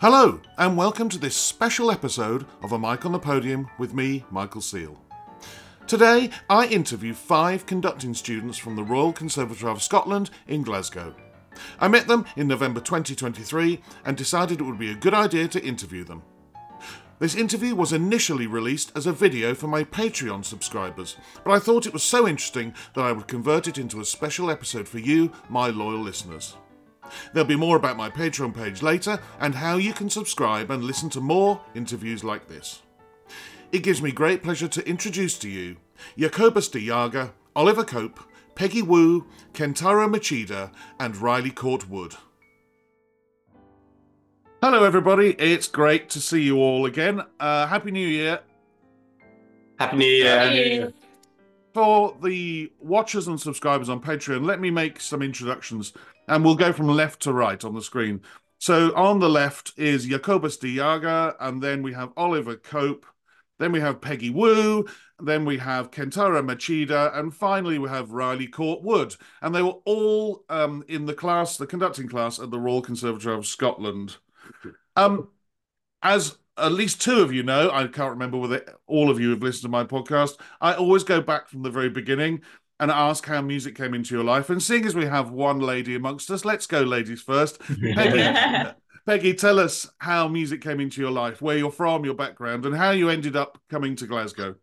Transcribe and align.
Hello, 0.00 0.40
and 0.56 0.76
welcome 0.76 1.08
to 1.08 1.18
this 1.18 1.34
special 1.34 1.90
episode 1.90 2.46
of 2.62 2.70
A 2.70 2.78
Mic 2.78 3.04
on 3.04 3.10
the 3.10 3.18
Podium 3.18 3.68
with 3.80 3.94
me, 3.94 4.24
Michael 4.30 4.60
Seal. 4.60 4.96
Today, 5.88 6.30
I 6.48 6.68
interview 6.68 7.12
five 7.12 7.66
conducting 7.66 8.14
students 8.14 8.56
from 8.58 8.76
the 8.76 8.84
Royal 8.84 9.12
Conservatoire 9.12 9.72
of 9.72 9.82
Scotland 9.82 10.30
in 10.46 10.62
Glasgow. 10.62 11.16
I 11.80 11.88
met 11.88 12.06
them 12.06 12.26
in 12.36 12.46
November 12.46 12.78
2023 12.78 13.80
and 14.04 14.16
decided 14.16 14.60
it 14.60 14.62
would 14.64 14.78
be 14.78 14.92
a 14.92 14.94
good 14.94 15.14
idea 15.14 15.48
to 15.48 15.64
interview 15.64 16.04
them. 16.04 16.22
This 17.18 17.34
interview 17.34 17.74
was 17.74 17.92
initially 17.92 18.46
released 18.46 18.92
as 18.94 19.08
a 19.08 19.12
video 19.12 19.52
for 19.52 19.66
my 19.66 19.82
Patreon 19.82 20.44
subscribers, 20.44 21.16
but 21.42 21.50
I 21.50 21.58
thought 21.58 21.86
it 21.86 21.92
was 21.92 22.04
so 22.04 22.28
interesting 22.28 22.72
that 22.94 23.04
I 23.04 23.10
would 23.10 23.26
convert 23.26 23.66
it 23.66 23.78
into 23.78 24.00
a 24.00 24.04
special 24.04 24.48
episode 24.48 24.86
for 24.86 25.00
you, 25.00 25.32
my 25.48 25.70
loyal 25.70 25.98
listeners. 25.98 26.54
There'll 27.32 27.46
be 27.46 27.56
more 27.56 27.76
about 27.76 27.96
my 27.96 28.10
Patreon 28.10 28.54
page 28.54 28.82
later 28.82 29.18
and 29.40 29.54
how 29.54 29.76
you 29.76 29.92
can 29.92 30.10
subscribe 30.10 30.70
and 30.70 30.84
listen 30.84 31.10
to 31.10 31.20
more 31.20 31.60
interviews 31.74 32.24
like 32.24 32.48
this. 32.48 32.82
It 33.70 33.82
gives 33.82 34.00
me 34.00 34.12
great 34.12 34.42
pleasure 34.42 34.68
to 34.68 34.88
introduce 34.88 35.38
to 35.38 35.48
you 35.48 35.76
Jacobus 36.16 36.68
de 36.68 36.80
Jager, 36.80 37.32
Oliver 37.54 37.84
Cope, 37.84 38.20
Peggy 38.54 38.82
Wu, 38.82 39.26
Kentaro 39.52 40.08
Machida, 40.08 40.72
and 40.98 41.16
Riley 41.16 41.50
Court 41.50 41.88
Wood. 41.88 42.14
Hello, 44.60 44.82
everybody. 44.82 45.34
It's 45.38 45.68
great 45.68 46.10
to 46.10 46.20
see 46.20 46.42
you 46.42 46.56
all 46.56 46.86
again. 46.86 47.22
Uh, 47.38 47.66
Happy 47.68 47.92
New 47.92 48.08
Year. 48.08 48.40
Happy 49.78 49.96
New 49.96 50.06
Year. 50.06 50.92
For 51.74 52.16
the 52.20 52.72
watchers 52.80 53.28
and 53.28 53.40
subscribers 53.40 53.88
on 53.88 54.00
Patreon, 54.00 54.44
let 54.44 54.58
me 54.58 54.70
make 54.70 55.00
some 55.00 55.22
introductions 55.22 55.92
and 56.28 56.44
we'll 56.44 56.54
go 56.54 56.72
from 56.72 56.88
left 56.88 57.22
to 57.22 57.32
right 57.32 57.62
on 57.64 57.74
the 57.74 57.82
screen. 57.82 58.20
So 58.58 58.94
on 58.94 59.20
the 59.20 59.28
left 59.28 59.72
is 59.76 60.06
Jacobus 60.06 60.56
Jager, 60.56 61.34
and 61.40 61.62
then 61.62 61.82
we 61.82 61.92
have 61.92 62.12
Oliver 62.16 62.56
Cope, 62.56 63.06
then 63.58 63.72
we 63.72 63.80
have 63.80 64.00
Peggy 64.00 64.30
Wu, 64.30 64.86
then 65.20 65.44
we 65.44 65.58
have 65.58 65.90
Kentaro 65.90 66.42
Machida, 66.42 67.16
and 67.16 67.34
finally 67.34 67.78
we 67.78 67.88
have 67.88 68.12
Riley 68.12 68.46
Court 68.46 68.82
Wood. 68.82 69.14
And 69.42 69.54
they 69.54 69.62
were 69.62 69.78
all 69.84 70.44
um, 70.48 70.84
in 70.88 71.06
the 71.06 71.14
class, 71.14 71.56
the 71.56 71.66
conducting 71.66 72.08
class 72.08 72.38
at 72.38 72.50
the 72.50 72.58
Royal 72.58 72.82
Conservatoire 72.82 73.34
of 73.34 73.46
Scotland. 73.46 74.16
Um, 74.96 75.28
as 76.02 76.36
at 76.56 76.72
least 76.72 77.00
two 77.00 77.20
of 77.20 77.32
you 77.32 77.42
know, 77.42 77.70
I 77.70 77.86
can't 77.86 78.10
remember 78.10 78.38
whether 78.38 78.64
all 78.86 79.10
of 79.10 79.20
you 79.20 79.30
have 79.30 79.42
listened 79.42 79.62
to 79.62 79.68
my 79.68 79.84
podcast. 79.84 80.38
I 80.60 80.74
always 80.74 81.04
go 81.04 81.20
back 81.20 81.48
from 81.48 81.62
the 81.62 81.70
very 81.70 81.88
beginning 81.88 82.42
and 82.80 82.90
ask 82.90 83.26
how 83.26 83.42
music 83.42 83.74
came 83.74 83.94
into 83.94 84.14
your 84.14 84.24
life. 84.24 84.50
And 84.50 84.62
seeing 84.62 84.86
as 84.86 84.94
we 84.94 85.06
have 85.06 85.30
one 85.30 85.58
lady 85.58 85.94
amongst 85.94 86.30
us, 86.30 86.44
let's 86.44 86.66
go 86.66 86.82
ladies 86.82 87.20
first. 87.20 87.60
Peggy, 87.94 88.70
Peggy, 89.06 89.34
tell 89.34 89.58
us 89.58 89.88
how 89.98 90.28
music 90.28 90.60
came 90.60 90.80
into 90.80 91.00
your 91.00 91.10
life, 91.10 91.42
where 91.42 91.56
you're 91.56 91.72
from, 91.72 92.04
your 92.04 92.14
background, 92.14 92.66
and 92.66 92.76
how 92.76 92.90
you 92.90 93.08
ended 93.08 93.36
up 93.36 93.58
coming 93.68 93.96
to 93.96 94.06
Glasgow. 94.06 94.54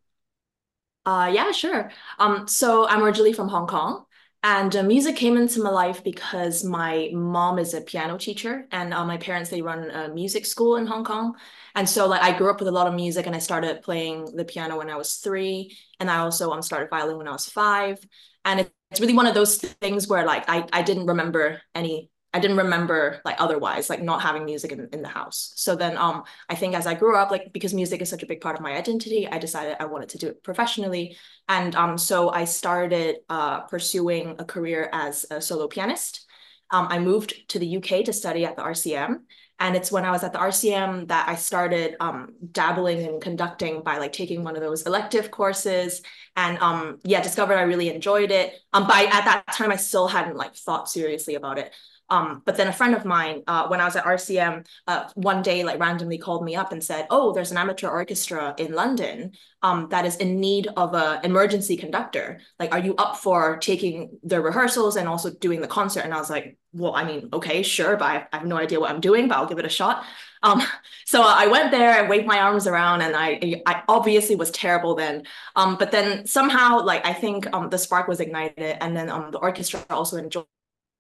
Uh, 1.06 1.32
yeah, 1.34 1.52
sure. 1.52 1.92
Um, 2.18 2.48
so 2.48 2.88
I'm 2.88 3.04
originally 3.04 3.34
from 3.34 3.48
Hong 3.50 3.68
Kong, 3.68 4.06
and 4.46 4.76
uh, 4.76 4.84
music 4.84 5.16
came 5.16 5.38
into 5.38 5.64
my 5.64 5.72
life 5.72 6.04
because 6.04 6.64
my 6.64 7.10
mom 7.14 7.58
is 7.58 7.74
a 7.74 7.82
piano 7.82 8.16
teacher, 8.16 8.68
and 8.72 8.94
uh, 8.94 9.04
my 9.04 9.18
parents 9.18 9.50
they 9.50 9.64
run 9.64 9.90
a 9.90 10.10
music 10.10 10.46
school 10.46 10.76
in 10.76 10.86
Hong 10.86 11.04
Kong. 11.04 11.36
And 11.74 11.90
so 11.90 12.08
like 12.08 12.22
I 12.22 12.38
grew 12.38 12.52
up 12.52 12.60
with 12.60 12.68
a 12.68 12.72
lot 12.72 12.86
of 12.86 12.94
music, 12.94 13.26
and 13.26 13.36
I 13.36 13.40
started 13.40 13.82
playing 13.82 14.36
the 14.36 14.46
piano 14.46 14.78
when 14.78 14.92
I 14.92 14.98
was 14.98 15.16
three, 15.16 15.76
and 16.00 16.12
I 16.12 16.18
also 16.18 16.52
um 16.52 16.62
started 16.62 16.92
violin 16.92 17.18
when 17.18 17.28
I 17.28 17.32
was 17.32 17.50
five. 17.50 17.98
And 18.46 18.60
it's 18.92 19.02
really 19.02 19.16
one 19.16 19.26
of 19.26 19.34
those 19.34 19.58
things 19.58 20.08
where 20.08 20.26
like 20.26 20.46
I 20.48 20.68
I 20.72 20.84
didn't 20.84 21.08
remember 21.08 21.62
any 21.74 22.12
I 22.36 22.40
didn't 22.40 22.58
remember 22.58 23.22
like 23.24 23.38
otherwise, 23.40 23.90
like 23.90 24.04
not 24.04 24.22
having 24.22 24.44
music 24.44 24.74
in, 24.74 24.90
in 24.92 25.02
the 25.02 25.08
house. 25.08 25.54
So 25.56 25.76
then 25.76 25.96
um 25.98 26.24
I 26.50 26.56
think 26.56 26.76
as 26.76 26.86
I 26.86 26.94
grew 26.94 27.16
up, 27.16 27.32
like 27.32 27.54
because 27.54 27.74
music 27.74 28.02
is 28.02 28.10
such 28.10 28.24
a 28.24 28.26
big 28.26 28.42
part 28.42 28.56
of 28.58 28.62
my 28.62 28.74
identity, 28.76 29.26
I 29.26 29.38
decided 29.38 29.78
I 29.80 29.86
wanted 29.86 30.10
to 30.10 30.18
do 30.18 30.28
it 30.28 30.44
professionally. 30.44 31.16
And 31.48 31.74
um 31.76 31.98
so 31.98 32.30
I 32.30 32.44
started 32.44 33.18
uh 33.30 33.62
pursuing 33.62 34.36
a 34.38 34.46
career 34.46 34.90
as 34.92 35.26
a 35.32 35.40
solo 35.40 35.68
pianist. 35.70 36.26
Um, 36.72 36.88
I 36.90 37.00
moved 37.00 37.48
to 37.50 37.60
the 37.60 37.78
UK 37.78 38.04
to 38.06 38.12
study 38.12 38.44
at 38.44 38.58
the 38.58 38.64
RCM. 38.64 39.22
And 39.60 39.76
it's 39.78 39.92
when 39.92 40.04
I 40.04 40.12
was 40.12 40.24
at 40.24 40.34
the 40.34 40.40
RCM 40.40 41.08
that 41.08 41.30
I 41.30 41.36
started 41.36 41.96
um, 42.02 42.34
dabbling 42.52 43.00
in 43.00 43.22
conducting 43.22 43.84
by 43.84 44.00
like 44.00 44.12
taking 44.12 44.44
one 44.44 44.58
of 44.58 44.62
those 44.62 44.82
elective 44.86 45.32
courses 45.32 46.02
and 46.36 46.58
um, 46.58 47.00
yeah, 47.06 47.22
discovered 47.22 47.56
I 47.56 47.62
really 47.62 47.90
enjoyed 47.90 48.32
it. 48.32 48.54
Um, 48.74 48.86
but 48.86 48.96
I, 48.96 49.06
at 49.06 49.24
that 49.26 49.48
time, 49.54 49.72
I 49.72 49.78
still 49.78 50.08
hadn't 50.08 50.36
like 50.36 50.56
thought 50.56 50.90
seriously 50.90 51.36
about 51.36 51.58
it. 51.58 51.74
Um, 52.10 52.44
but 52.46 52.56
then 52.58 52.68
a 52.68 52.74
friend 52.74 52.94
of 52.96 53.06
mine, 53.06 53.44
uh, 53.48 53.68
when 53.68 53.82
I 53.82 53.86
was 53.86 53.96
at 53.96 54.06
RCM, 54.06 54.66
uh, 54.88 55.10
one 55.16 55.42
day 55.42 55.64
like 55.64 55.80
randomly 55.80 56.18
called 56.18 56.44
me 56.44 56.56
up 56.56 56.72
and 56.72 56.84
said, 56.84 57.08
"Oh, 57.10 57.34
there's 57.34 57.52
an 57.52 57.58
amateur 57.58 57.90
orchestra 57.90 58.54
in 58.58 58.74
London 58.74 59.32
um, 59.62 59.88
that 59.90 60.06
is 60.06 60.16
in 60.18 60.40
need 60.40 60.68
of 60.78 60.94
an 60.94 61.26
emergency 61.26 61.78
conductor. 61.78 62.40
Like, 62.60 62.72
are 62.74 62.80
you 62.80 62.96
up 62.98 63.18
for 63.18 63.58
taking 63.58 64.20
the 64.24 64.42
rehearsals 64.42 64.96
and 64.98 65.08
also 65.08 65.32
doing 65.32 65.62
the 65.62 65.68
concert?" 65.68 66.02
And 66.02 66.14
I 66.14 66.18
was 66.20 66.30
like, 66.30 66.58
"Well, 66.74 66.96
I 66.96 67.04
mean, 67.06 67.30
okay, 67.34 67.64
sure, 67.64 67.98
but 67.98 68.06
I, 68.06 68.28
I 68.32 68.38
have 68.38 68.48
no 68.48 68.58
idea 68.58 68.80
what 68.80 68.92
I'm 68.92 69.02
doing, 69.02 69.28
but 69.28 69.38
I'll 69.38 69.48
give 69.48 69.60
it 69.60 69.66
a 69.66 69.70
shot." 69.70 70.06
Um, 70.44 70.62
so 71.06 71.24
I 71.24 71.48
went 71.48 71.72
there 71.72 72.00
and 72.00 72.10
waved 72.10 72.28
my 72.28 72.40
arms 72.40 72.68
around, 72.68 73.02
and 73.02 73.16
I 73.16 73.62
I 73.66 73.84
obviously 73.88 74.36
was 74.36 74.52
terrible 74.52 74.96
then. 74.96 75.24
Um, 75.56 75.76
but 75.78 75.92
then 75.92 76.28
somehow, 76.28 76.84
like 76.84 77.06
I 77.06 77.14
think 77.14 77.48
um, 77.54 77.70
the 77.70 77.78
spark 77.78 78.08
was 78.08 78.20
ignited, 78.20 78.78
and 78.82 78.96
then 78.96 79.10
um, 79.10 79.32
the 79.32 79.40
orchestra 79.40 79.84
also 79.90 80.18
enjoyed 80.18 80.46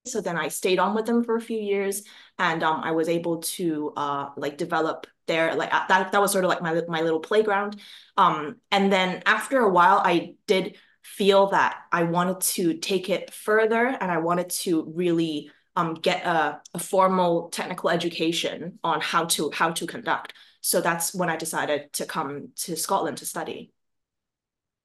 so 0.06 0.22
then 0.22 0.38
I 0.38 0.48
stayed 0.50 0.80
on 0.80 0.96
with 0.96 1.06
them 1.06 1.24
for 1.24 1.36
a 1.36 1.42
few 1.42 1.60
years, 1.60 2.04
and 2.38 2.64
um, 2.64 2.82
I 2.84 2.92
was 2.92 3.10
able 3.10 3.40
to 3.40 3.92
uh, 3.98 4.30
like 4.38 4.58
develop 4.58 5.08
there. 5.28 5.56
Like 5.56 5.74
uh, 5.74 5.86
that, 5.88 6.12
that 6.12 6.22
was 6.22 6.32
sort 6.32 6.46
of 6.46 6.50
like 6.50 6.62
my 6.62 6.82
my 6.88 7.02
little 7.02 7.20
playground. 7.20 7.80
Um, 8.16 8.58
and 8.72 8.92
then 8.92 9.24
after 9.26 9.60
a 9.60 9.70
while, 9.70 10.02
I 10.04 10.36
did 10.48 10.78
feel 11.02 11.48
that 11.48 11.78
I 11.92 12.04
wanted 12.04 12.42
to 12.42 12.76
take 12.76 13.10
it 13.10 13.34
further, 13.34 13.86
and 13.88 14.12
I 14.12 14.20
wanted 14.20 14.50
to 14.62 14.92
really 14.96 15.52
um, 15.76 15.96
get 15.96 16.26
a, 16.26 16.62
a 16.74 16.80
formal 16.80 17.50
technical 17.50 17.90
education 17.90 18.80
on 18.84 19.02
how 19.02 19.26
to 19.26 19.50
how 19.52 19.72
to 19.72 19.88
conduct. 19.88 20.34
So 20.62 20.82
that's 20.82 21.14
when 21.14 21.30
I 21.30 21.36
decided 21.36 21.94
to 21.94 22.06
come 22.06 22.50
to 22.58 22.76
Scotland 22.76 23.18
to 23.18 23.26
study. 23.26 23.72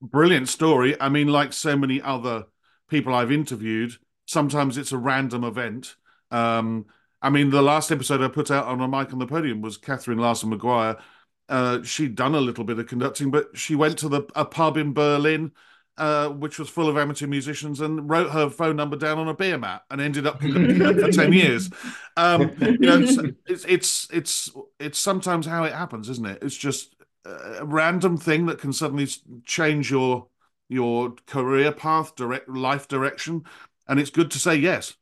Brilliant 0.03 0.48
story. 0.48 0.98
I 1.00 1.10
mean, 1.10 1.28
like 1.28 1.53
so 1.53 1.76
many 1.76 2.00
other 2.00 2.44
people 2.88 3.14
I've 3.14 3.32
interviewed 3.32 3.92
sometimes 4.30 4.78
it's 4.78 4.92
a 4.92 4.98
random 4.98 5.42
event. 5.42 5.96
Um, 6.30 6.86
I 7.20 7.30
mean, 7.30 7.50
the 7.50 7.62
last 7.62 7.91
episode 7.91 8.22
I 8.22 8.28
put 8.28 8.50
out 8.50 8.66
on 8.66 8.80
a 8.80 8.86
mic 8.86 9.12
on 9.12 9.18
the 9.18 9.26
podium 9.26 9.60
was 9.60 9.76
Catherine 9.76 10.18
Larson 10.18 10.56
McGuire. 10.56 11.00
Uh, 11.48 11.82
she'd 11.82 12.14
done 12.14 12.36
a 12.36 12.41
little 12.41 12.62
bit 12.62 12.78
of 12.78 12.86
conducting, 12.86 13.32
but 13.32 13.48
she 13.54 13.74
went 13.74 13.98
to 13.98 14.08
the 14.08 14.22
a 14.36 14.44
pub 14.44 14.76
in 14.76 14.92
Berlin, 14.94 15.50
uh, 15.98 16.28
which 16.28 16.60
was 16.60 16.68
full 16.68 16.88
of 16.88 16.96
amateur 16.96 17.26
musicians, 17.26 17.80
and 17.80 18.08
wrote 18.08 18.30
her 18.30 18.48
phone 18.48 18.76
number 18.76 18.96
down 18.96 19.18
on 19.18 19.26
a 19.26 19.34
beer 19.34 19.58
mat, 19.58 19.82
and 19.91 20.00
ended 20.00 20.28
up 20.28 20.38
conducting 20.38 20.78
for 21.00 21.10
ten 21.10 21.32
years. 21.32 21.68
Um, 22.16 22.52
you 22.60 22.78
know, 22.78 23.00
it's, 23.47 23.64
it's 23.64 24.08
it's 24.12 24.50
it's 24.78 24.98
sometimes 25.00 25.44
how 25.44 25.64
it 25.64 25.72
happens, 25.72 26.08
isn't 26.08 26.26
it? 26.26 26.38
It's 26.41 26.56
just 26.56 26.94
a 27.24 27.66
random 27.66 28.16
thing 28.16 28.47
that 28.47 28.60
can 28.60 28.72
suddenly 28.72 29.08
change 29.44 29.91
your 29.91 30.28
your 30.68 31.16
career 31.26 31.72
path, 31.72 32.14
direct 32.14 32.48
life 32.48 32.86
direction 32.86 33.44
and 33.91 33.99
it's 33.99 34.11
good 34.11 34.31
to 34.31 34.39
say 34.39 34.55
yes. 34.55 34.95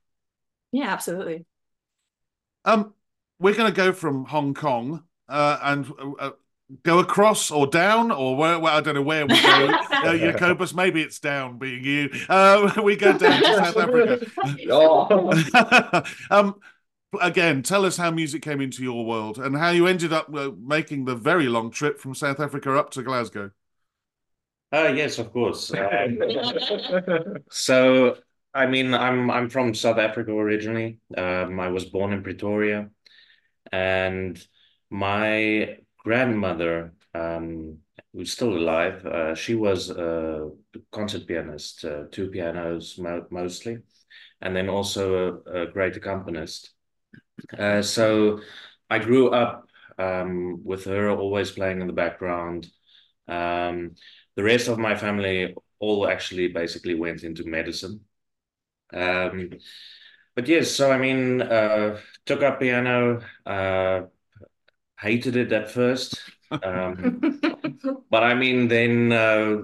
Yeah, 0.73 0.89
absolutely. 0.89 1.45
Um, 2.65 2.95
we're 3.39 3.55
going 3.55 3.71
to 3.71 3.77
go 3.77 3.93
from 3.93 4.25
Hong 4.25 4.55
Kong 4.55 5.05
uh, 5.29 5.59
and 5.63 5.93
uh, 6.19 6.31
go 6.83 6.99
across 6.99 7.51
or 7.51 7.67
down 7.67 8.11
or 8.11 8.35
where, 8.35 8.59
well, 8.59 8.75
I 8.75 8.81
don't 8.81 8.95
know 8.95 9.03
where 9.03 9.27
we 9.27 9.41
go. 9.41 9.67
uh, 9.91 10.17
Jacobus, 10.17 10.73
maybe 10.73 11.03
it's 11.03 11.21
down 11.21 11.59
being 11.59 11.85
you. 11.85 12.11
Uh, 12.31 12.73
we 12.83 12.97
go 12.97 13.17
down 13.17 13.43
to 13.43 13.57
South 13.57 13.77
Africa. 13.77 14.27
um, 16.31 16.55
again, 17.21 17.63
tell 17.63 17.85
us 17.85 17.99
how 17.99 18.11
music 18.11 18.41
came 18.41 18.63
into 18.63 18.83
your 18.83 19.05
world 19.05 19.39
and 19.39 19.55
how 19.55 19.69
you 19.69 19.87
ended 19.87 20.15
up 20.15 20.35
uh, 20.35 20.51
making 20.59 21.05
the 21.05 21.15
very 21.15 21.49
long 21.49 21.71
trip 21.71 22.01
from 22.01 22.15
South 22.15 22.41
Africa 22.41 22.75
up 22.75 22.91
to 22.93 23.03
Glasgow. 23.03 23.51
Uh, 24.73 24.93
yes, 24.95 25.19
of 25.19 25.31
course. 25.31 25.73
Um, 25.75 26.19
so 27.51 28.17
I 28.55 28.67
mean, 28.67 28.95
I'm 28.95 29.31
I'm 29.31 29.49
from 29.51 29.75
South 29.75 29.99
Africa 29.99 30.33
originally. 30.33 31.01
Um, 31.17 31.61
I 31.61 31.69
was 31.69 31.85
born 31.85 32.13
in 32.13 32.23
Pretoria, 32.23 32.91
and 33.73 34.43
my 34.91 35.79
grandmother, 35.99 36.95
um, 37.15 37.79
who's 38.13 38.33
still 38.33 38.57
alive, 38.57 39.05
uh, 39.07 39.35
she 39.35 39.55
was 39.55 39.91
a 39.91 40.51
concert 40.93 41.27
pianist, 41.27 41.85
uh, 41.85 42.05
two 42.13 42.31
pianos 42.31 42.99
mo 42.99 43.27
mostly, 43.31 43.79
and 44.43 44.57
then 44.57 44.69
also 44.69 45.43
a, 45.47 45.63
a 45.63 45.67
great 45.67 45.97
accompanist. 45.97 46.73
Uh, 47.59 47.83
so 47.83 48.41
I 48.91 48.99
grew 48.99 49.31
up 49.31 49.69
um, 49.99 50.63
with 50.65 50.85
her 50.87 51.11
always 51.11 51.51
playing 51.51 51.81
in 51.81 51.87
the 51.87 51.93
background. 51.93 52.69
Um, 53.29 53.95
the 54.37 54.45
rest 54.45 54.69
of 54.69 54.79
my 54.79 54.97
family 54.97 55.55
all 55.81 56.09
actually 56.09 56.49
basically 56.49 56.95
went 56.95 57.25
into 57.25 57.45
medicine. 57.45 58.01
Um, 58.93 59.51
but 60.35 60.49
yes, 60.49 60.71
so 60.71 60.91
I 60.91 60.99
mean, 60.99 61.43
uh, 61.43 61.99
took 62.27 62.43
up 62.43 62.61
piano, 62.61 63.21
uh, 63.45 64.03
hated 65.01 65.37
it 65.37 65.53
at 65.53 65.71
first. 65.71 66.21
Um, 66.51 67.41
but 68.11 68.23
I 68.23 68.35
mean, 68.35 68.69
then 68.69 69.13
uh, 69.13 69.57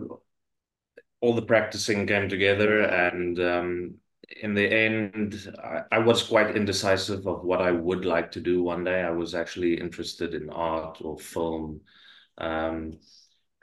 all 1.21 1.35
the 1.35 1.43
practicing 1.43 2.06
came 2.06 2.29
together, 2.29 2.82
and 2.82 3.41
um, 3.41 3.94
in 4.43 4.55
the 4.55 4.67
end, 4.67 5.55
I, 5.62 5.82
I, 5.93 5.99
was 5.99 6.23
quite 6.23 6.56
indecisive 6.56 7.27
of 7.27 7.44
what 7.44 7.62
I 7.62 7.70
would 7.70 8.05
like 8.05 8.32
to 8.32 8.41
do 8.41 8.62
one 8.62 8.85
day. 8.85 9.00
I 9.03 9.11
was 9.11 9.35
actually 9.35 9.81
interested 9.81 10.35
in 10.35 10.50
art 10.50 10.99
or 11.00 11.19
film. 11.19 11.81
Um, 12.38 12.99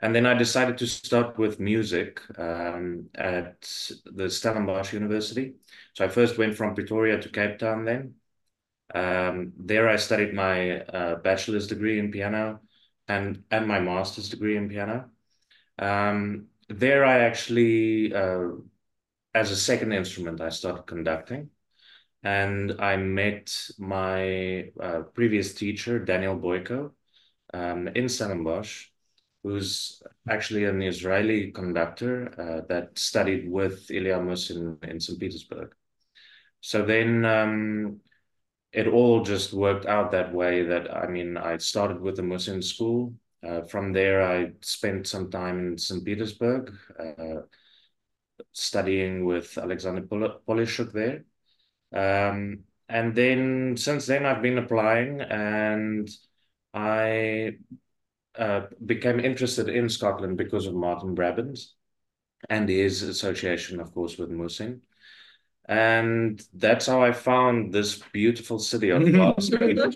and 0.02 0.12
then 0.12 0.26
I 0.26 0.34
decided 0.34 0.78
to 0.78 0.86
start 0.88 1.38
with 1.38 1.60
music 1.60 2.20
um, 2.36 3.08
at 3.14 3.60
the 4.04 4.28
Stellenbosch 4.28 4.92
University. 4.92 5.54
So 5.94 6.04
I 6.04 6.08
first 6.08 6.38
went 6.38 6.56
from 6.56 6.74
Pretoria 6.74 7.20
to 7.20 7.28
Cape 7.28 7.58
Town 7.58 7.84
then. 7.84 8.14
Um, 8.92 9.52
there 9.56 9.88
I 9.88 9.96
studied 9.96 10.34
my 10.34 10.80
uh, 10.80 11.14
bachelor's 11.16 11.68
degree 11.68 12.00
in 12.00 12.10
piano 12.10 12.60
and, 13.06 13.44
and 13.52 13.66
my 13.68 13.78
master's 13.78 14.28
degree 14.28 14.56
in 14.56 14.68
piano. 14.68 15.08
Um, 15.78 16.48
there 16.68 17.04
I 17.04 17.20
actually, 17.20 18.12
uh, 18.12 18.48
as 19.34 19.52
a 19.52 19.56
second 19.56 19.92
instrument, 19.92 20.40
I 20.40 20.48
started 20.48 20.82
conducting. 20.82 21.50
And 22.24 22.80
I 22.80 22.96
met 22.96 23.70
my 23.78 24.70
uh, 24.80 25.02
previous 25.14 25.54
teacher, 25.54 25.98
Daniel 26.00 26.36
Boico, 26.36 26.92
um, 27.54 27.88
in 27.88 28.08
Stellenbosch, 28.08 28.91
who's 29.42 30.02
actually 30.28 30.64
an 30.64 30.82
Israeli 30.82 31.50
conductor 31.50 32.32
uh, 32.38 32.66
that 32.68 32.96
studied 32.98 33.50
with 33.50 33.90
Ilya 33.90 34.20
Musin 34.20 34.78
in 34.82 35.00
St. 35.00 35.18
Petersburg. 35.18 35.74
So 36.60 36.84
then 36.84 37.24
um, 37.24 38.00
it 38.72 38.86
all 38.86 39.24
just 39.24 39.52
worked 39.52 39.86
out 39.86 40.12
that 40.12 40.32
way 40.32 40.64
that 40.64 40.94
I 40.94 41.08
mean, 41.08 41.36
I 41.36 41.56
started 41.58 42.00
with 42.00 42.16
the 42.16 42.22
Musin 42.22 42.62
school. 42.62 43.14
Uh, 43.46 43.62
from 43.62 43.92
there, 43.92 44.22
I 44.22 44.52
spent 44.60 45.08
some 45.08 45.28
time 45.30 45.72
in 45.72 45.78
St. 45.78 46.04
Petersburg 46.04 46.72
uh, 46.98 47.42
studying 48.52 49.24
with 49.24 49.58
Alexander 49.58 50.02
Pol- 50.02 50.40
Polishchuk 50.46 50.92
there. 50.92 51.24
Um, 51.92 52.60
and 52.88 53.14
then 53.14 53.76
since 53.76 54.06
then, 54.06 54.24
I've 54.24 54.42
been 54.42 54.58
applying 54.58 55.20
and 55.20 56.08
I 56.72 57.56
uh, 58.38 58.62
became 58.84 59.20
interested 59.20 59.68
in 59.68 59.88
Scotland 59.88 60.36
because 60.36 60.66
of 60.66 60.74
Martyn 60.74 61.14
Brabbins 61.14 61.74
and 62.48 62.68
his 62.68 63.02
association, 63.02 63.80
of 63.80 63.92
course, 63.92 64.18
with 64.18 64.30
Musin 64.30 64.80
and 65.66 66.42
that's 66.54 66.86
how 66.86 67.02
I 67.02 67.12
found 67.12 67.72
this 67.72 68.02
beautiful 68.12 68.58
city 68.58 68.90
of 68.90 69.02
Glasgow. 69.12 69.90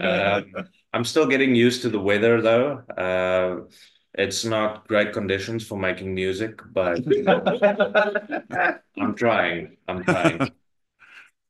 um, 0.00 0.68
I'm 0.92 1.04
still 1.04 1.26
getting 1.26 1.54
used 1.54 1.82
to 1.82 1.88
the 1.90 2.00
weather, 2.00 2.40
though. 2.40 2.82
Uh, 2.96 3.68
it's 4.14 4.44
not 4.44 4.86
great 4.88 5.12
conditions 5.12 5.66
for 5.66 5.76
making 5.78 6.14
music, 6.14 6.60
but 6.72 7.00
I'm 8.98 9.14
trying. 9.14 9.76
I'm 9.88 10.04
trying. 10.04 10.50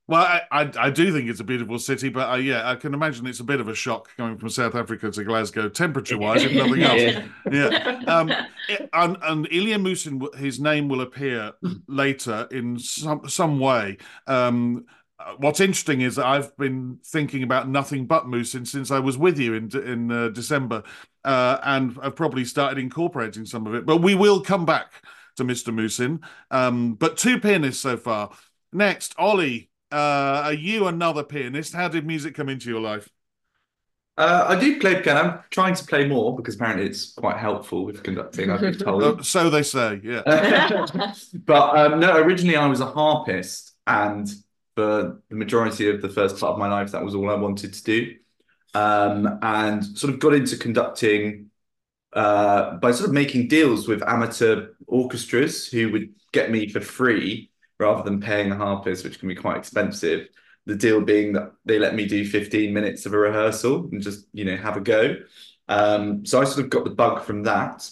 Well, 0.08 0.22
I, 0.22 0.42
I, 0.52 0.72
I 0.78 0.90
do 0.90 1.12
think 1.12 1.28
it's 1.28 1.40
a 1.40 1.44
beautiful 1.44 1.80
city, 1.80 2.10
but 2.10 2.30
uh, 2.30 2.36
yeah, 2.36 2.70
I 2.70 2.76
can 2.76 2.94
imagine 2.94 3.26
it's 3.26 3.40
a 3.40 3.44
bit 3.44 3.60
of 3.60 3.66
a 3.66 3.74
shock 3.74 4.08
coming 4.16 4.38
from 4.38 4.50
South 4.50 4.76
Africa 4.76 5.10
to 5.10 5.24
Glasgow, 5.24 5.68
temperature-wise, 5.68 6.44
if 6.44 6.52
nothing 6.52 6.82
else. 6.82 7.00
yeah. 7.00 7.28
yeah. 7.50 8.02
Um, 8.06 8.30
it, 8.68 8.88
and, 8.92 9.16
and 9.22 9.48
Ilya 9.50 9.78
Musin, 9.80 10.22
his 10.36 10.60
name 10.60 10.88
will 10.88 11.00
appear 11.00 11.52
later 11.88 12.46
in 12.52 12.78
some 12.78 13.28
some 13.28 13.58
way. 13.58 13.96
Um, 14.28 14.86
uh, 15.18 15.34
what's 15.38 15.58
interesting 15.58 16.02
is 16.02 16.14
that 16.16 16.26
I've 16.26 16.56
been 16.56 17.00
thinking 17.04 17.42
about 17.42 17.68
nothing 17.68 18.06
but 18.06 18.28
Musin 18.28 18.64
since 18.64 18.92
I 18.92 19.00
was 19.00 19.18
with 19.18 19.40
you 19.40 19.54
in 19.54 19.76
in 19.76 20.12
uh, 20.12 20.28
December, 20.28 20.84
uh, 21.24 21.58
and 21.64 21.98
I've 22.00 22.14
probably 22.14 22.44
started 22.44 22.78
incorporating 22.78 23.44
some 23.44 23.66
of 23.66 23.74
it. 23.74 23.84
But 23.84 24.02
we 24.02 24.14
will 24.14 24.40
come 24.40 24.64
back 24.64 25.04
to 25.34 25.44
Mr. 25.44 25.74
Musin. 25.74 26.20
Um, 26.52 26.94
but 26.94 27.16
two 27.16 27.40
pianists 27.40 27.82
so 27.82 27.96
far. 27.96 28.30
Next, 28.72 29.14
Ollie 29.18 29.70
uh, 29.96 30.42
are 30.44 30.52
you 30.52 30.86
another 30.86 31.22
pianist? 31.22 31.72
How 31.72 31.88
did 31.88 32.06
music 32.06 32.34
come 32.34 32.50
into 32.50 32.68
your 32.68 32.80
life? 32.80 33.08
Uh, 34.18 34.44
I 34.48 34.60
do 34.60 34.78
play 34.78 35.00
piano. 35.02 35.20
I'm 35.20 35.38
trying 35.50 35.74
to 35.74 35.84
play 35.84 36.06
more 36.06 36.36
because 36.36 36.54
apparently 36.54 36.86
it's 36.86 37.12
quite 37.12 37.38
helpful 37.38 37.84
with 37.86 38.02
conducting. 38.02 38.50
I've 38.50 38.60
been 38.60 38.76
told. 38.76 39.02
Uh, 39.02 39.22
so 39.22 39.48
they 39.48 39.62
say, 39.62 40.00
yeah. 40.02 40.22
but 41.46 41.78
um, 41.78 42.00
no, 42.00 42.16
originally 42.16 42.56
I 42.56 42.66
was 42.66 42.80
a 42.80 42.86
harpist, 42.86 43.74
and 43.86 44.28
for 44.74 45.22
the 45.30 45.34
majority 45.34 45.88
of 45.88 46.02
the 46.02 46.10
first 46.10 46.38
part 46.38 46.52
of 46.52 46.58
my 46.58 46.68
life, 46.68 46.92
that 46.92 47.02
was 47.02 47.14
all 47.14 47.30
I 47.30 47.34
wanted 47.34 47.72
to 47.72 47.82
do. 47.82 48.14
Um, 48.74 49.38
and 49.40 49.82
sort 49.82 50.12
of 50.12 50.20
got 50.20 50.34
into 50.34 50.58
conducting 50.58 51.50
uh, 52.12 52.76
by 52.76 52.90
sort 52.90 53.08
of 53.08 53.14
making 53.14 53.48
deals 53.48 53.88
with 53.88 54.02
amateur 54.02 54.68
orchestras 54.86 55.66
who 55.66 55.90
would 55.92 56.10
get 56.32 56.50
me 56.50 56.68
for 56.68 56.80
free 56.80 57.50
rather 57.78 58.02
than 58.02 58.20
paying 58.20 58.50
a 58.50 58.56
harpist, 58.56 59.04
which 59.04 59.18
can 59.18 59.28
be 59.28 59.34
quite 59.34 59.58
expensive. 59.58 60.28
The 60.66 60.74
deal 60.74 61.00
being 61.00 61.32
that 61.34 61.52
they 61.64 61.78
let 61.78 61.94
me 61.94 62.06
do 62.06 62.26
15 62.26 62.72
minutes 62.72 63.06
of 63.06 63.12
a 63.14 63.18
rehearsal 63.18 63.88
and 63.92 64.02
just, 64.02 64.26
you 64.32 64.44
know, 64.44 64.56
have 64.56 64.76
a 64.76 64.80
go. 64.80 65.16
Um, 65.68 66.24
so 66.24 66.40
I 66.40 66.44
sort 66.44 66.64
of 66.64 66.70
got 66.70 66.84
the 66.84 66.90
bug 66.90 67.24
from 67.24 67.44
that. 67.44 67.88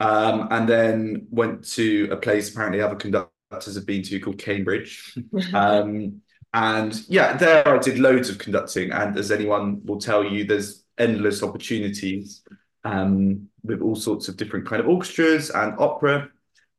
Um, 0.00 0.48
and 0.50 0.68
then 0.68 1.26
went 1.30 1.66
to 1.70 2.08
a 2.12 2.16
place 2.16 2.50
apparently 2.50 2.80
other 2.80 2.94
conductors 2.94 3.74
have 3.74 3.86
been 3.86 4.02
to 4.04 4.20
called 4.20 4.38
Cambridge. 4.38 5.18
um, 5.54 6.22
and 6.54 7.02
yeah, 7.08 7.36
there 7.36 7.66
I 7.68 7.78
did 7.78 7.98
loads 7.98 8.30
of 8.30 8.38
conducting. 8.38 8.90
And 8.92 9.18
as 9.18 9.30
anyone 9.30 9.84
will 9.84 10.00
tell 10.00 10.24
you, 10.24 10.44
there's 10.44 10.84
endless 10.96 11.42
opportunities 11.42 12.42
um, 12.84 13.48
with 13.62 13.82
all 13.82 13.96
sorts 13.96 14.28
of 14.28 14.36
different 14.36 14.66
kind 14.66 14.80
of 14.80 14.88
orchestras 14.88 15.50
and 15.50 15.74
opera 15.78 16.30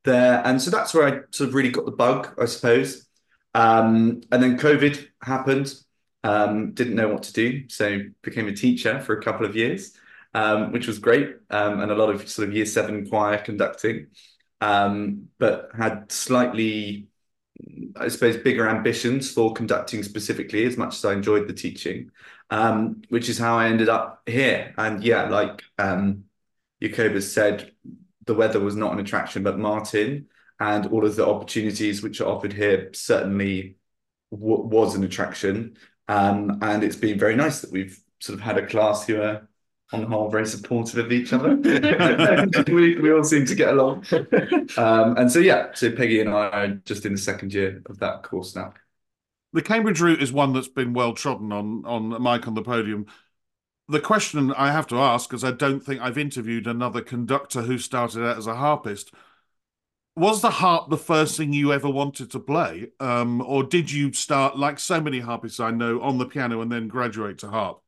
there. 0.03 0.41
And 0.45 0.61
so 0.61 0.71
that's 0.71 0.93
where 0.93 1.07
I 1.07 1.19
sort 1.31 1.49
of 1.49 1.53
really 1.53 1.71
got 1.71 1.85
the 1.85 1.91
bug, 1.91 2.33
I 2.39 2.45
suppose. 2.45 3.07
Um, 3.53 4.21
and 4.31 4.41
then 4.43 4.57
COVID 4.57 5.07
happened. 5.21 5.73
Um, 6.21 6.73
didn't 6.73 6.95
know 6.95 7.07
what 7.07 7.23
to 7.23 7.33
do, 7.33 7.69
so 7.69 8.01
became 8.23 8.49
a 8.49 8.53
teacher 8.53 8.99
for 8.99 9.17
a 9.17 9.23
couple 9.23 9.45
of 9.45 9.55
years, 9.55 9.93
um, 10.33 10.73
which 10.73 10.85
was 10.85 10.99
great, 10.99 11.37
um, 11.49 11.79
and 11.79 11.91
a 11.91 11.95
lot 11.95 12.09
of 12.09 12.27
sort 12.27 12.49
of 12.49 12.53
year 12.53 12.65
seven 12.65 13.07
choir 13.07 13.37
conducting. 13.37 14.07
Um, 14.59 15.29
but 15.37 15.69
had 15.77 16.11
slightly, 16.11 17.07
I 17.95 18.09
suppose, 18.09 18.35
bigger 18.35 18.67
ambitions 18.67 19.31
for 19.31 19.53
conducting 19.53 20.03
specifically, 20.03 20.65
as 20.65 20.75
much 20.75 20.97
as 20.97 21.05
I 21.05 21.13
enjoyed 21.13 21.47
the 21.47 21.53
teaching, 21.53 22.11
um, 22.49 23.01
which 23.07 23.29
is 23.29 23.37
how 23.37 23.57
I 23.57 23.67
ended 23.67 23.87
up 23.87 24.21
here. 24.25 24.73
And 24.77 25.01
yeah, 25.01 25.29
like 25.29 25.63
um, 25.77 26.25
Jacobus 26.81 27.33
said, 27.33 27.71
the 28.29 28.35
weather 28.35 28.59
was 28.59 28.75
not 28.75 28.93
an 28.93 28.99
attraction, 28.99 29.41
but 29.41 29.57
Martyn 29.57 30.27
and 30.59 30.85
all 30.85 31.03
of 31.03 31.15
the 31.15 31.27
opportunities 31.27 32.03
which 32.03 32.21
are 32.21 32.27
offered 32.27 32.53
here 32.53 32.91
certainly 32.93 33.77
w- 34.31 34.61
was 34.61 34.93
an 34.93 35.03
attraction. 35.03 35.75
Um, 36.07 36.59
and 36.61 36.83
it's 36.83 36.95
been 36.95 37.17
very 37.17 37.35
nice 37.35 37.61
that 37.61 37.71
we've 37.71 37.99
sort 38.19 38.37
of 38.37 38.45
had 38.45 38.59
a 38.59 38.67
class 38.67 39.07
who 39.07 39.19
are 39.19 39.49
on 39.91 40.01
the 40.01 40.07
whole 40.07 40.29
very 40.29 40.45
supportive 40.45 41.03
of 41.03 41.11
each 41.11 41.33
other. 41.33 41.55
we, 42.67 42.99
we 42.99 43.11
all 43.11 43.23
seem 43.23 43.47
to 43.47 43.55
get 43.55 43.69
along. 43.69 44.05
Um, 44.77 45.17
and 45.17 45.31
so, 45.31 45.39
yeah, 45.39 45.69
so 45.73 45.91
Peggy 45.91 46.21
and 46.21 46.29
I 46.29 46.49
are 46.49 46.67
just 46.85 47.07
in 47.07 47.13
the 47.13 47.17
second 47.17 47.51
year 47.51 47.81
of 47.87 47.97
that 47.97 48.21
course 48.21 48.55
now. 48.55 48.75
The 49.53 49.63
Cambridge 49.63 49.99
route 49.99 50.21
is 50.21 50.31
one 50.31 50.53
that's 50.53 50.67
been 50.67 50.93
well 50.93 51.13
trodden 51.13 51.51
on 51.51 51.83
on 51.83 52.09
Mic 52.21 52.47
on 52.47 52.53
the 52.53 52.61
podium 52.61 53.07
the 53.89 53.99
question 53.99 54.53
I 54.53 54.71
have 54.71 54.87
to 54.87 54.97
ask, 54.97 55.27
because 55.27 55.43
I 55.43 55.51
don't 55.51 55.79
think 55.79 55.99
I've 55.99 56.17
interviewed 56.17 56.67
another 56.67 57.01
conductor 57.01 57.63
who 57.63 57.79
started 57.79 58.23
out 58.23 58.37
as 58.37 58.45
a 58.45 58.55
harpist, 58.55 59.11
was 60.15 60.41
the 60.41 60.51
harp 60.51 60.89
the 60.89 60.97
first 60.97 61.37
thing 61.37 61.53
you 61.53 61.73
ever 61.73 61.89
wanted 61.89 62.29
to 62.31 62.39
play, 62.39 62.89
um, 62.99 63.41
or 63.41 63.63
did 63.63 63.91
you 63.91 64.13
start 64.13 64.57
like 64.57 64.79
so 64.79 65.01
many 65.01 65.19
harpists 65.19 65.59
I 65.59 65.71
know 65.71 66.01
on 66.01 66.19
the 66.19 66.25
piano 66.25 66.61
and 66.61 66.71
then 66.71 66.87
graduate 66.87 67.39
to 67.39 67.49
harp? 67.49 67.81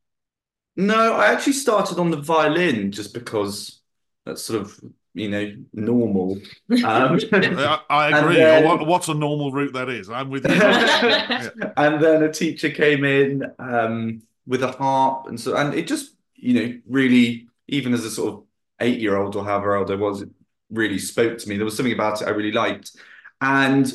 No, 0.75 1.13
I 1.13 1.31
actually 1.31 1.53
started 1.53 1.99
on 1.99 2.09
the 2.09 2.17
violin 2.17 2.91
just 2.91 3.13
because 3.13 3.81
that's 4.25 4.41
sort 4.41 4.61
of 4.61 4.79
you 5.13 5.29
know 5.29 5.53
normal. 5.73 6.37
Um, 6.83 7.19
I, 7.33 7.79
I, 7.89 8.19
agree. 8.19 8.35
Then, 8.37 8.63
what, 8.63 8.87
what's 8.87 9.09
a 9.09 9.13
normal 9.13 9.51
route 9.51 9.73
that 9.73 9.89
is? 9.89 10.09
I'm 10.09 10.29
with 10.29 10.47
you. 10.47 10.55
yeah. 10.55 11.49
And 11.77 12.01
then 12.01 12.23
a 12.23 12.31
teacher 12.31 12.71
came 12.71 13.03
in. 13.03 13.43
Um, 13.59 14.21
with 14.45 14.63
a 14.63 14.71
harp. 14.71 15.27
And 15.27 15.39
so 15.39 15.55
and 15.55 15.73
it 15.73 15.87
just 15.87 16.15
you 16.35 16.53
know 16.53 16.79
really 16.87 17.47
even 17.67 17.93
as 17.93 18.03
a 18.03 18.11
sort 18.11 18.33
of 18.33 18.43
eight 18.79 18.99
year 18.99 19.17
old 19.17 19.35
or 19.35 19.43
however 19.43 19.75
old 19.75 19.91
I 19.91 19.95
was 19.95 20.21
it 20.21 20.29
really 20.69 20.99
spoke 20.99 21.37
to 21.37 21.49
me. 21.49 21.57
There 21.57 21.65
was 21.65 21.75
something 21.75 21.93
about 21.93 22.21
it 22.21 22.27
I 22.27 22.31
really 22.31 22.51
liked. 22.51 22.91
And 23.39 23.91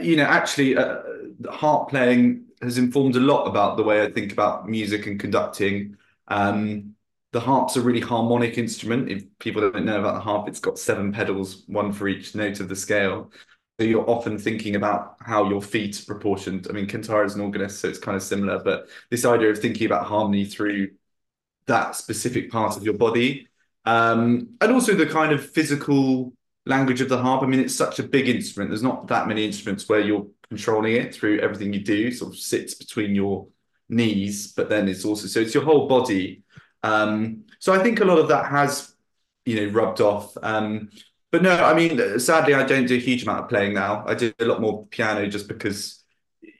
you 0.00 0.16
know 0.16 0.24
actually 0.24 0.76
uh, 0.76 0.98
harp 1.50 1.90
playing 1.90 2.46
has 2.62 2.78
informed 2.78 3.16
a 3.16 3.20
lot 3.20 3.46
about 3.46 3.76
the 3.76 3.82
way 3.82 4.02
I 4.02 4.10
think 4.10 4.32
about 4.32 4.68
music 4.68 5.06
and 5.06 5.20
conducting. 5.20 5.96
Um, 6.28 6.94
the 7.32 7.40
harp's 7.40 7.76
a 7.76 7.80
really 7.80 8.00
harmonic 8.00 8.58
instrument. 8.58 9.10
If 9.10 9.24
people 9.40 9.60
don't 9.60 9.84
know 9.84 9.98
about 9.98 10.14
the 10.14 10.20
harp 10.20 10.48
it's 10.48 10.60
got 10.60 10.78
seven 10.78 11.12
pedals 11.12 11.64
one 11.66 11.92
for 11.92 12.08
each 12.08 12.34
note 12.34 12.60
of 12.60 12.68
the 12.68 12.76
scale 12.76 13.30
you're 13.78 14.08
often 14.08 14.38
thinking 14.38 14.76
about 14.76 15.16
how 15.20 15.48
your 15.48 15.60
feet 15.60 16.00
are 16.00 16.04
proportioned. 16.04 16.66
I 16.70 16.72
mean, 16.72 16.86
Kentaro 16.86 17.24
is 17.24 17.34
an 17.34 17.40
organist, 17.40 17.80
so 17.80 17.88
it's 17.88 17.98
kind 17.98 18.16
of 18.16 18.22
similar, 18.22 18.62
but 18.62 18.88
this 19.10 19.24
idea 19.24 19.50
of 19.50 19.58
thinking 19.58 19.86
about 19.86 20.06
harmony 20.06 20.44
through 20.44 20.90
that 21.66 21.96
specific 21.96 22.50
part 22.50 22.76
of 22.76 22.84
your 22.84 22.94
body. 22.94 23.48
Um, 23.84 24.50
and 24.60 24.72
also 24.72 24.94
the 24.94 25.06
kind 25.06 25.32
of 25.32 25.44
physical 25.44 26.32
language 26.66 27.00
of 27.00 27.08
the 27.08 27.18
harp. 27.18 27.42
I 27.42 27.46
mean, 27.46 27.60
it's 27.60 27.74
such 27.74 27.98
a 27.98 28.02
big 28.02 28.28
instrument. 28.28 28.70
There's 28.70 28.82
not 28.82 29.08
that 29.08 29.28
many 29.28 29.44
instruments 29.44 29.88
where 29.88 30.00
you're 30.00 30.26
controlling 30.48 30.94
it 30.94 31.14
through 31.14 31.40
everything 31.40 31.72
you 31.72 31.80
do, 31.80 32.10
sort 32.12 32.32
of 32.32 32.38
sits 32.38 32.74
between 32.74 33.14
your 33.14 33.48
knees, 33.88 34.52
but 34.52 34.68
then 34.68 34.88
it's 34.88 35.04
also 35.04 35.26
so 35.26 35.40
it's 35.40 35.54
your 35.54 35.64
whole 35.64 35.88
body. 35.88 36.42
Um, 36.82 37.44
so 37.58 37.72
I 37.72 37.82
think 37.82 38.00
a 38.00 38.04
lot 38.04 38.18
of 38.18 38.28
that 38.28 38.46
has, 38.46 38.94
you 39.44 39.56
know, 39.56 39.72
rubbed 39.72 40.00
off. 40.00 40.36
Um, 40.42 40.90
but 41.34 41.42
no, 41.42 41.50
I 41.50 41.74
mean, 41.74 42.20
sadly, 42.20 42.54
I 42.54 42.62
don't 42.62 42.86
do 42.86 42.94
a 42.94 43.00
huge 43.00 43.24
amount 43.24 43.40
of 43.40 43.48
playing 43.48 43.74
now. 43.74 44.04
I 44.06 44.14
do 44.14 44.32
a 44.38 44.44
lot 44.44 44.60
more 44.60 44.86
piano 44.86 45.26
just 45.26 45.48
because, 45.48 46.04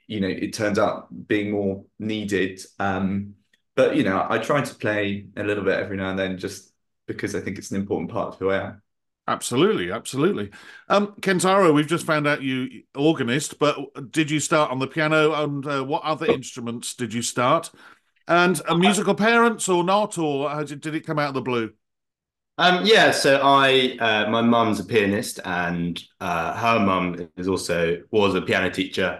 you 0.05 0.19
know, 0.19 0.27
it 0.27 0.51
turns 0.51 0.77
out 0.77 1.07
being 1.29 1.51
more 1.51 1.85
needed. 1.97 2.59
Um, 2.77 3.35
but 3.77 3.95
you 3.95 4.03
know, 4.03 4.27
I 4.29 4.37
try 4.37 4.59
to 4.59 4.75
play 4.75 5.27
a 5.37 5.43
little 5.43 5.63
bit 5.63 5.79
every 5.79 5.95
now 5.95 6.09
and 6.09 6.19
then, 6.19 6.37
just 6.37 6.73
because 7.07 7.35
I 7.35 7.39
think 7.39 7.57
it's 7.57 7.71
an 7.71 7.77
important 7.77 8.11
part 8.11 8.33
of 8.33 8.39
who 8.39 8.49
I 8.49 8.65
am. 8.65 8.81
Absolutely, 9.29 9.93
absolutely. 9.93 10.51
Um, 10.89 11.15
Kentaro, 11.21 11.73
we've 11.73 11.87
just 11.87 12.05
found 12.05 12.27
out 12.27 12.41
you 12.41 12.83
organist, 12.97 13.57
but 13.57 13.77
did 14.11 14.29
you 14.29 14.41
start 14.41 14.71
on 14.71 14.79
the 14.79 14.87
piano, 14.87 15.41
and 15.41 15.65
uh, 15.65 15.83
what 15.85 16.03
other 16.03 16.25
instruments 16.25 16.95
did 16.95 17.13
you 17.13 17.21
start? 17.21 17.71
And 18.27 18.61
a 18.67 18.77
musical 18.77 19.15
parents 19.15 19.69
or 19.69 19.85
not, 19.85 20.17
or 20.17 20.65
did, 20.65 20.81
did 20.81 20.95
it 20.95 21.05
come 21.07 21.17
out 21.17 21.29
of 21.29 21.35
the 21.35 21.41
blue? 21.41 21.71
Um, 22.57 22.85
yeah, 22.85 23.11
so 23.11 23.41
I, 23.43 23.97
uh, 23.99 24.29
my 24.29 24.41
mum's 24.41 24.79
a 24.79 24.85
pianist, 24.85 25.39
and 25.43 26.01
uh, 26.21 26.53
her 26.57 26.79
mum 26.79 27.29
is 27.35 27.47
also 27.49 28.01
was 28.11 28.33
a 28.35 28.41
piano 28.41 28.69
teacher 28.69 29.19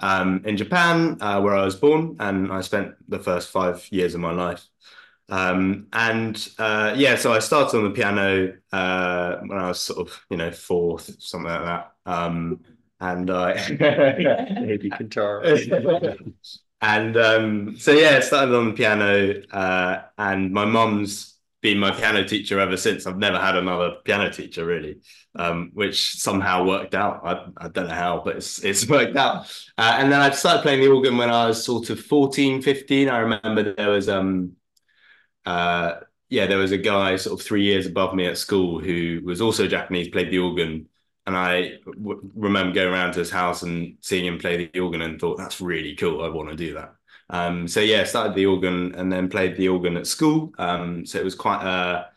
um, 0.00 0.42
in 0.44 0.56
Japan, 0.56 1.16
uh, 1.20 1.40
where 1.40 1.54
I 1.54 1.64
was 1.64 1.76
born, 1.76 2.16
and 2.18 2.52
I 2.52 2.60
spent 2.60 2.94
the 3.08 3.20
first 3.20 3.50
five 3.50 3.86
years 3.92 4.14
of 4.14 4.20
my 4.20 4.32
life 4.32 4.66
um, 5.28 5.86
and 5.94 6.48
uh, 6.58 6.94
yeah, 6.96 7.16
so 7.16 7.32
I 7.32 7.38
started 7.38 7.78
on 7.78 7.84
the 7.84 7.90
piano 7.90 8.54
uh, 8.72 9.38
when 9.46 9.58
I 9.58 9.68
was 9.68 9.80
sort 9.80 10.06
of, 10.06 10.26
you 10.28 10.36
know, 10.36 10.50
fourth, 10.52 11.22
something 11.22 11.50
like 11.50 11.64
that. 11.64 11.92
Um, 12.04 12.60
and 13.00 13.30
I 13.30 13.54
maybe 14.60 14.90
guitar. 14.90 15.42
and 16.82 17.16
um, 17.16 17.76
so 17.78 17.92
yeah, 17.92 18.16
I 18.16 18.20
started 18.20 18.54
on 18.54 18.68
the 18.68 18.72
piano, 18.74 19.40
uh, 19.52 20.02
and 20.18 20.52
my 20.52 20.66
mum's 20.66 21.31
been 21.62 21.78
my 21.78 21.92
piano 21.92 22.24
teacher 22.24 22.60
ever 22.60 22.76
since. 22.76 23.06
I've 23.06 23.18
never 23.18 23.38
had 23.38 23.56
another 23.56 23.92
piano 24.04 24.30
teacher 24.30 24.66
really, 24.66 25.00
um, 25.36 25.70
which 25.72 26.14
somehow 26.16 26.64
worked 26.64 26.94
out. 26.94 27.20
I, 27.24 27.66
I 27.66 27.68
don't 27.68 27.88
know 27.88 27.94
how, 27.94 28.22
but 28.24 28.36
it's 28.36 28.62
it's 28.64 28.88
worked 28.88 29.16
out. 29.16 29.46
Uh, 29.78 29.96
and 29.98 30.12
then 30.12 30.20
I 30.20 30.30
started 30.30 30.62
playing 30.62 30.80
the 30.80 30.88
organ 30.88 31.16
when 31.16 31.30
I 31.30 31.46
was 31.46 31.64
sort 31.64 31.90
of 31.90 32.00
14, 32.00 32.60
15. 32.62 33.08
I 33.08 33.18
remember 33.18 33.74
there 33.74 33.90
was 33.90 34.08
um 34.08 34.52
uh, 35.44 35.94
yeah, 36.28 36.46
there 36.46 36.58
was 36.58 36.72
a 36.72 36.78
guy 36.78 37.16
sort 37.16 37.38
of 37.40 37.46
three 37.46 37.62
years 37.64 37.86
above 37.86 38.14
me 38.14 38.26
at 38.26 38.38
school 38.38 38.80
who 38.80 39.20
was 39.24 39.40
also 39.40 39.66
Japanese, 39.66 40.08
played 40.08 40.30
the 40.30 40.38
organ. 40.38 40.88
And 41.26 41.36
I 41.36 41.78
w- 41.86 42.30
remember 42.34 42.74
going 42.74 42.92
around 42.92 43.12
to 43.12 43.20
his 43.20 43.30
house 43.30 43.62
and 43.62 43.96
seeing 44.00 44.26
him 44.26 44.38
play 44.38 44.70
the 44.72 44.80
organ 44.80 45.02
and 45.02 45.20
thought, 45.20 45.38
that's 45.38 45.60
really 45.60 45.94
cool. 45.94 46.24
I 46.24 46.28
want 46.28 46.48
to 46.50 46.56
do 46.56 46.74
that. 46.74 46.94
Um, 47.32 47.66
so 47.66 47.80
yeah, 47.80 48.04
started 48.04 48.34
the 48.34 48.46
organ 48.46 48.94
and 48.94 49.10
then 49.10 49.28
played 49.28 49.56
the 49.56 49.68
organ 49.68 49.96
at 49.96 50.06
school. 50.06 50.52
Um, 50.58 51.04
so 51.06 51.18
it 51.18 51.24
was 51.24 51.34
quite 51.34 51.64
a, 51.64 52.10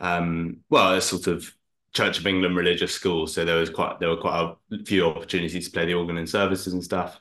um, 0.00 0.58
well, 0.70 0.94
a 0.94 1.00
sort 1.00 1.26
of 1.26 1.52
Church 1.92 2.18
of 2.18 2.26
England 2.26 2.56
religious 2.56 2.94
school. 2.94 3.26
So 3.26 3.44
there 3.44 3.56
was 3.56 3.68
quite, 3.68 4.00
there 4.00 4.08
were 4.08 4.16
quite 4.16 4.54
a 4.72 4.84
few 4.84 5.06
opportunities 5.06 5.66
to 5.66 5.72
play 5.72 5.84
the 5.84 5.94
organ 5.94 6.16
in 6.16 6.26
services 6.26 6.72
and 6.72 6.82
stuff. 6.82 7.20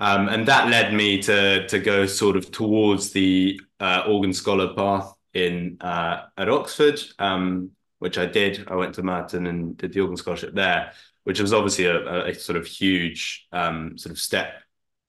Um, 0.00 0.28
and 0.28 0.46
that 0.48 0.68
led 0.68 0.92
me 0.92 1.22
to 1.22 1.66
to 1.68 1.78
go 1.78 2.06
sort 2.06 2.36
of 2.36 2.50
towards 2.50 3.12
the 3.12 3.60
uh, 3.78 4.02
organ 4.08 4.32
scholar 4.32 4.74
path 4.74 5.14
in 5.32 5.76
uh, 5.80 6.24
at 6.36 6.48
Oxford, 6.48 7.00
um, 7.20 7.70
which 8.00 8.18
I 8.18 8.26
did. 8.26 8.66
I 8.68 8.74
went 8.74 8.96
to 8.96 9.02
Merton 9.04 9.46
and 9.46 9.76
did 9.76 9.92
the 9.92 10.00
organ 10.00 10.16
scholarship 10.16 10.54
there, 10.54 10.92
which 11.22 11.40
was 11.40 11.52
obviously 11.52 11.86
a, 11.86 12.26
a 12.26 12.34
sort 12.34 12.58
of 12.58 12.66
huge 12.66 13.46
um, 13.52 13.96
sort 13.96 14.10
of 14.10 14.18
step 14.18 14.54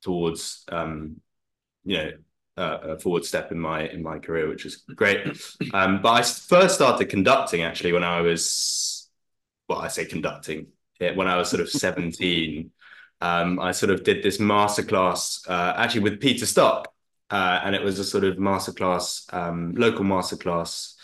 towards 0.03 0.63
um, 0.71 1.19
you 1.83 1.97
know 1.97 2.11
a 2.55 2.99
forward 2.99 3.25
step 3.25 3.51
in 3.51 3.59
my 3.59 3.87
in 3.87 4.03
my 4.03 4.19
career, 4.19 4.47
which 4.47 4.63
was 4.63 4.77
great. 4.95 5.25
Um, 5.73 6.01
but 6.01 6.09
I 6.09 6.21
first 6.21 6.75
started 6.75 7.09
conducting 7.09 7.63
actually 7.63 7.93
when 7.93 8.03
I 8.03 8.21
was 8.21 9.09
well, 9.67 9.79
I 9.79 9.87
say 9.87 10.05
conducting 10.05 10.67
when 10.99 11.27
I 11.27 11.37
was 11.37 11.49
sort 11.49 11.61
of 11.61 11.69
seventeen 11.85 12.71
um, 13.23 13.57
I 13.57 13.71
sort 13.71 13.89
of 13.89 14.03
did 14.03 14.21
this 14.21 14.37
masterclass 14.37 15.49
uh, 15.49 15.73
actually 15.77 16.01
with 16.01 16.19
Peter 16.19 16.45
Stark, 16.45 16.89
uh, 17.29 17.61
and 17.63 17.73
it 17.73 17.81
was 17.81 17.97
a 17.97 18.03
sort 18.03 18.25
of 18.25 18.35
masterclass, 18.35 19.33
um, 19.33 19.73
local 19.75 20.03
masterclass, 20.03 20.95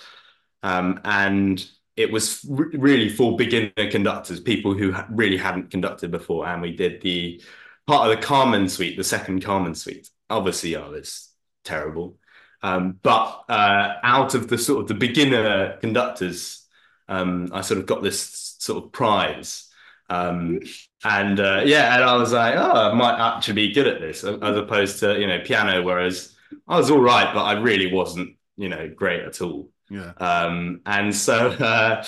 um, 0.62 1.00
and 1.06 1.66
it 1.96 2.12
was 2.12 2.46
re- 2.50 2.78
really 2.78 3.08
for 3.08 3.38
beginner 3.38 3.72
conductors, 3.90 4.42
people 4.42 4.74
who 4.74 4.92
ha- 4.92 5.08
really 5.10 5.38
hadn't 5.38 5.72
conducted 5.72 6.12
before. 6.12 6.46
And 6.46 6.62
we 6.62 6.76
did 6.76 7.02
the 7.02 7.42
part 7.88 8.12
of 8.12 8.18
the 8.18 8.22
Carmen 8.22 8.68
suite, 8.68 8.98
the 8.98 9.04
second 9.06 9.42
Carmen 9.42 9.74
suite. 9.74 10.10
Obviously, 10.30 10.76
I 10.76 10.88
was 10.88 11.30
terrible, 11.64 12.18
um, 12.62 13.00
but 13.02 13.44
uh, 13.50 13.94
out 14.04 14.36
of 14.36 14.48
the 14.48 14.58
sort 14.58 14.82
of 14.82 14.88
the 14.88 14.94
beginner 14.94 15.78
conductors, 15.78 16.66
um, 17.08 17.50
I 17.54 17.62
sort 17.62 17.80
of 17.80 17.86
got 17.86 18.04
this 18.04 18.56
sort 18.60 18.84
of 18.84 18.92
prize 18.92 19.70
um, 20.10 20.60
and 21.04 21.40
uh, 21.40 21.62
yeah, 21.66 21.96
and 21.96 22.04
I 22.04 22.16
was 22.18 22.34
like, 22.34 22.56
oh, 22.58 22.92
I 22.92 22.94
might 22.94 23.20
actually 23.20 23.68
be 23.68 23.74
good 23.74 23.88
at 23.88 24.02
this, 24.02 24.24
as 24.24 24.58
opposed 24.58 25.00
to 25.00 25.20
you 25.20 25.28
know 25.28 25.40
piano. 25.40 25.84
Whereas 25.84 26.36
I 26.68 26.78
was 26.78 26.90
all 26.90 27.02
right, 27.02 27.32
but 27.34 27.44
I 27.44 27.54
really 27.54 27.94
wasn't 27.94 28.36
you 28.58 28.70
know 28.70 28.90
great 28.90 29.24
at 29.24 29.42
all. 29.42 29.70
Yeah. 29.90 30.12
Um, 30.18 30.82
and 30.86 31.16
so 31.16 31.50
uh, 31.50 32.04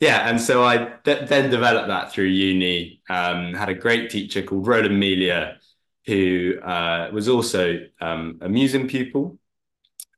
yeah, 0.00 0.28
and 0.28 0.40
so 0.40 0.64
I 0.64 0.92
th- 1.04 1.28
then 1.28 1.50
developed 1.50 1.88
that 1.88 2.10
through 2.12 2.26
uni. 2.26 3.02
Um, 3.08 3.52
had 3.54 3.68
a 3.68 3.74
great 3.74 4.10
teacher 4.10 4.42
called 4.42 4.66
Roland 4.66 4.98
Melia, 4.98 5.58
who 6.06 6.58
uh, 6.60 7.10
was 7.12 7.28
also 7.28 7.80
um, 8.00 8.38
a 8.40 8.48
Musin 8.48 8.86
pupil. 8.86 9.38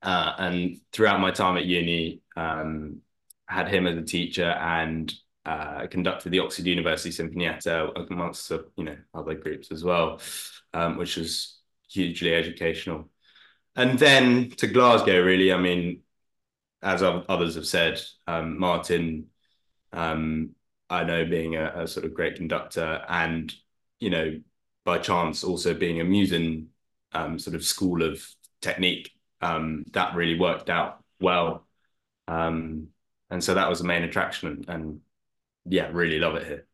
Uh, 0.03 0.33
and 0.39 0.77
throughout 0.93 1.21
my 1.21 1.31
time 1.31 1.57
at 1.57 1.65
uni, 1.65 2.21
um, 2.37 3.01
had 3.47 3.69
him 3.69 3.87
as 3.87 3.97
a 3.97 4.03
teacher 4.03 4.45
and 4.45 5.13
uh, 5.45 5.87
conducted 5.87 6.31
the 6.31 6.39
Oxford 6.41 6.67
University 6.67 7.11
Sinfonietta 7.11 8.11
amongst 8.11 8.51
you 8.77 8.85
know 8.85 8.97
other 9.15 9.35
groups 9.35 9.73
as 9.73 9.83
well, 9.83 10.21
um, 10.75 10.99
which 10.99 11.17
was 11.17 11.59
hugely 11.89 12.35
educational. 12.35 13.09
And 13.75 13.99
then 13.99 14.51
to 14.59 14.67
Glasgow, 14.67 15.23
really, 15.23 15.53
I 15.53 15.59
mean, 15.59 16.03
as 16.83 17.03
others 17.03 17.55
have 17.55 17.67
said, 17.67 18.01
um, 18.27 18.59
Martyn, 18.59 19.27
um, 19.93 20.51
I 20.91 21.05
know 21.05 21.25
being 21.25 21.57
a, 21.57 21.83
a, 21.83 21.89
sort 21.89 22.05
of 22.05 22.15
great 22.15 22.37
conductor, 22.37 23.03
and 23.09 23.53
you 24.01 24.11
know, 24.11 24.41
by 24.89 24.97
chance 24.97 25.45
also 25.45 25.75
being 25.75 26.01
a 26.01 26.05
Musin 26.05 26.69
um, 27.13 27.39
sort 27.39 27.55
of 27.55 27.63
school 27.63 28.03
of 28.03 28.27
technique, 28.63 29.11
um, 29.43 29.85
that 29.93 30.15
really 30.15 30.39
worked 30.39 30.71
out 30.71 31.05
well. 31.21 31.67
Um, 32.27 32.89
and 33.29 33.45
so 33.45 33.53
that 33.53 33.69
was 33.69 33.81
the 33.81 33.85
main 33.87 34.03
attraction, 34.03 34.49
and, 34.49 34.69
and 34.71 35.01
yeah, 35.67 35.91
really 35.93 36.19
love 36.19 36.37
it 36.37 36.47
here. 36.47 36.67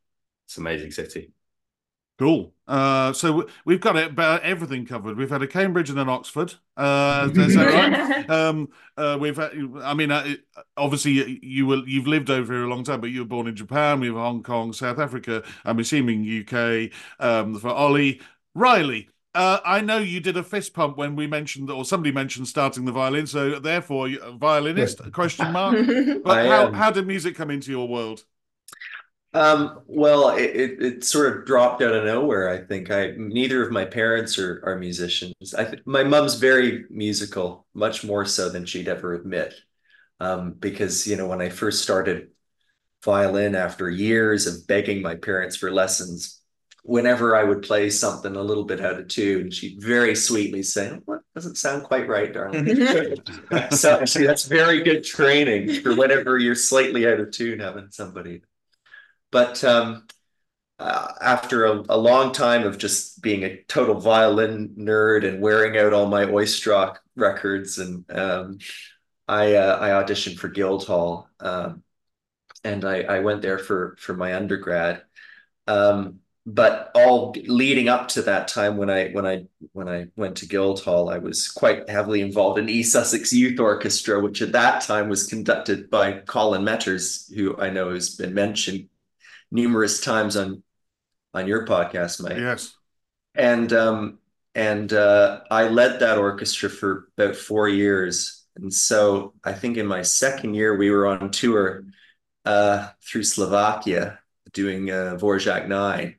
It's 0.47 0.57
an 0.57 0.63
amazing 0.63 0.93
city. 0.93 1.33
Cool. 2.19 2.55
Uh, 2.67 3.13
so 3.13 3.49
we've 3.65 3.81
got 3.81 3.97
it, 3.97 4.11
about 4.11 4.43
everything 4.43 4.87
covered. 4.87 5.17
We've 5.17 5.31
had 5.31 5.43
a 5.43 5.49
Cambridge 5.49 5.91
and 5.91 5.99
an 5.99 6.09
Oxford. 6.09 6.55
Uh, 6.77 7.29
is 7.35 7.55
that 7.57 7.67
right? 7.67 8.31
um, 8.31 8.69
uh, 8.97 9.19
we've, 9.21 9.37
had, 9.37 9.51
I 9.83 9.95
mean, 9.95 10.13
uh, 10.13 10.35
obviously 10.77 11.41
you 11.43 11.67
will, 11.67 11.87
you've 11.89 12.07
lived 12.07 12.31
over 12.31 12.53
here 12.53 12.65
a 12.65 12.69
long 12.69 12.85
time, 12.85 13.01
but 13.01 13.11
you 13.11 13.21
were 13.21 13.27
born 13.27 13.49
in 13.49 13.57
Japan. 13.57 13.99
We 13.99 14.07
have 14.07 14.17
Hong 14.17 14.43
Kong, 14.45 14.73
South 14.73 14.99
Africa. 14.99 15.43
I'm 15.65 15.81
assuming 15.81 16.25
UK. 16.25 16.91
Um, 17.19 17.59
for 17.59 17.71
Ollie, 17.71 18.21
Riley. 18.55 19.09
Uh, 19.35 19.59
I 19.65 19.81
know 19.81 19.99
you 19.99 20.21
did 20.21 20.37
a 20.37 20.45
fist 20.45 20.75
pump 20.75 20.97
when 20.97 21.17
we 21.17 21.27
mentioned, 21.27 21.69
or 21.69 21.85
somebody 21.85 22.13
mentioned 22.13 22.47
starting 22.47 22.85
the 22.85 22.93
violin. 22.93 23.27
So 23.27 23.59
therefore, 23.59 24.09
violinist? 24.35 25.13
question 25.13 25.51
mark. 25.51 25.77
But 26.25 26.47
how, 26.47 26.71
how 26.71 26.91
did 26.93 27.09
music 27.09 27.35
come 27.35 27.51
into 27.51 27.73
your 27.73 27.89
world? 27.89 28.25
Um, 29.35 29.81
well, 29.89 30.31
it, 30.31 30.51
it, 30.55 30.83
it, 30.83 31.05
sort 31.05 31.37
of 31.37 31.45
dropped 31.45 31.83
out 31.83 31.93
of 31.93 32.05
nowhere. 32.05 32.49
I 32.49 32.59
think 32.59 32.93
I 32.93 33.15
neither 33.17 33.65
of 33.65 33.73
my 33.73 33.85
parents 33.85 34.39
are, 34.39 34.63
are 34.65 34.79
musicians. 34.79 35.55
I 35.55 35.65
th- 35.65 35.83
my 35.85 36.05
mom's 36.05 36.37
very 36.37 36.85
musical, 36.89 37.67
much 37.75 38.05
more 38.05 38.25
so 38.25 38.49
than 38.49 38.65
she'd 38.65 38.87
ever 38.87 39.13
admit. 39.13 39.53
Um, 40.21 40.53
because 40.53 41.05
you 41.09 41.17
know 41.17 41.27
when 41.27 41.41
I 41.41 41.49
first 41.49 41.83
started 41.83 42.29
violin 43.05 43.57
after 43.57 43.91
years 43.91 44.47
of 44.47 44.69
begging 44.69 45.03
my 45.03 45.17
parents 45.17 45.57
for 45.57 45.73
lessons, 45.73 46.41
whenever 46.85 47.35
I 47.35 47.43
would 47.43 47.63
play 47.63 47.91
something 47.91 48.37
a 48.37 48.43
little 48.43 48.65
bit 48.65 48.81
out 48.81 49.01
of 49.01 49.09
tune, 49.09 49.51
she'd 49.51 49.83
very 49.83 50.15
sweetly 50.15 50.63
say, 50.63 50.91
"What 51.07 51.23
doesn't 51.35 51.57
sound 51.57 51.83
quite 51.83 52.07
right, 52.07 52.33
darling." 52.33 52.77
so 53.73 54.05
see, 54.05 54.27
that's 54.27 54.45
very 54.45 54.81
good 54.85 55.03
training 55.03 55.83
for 55.83 55.97
whenever 55.97 56.39
you're 56.39 56.55
slightly 56.55 57.05
out 57.09 57.19
of 57.19 57.33
tune, 57.33 57.59
having 57.59 57.89
somebody 57.91 58.43
but 59.35 59.65
um, 59.65 60.07
uh, 60.79 61.09
after 61.21 61.65
a, 61.65 61.83
a, 61.89 61.99
long 61.99 62.31
time 62.31 62.65
of 62.65 62.79
just 62.79 63.21
being 63.21 63.43
a 63.43 63.65
total 63.65 63.99
violin 64.01 64.77
nerd 64.79 65.27
and 65.27 65.43
wearing 65.43 65.77
out 65.77 65.93
all 65.93 66.07
my 66.07 66.25
Oistrakh 66.25 66.99
records, 67.17 67.79
and 67.79 68.09
um, 68.13 68.59
I 69.27 69.55
uh, 69.57 69.77
I 69.81 69.89
auditioned 69.89 70.39
for 70.39 70.47
Guildhall, 70.47 71.29
um, 71.41 71.83
and 72.63 72.85
I 72.85 73.01
I 73.01 73.19
went 73.21 73.43
there 73.43 73.59
for 73.59 73.97
for 73.99 74.15
my 74.15 74.37
undergrad. 74.37 75.03
Um, 75.67 76.21
but 76.47 76.93
all 76.95 77.35
leading 77.47 77.89
up 77.89 78.07
to 78.09 78.23
that 78.23 78.47
time 78.47 78.77
when 78.77 78.91
I 78.91 79.09
when 79.09 79.27
I 79.27 79.47
when 79.73 79.89
I 79.89 80.07
went 80.15 80.37
to 80.37 80.47
Guildhall, 80.47 81.11
I 81.11 81.19
was 81.19 81.49
quite 81.49 81.91
heavily 81.91 82.21
involved 82.21 82.61
in 82.61 82.69
East 82.69 82.93
Sussex 82.93 83.33
Youth 83.33 83.59
Orchestra, 83.59 84.21
which 84.21 84.43
at 84.43 84.53
that 84.53 84.83
time 84.83 85.09
was 85.09 85.27
conducted 85.27 85.91
by 85.91 86.21
Colin 86.21 86.63
Metters, 86.63 87.35
who 87.35 87.59
I 87.59 87.71
know 87.71 87.93
has 87.95 88.15
been 88.15 88.33
mentioned 88.33 88.89
numerous 89.55 90.03
times 90.03 90.37
on 90.37 90.63
on 91.33 91.47
your 91.47 91.67
podcast, 91.67 92.23
Mike. 92.23 92.37
Yes. 92.37 92.75
And 93.35 93.73
um 93.73 94.19
and 94.55 94.93
uh, 94.93 95.41
I 95.51 95.69
led 95.69 96.01
that 96.01 96.19
orchestra 96.19 96.69
for 96.69 97.09
about 97.17 97.35
four 97.35 97.69
years. 97.69 98.45
And 98.55 98.73
so 98.73 99.35
I 99.43 99.53
think 99.53 99.79
in 99.79 99.87
my 99.87 100.03
second 100.03 100.55
year 100.55 100.77
we 100.77 100.91
were 100.91 101.09
on 101.09 101.31
tour 101.31 101.85
uh, 102.45 102.91
through 103.03 103.25
Slovakia 103.25 104.21
doing 104.53 104.91
uh, 104.91 105.17
Dvorak 105.19 105.67
Nine 105.67 106.19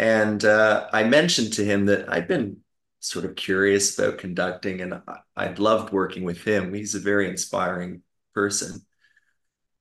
and 0.00 0.42
uh, 0.46 0.88
I 0.94 1.04
mentioned 1.04 1.52
to 1.54 1.64
him 1.64 1.84
that 1.86 2.10
I'd 2.10 2.26
been 2.26 2.62
sort 3.00 3.26
of 3.26 3.36
curious 3.36 3.98
about 3.98 4.16
conducting 4.16 4.80
and 4.80 4.94
I, 5.36 5.48
would 5.48 5.58
loved 5.58 5.92
working 5.92 6.24
with 6.24 6.42
him. 6.42 6.72
He's 6.72 6.94
a 6.94 7.00
very 7.00 7.28
inspiring 7.28 8.00
person. 8.32 8.80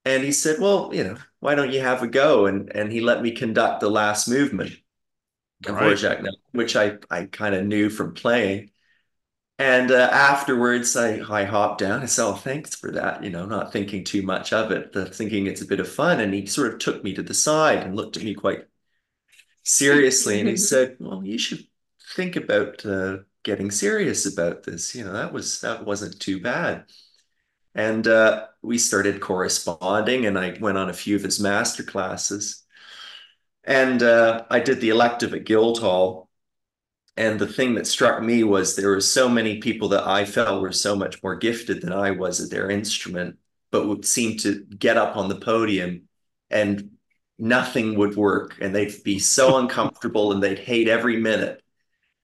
And 0.04 0.22
he 0.22 0.34
said, 0.34 0.60
Well, 0.60 0.92
you 0.94 1.06
know, 1.06 1.18
why 1.40 1.56
don't 1.56 1.72
you 1.72 1.82
have 1.82 2.04
a 2.04 2.08
go? 2.08 2.46
And 2.46 2.72
and 2.76 2.92
he 2.92 3.02
let 3.02 3.22
me 3.22 3.32
conduct 3.32 3.82
the 3.82 3.90
last 3.90 4.28
movement 4.28 4.74
of 5.66 5.76
right. 5.76 6.32
which 6.52 6.76
I, 6.76 6.98
I 7.10 7.26
kind 7.26 7.56
of 7.56 7.66
knew 7.66 7.90
from 7.90 8.14
playing. 8.14 8.72
And 9.58 9.92
uh, 9.92 10.10
afterwards, 10.14 10.96
I, 10.96 11.20
I 11.30 11.44
hopped 11.44 11.80
down. 11.80 12.02
I 12.02 12.06
said, 12.06 12.26
Oh, 12.26 12.34
thanks 12.34 12.76
for 12.76 12.92
that. 12.92 13.24
You 13.24 13.30
know, 13.30 13.46
not 13.46 13.74
thinking 13.74 14.06
too 14.06 14.22
much 14.22 14.54
of 14.54 14.72
it, 14.72 14.94
but 14.94 15.14
thinking 15.14 15.48
it's 15.48 15.62
a 15.62 15.68
bit 15.68 15.82
of 15.82 15.92
fun. 15.92 16.22
And 16.22 16.34
he 16.34 16.46
sort 16.46 16.74
of 16.74 16.80
took 16.80 17.04
me 17.04 17.14
to 17.16 17.24
the 17.24 17.34
side 17.34 17.80
and 17.80 17.96
looked 17.96 18.16
at 18.16 18.24
me 18.24 18.34
quite 18.34 18.66
seriously. 19.64 20.40
And 20.40 20.48
he 20.48 20.56
said, 20.72 20.96
Well, 21.00 21.24
you 21.26 21.38
should 21.38 21.66
think 22.16 22.38
about 22.38 22.86
uh, 22.86 23.18
getting 23.44 23.70
serious 23.70 24.26
about 24.26 24.64
this. 24.64 24.96
You 24.96 25.04
know, 25.04 25.14
that 25.14 25.34
was 25.34 25.60
that 25.60 25.86
wasn't 25.86 26.20
too 26.22 26.42
bad. 26.42 26.86
And 27.76 28.08
uh, 28.08 28.48
we 28.62 28.78
started 28.78 29.22
corresponding, 29.22 30.26
and 30.26 30.38
I 30.38 30.58
went 30.60 30.78
on 30.78 30.90
a 30.90 30.94
few 30.94 31.16
of 31.16 31.24
his 31.24 31.40
master 31.40 31.84
classes. 31.84 32.64
And 33.64 34.02
uh, 34.02 34.46
I 34.50 34.60
did 34.60 34.82
the 34.82 34.90
elective 34.90 35.34
at 35.34 35.46
Guildhall. 35.46 36.30
And 37.16 37.40
the 37.40 37.48
thing 37.48 37.76
that 37.76 37.86
struck 37.86 38.24
me 38.24 38.44
was 38.44 38.76
there 38.76 38.90
were 38.90 39.02
so 39.02 39.28
many 39.28 39.60
people 39.60 39.90
that 39.90 40.08
I 40.08 40.26
felt 40.26 40.62
were 40.62 40.72
so 40.72 40.96
much 40.96 41.22
more 41.22 41.36
gifted 41.36 41.82
than 41.82 41.92
I 41.92 42.12
was 42.12 42.40
at 42.40 42.50
their 42.50 42.70
instrument, 42.70 43.38
but 43.72 43.88
would 43.88 44.06
seem 44.06 44.38
to 44.40 44.64
get 44.78 44.98
up 44.98 45.18
on 45.18 45.28
the 45.28 45.36
podium 45.36 46.08
and 46.50 46.92
nothing 47.38 47.98
would 47.98 48.16
work 48.16 48.58
and 48.62 48.74
they'd 48.74 49.04
be 49.04 49.20
so 49.20 49.58
uncomfortable 49.60 50.32
and 50.32 50.42
they'd 50.42 50.60
hate 50.60 50.88
every 50.88 51.18
minute. 51.18 51.62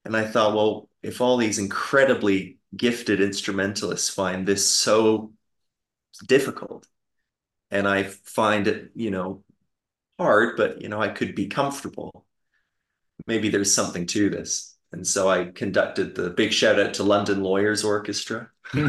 And 0.06 0.16
I 0.16 0.26
thought, 0.26 0.56
well, 0.56 0.90
if 1.04 1.20
all 1.20 1.38
these 1.38 1.60
incredibly 1.60 2.58
gifted 2.76 3.22
instrumentalists 3.22 4.10
find 4.10 4.48
this 4.48 4.70
so 4.70 5.34
difficult 6.20 6.88
and 7.72 7.88
I 7.88 8.04
find 8.04 8.68
it, 8.68 8.92
you 8.96 9.12
know, 9.12 9.44
hard, 10.20 10.58
but, 10.58 10.82
you 10.82 10.90
know, 10.90 11.02
I 11.02 11.10
could 11.10 11.36
be 11.36 11.48
comfortable, 11.48 12.26
maybe 13.28 13.50
there's 13.50 13.74
something 13.74 14.06
to 14.08 14.30
this. 14.30 14.76
And 14.92 15.06
so 15.06 15.30
I 15.30 15.46
conducted 15.46 16.16
the 16.16 16.30
big 16.30 16.54
shout 16.54 16.80
out 16.80 16.94
to 16.96 17.04
London 17.04 17.44
Lawyers 17.44 17.84
Orchestra. 17.84 18.50
gave 18.74 18.86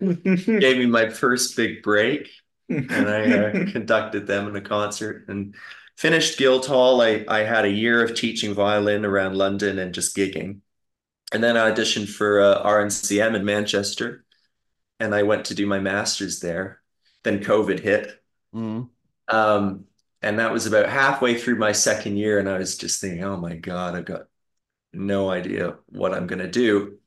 me 0.00 0.86
my 0.86 1.08
first 1.08 1.56
big 1.56 1.82
break 1.82 2.28
and 2.68 3.08
I 3.08 3.38
uh, 3.38 3.52
conducted 3.72 4.26
them 4.26 4.48
in 4.48 4.56
a 4.56 4.60
concert 4.60 5.24
and 5.28 5.54
finished 5.96 6.38
Guildhall. 6.38 7.00
I, 7.00 7.24
I 7.28 7.40
had 7.40 7.64
a 7.64 7.70
year 7.70 8.04
of 8.04 8.14
teaching 8.14 8.54
violin 8.54 9.04
around 9.04 9.36
London 9.36 9.78
and 9.78 9.94
just 9.94 10.16
gigging. 10.16 10.60
And 11.32 11.42
then 11.42 11.56
I 11.56 11.70
auditioned 11.70 12.08
for 12.08 12.40
uh, 12.40 12.62
RNCM 12.62 13.34
in 13.34 13.44
Manchester 13.44 14.25
and 15.00 15.14
I 15.14 15.22
went 15.22 15.46
to 15.46 15.54
do 15.54 15.66
my 15.66 15.78
master's 15.78 16.40
there. 16.40 16.80
Then 17.22 17.40
COVID 17.40 17.80
hit. 17.80 18.22
Mm. 18.54 18.88
Um, 19.28 19.84
and 20.22 20.38
that 20.38 20.52
was 20.52 20.66
about 20.66 20.88
halfway 20.88 21.36
through 21.36 21.56
my 21.56 21.72
second 21.72 22.16
year. 22.16 22.38
And 22.38 22.48
I 22.48 22.58
was 22.58 22.76
just 22.76 23.00
thinking, 23.00 23.24
oh 23.24 23.36
my 23.36 23.56
God, 23.56 23.94
I've 23.94 24.04
got 24.04 24.28
no 24.92 25.30
idea 25.30 25.76
what 25.86 26.14
I'm 26.14 26.26
going 26.26 26.38
to 26.40 26.50
do. 26.50 26.98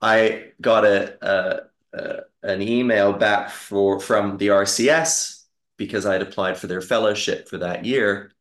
I 0.00 0.52
got 0.60 0.84
a, 0.84 1.18
a, 1.26 1.60
a 1.92 2.20
an 2.42 2.62
email 2.62 3.12
back 3.12 3.50
for 3.50 4.00
from 4.00 4.38
the 4.38 4.48
RCS 4.48 5.44
because 5.76 6.06
I 6.06 6.14
had 6.14 6.22
applied 6.22 6.56
for 6.56 6.66
their 6.66 6.80
fellowship 6.80 7.48
for 7.48 7.58
that 7.58 7.84
year. 7.84 8.32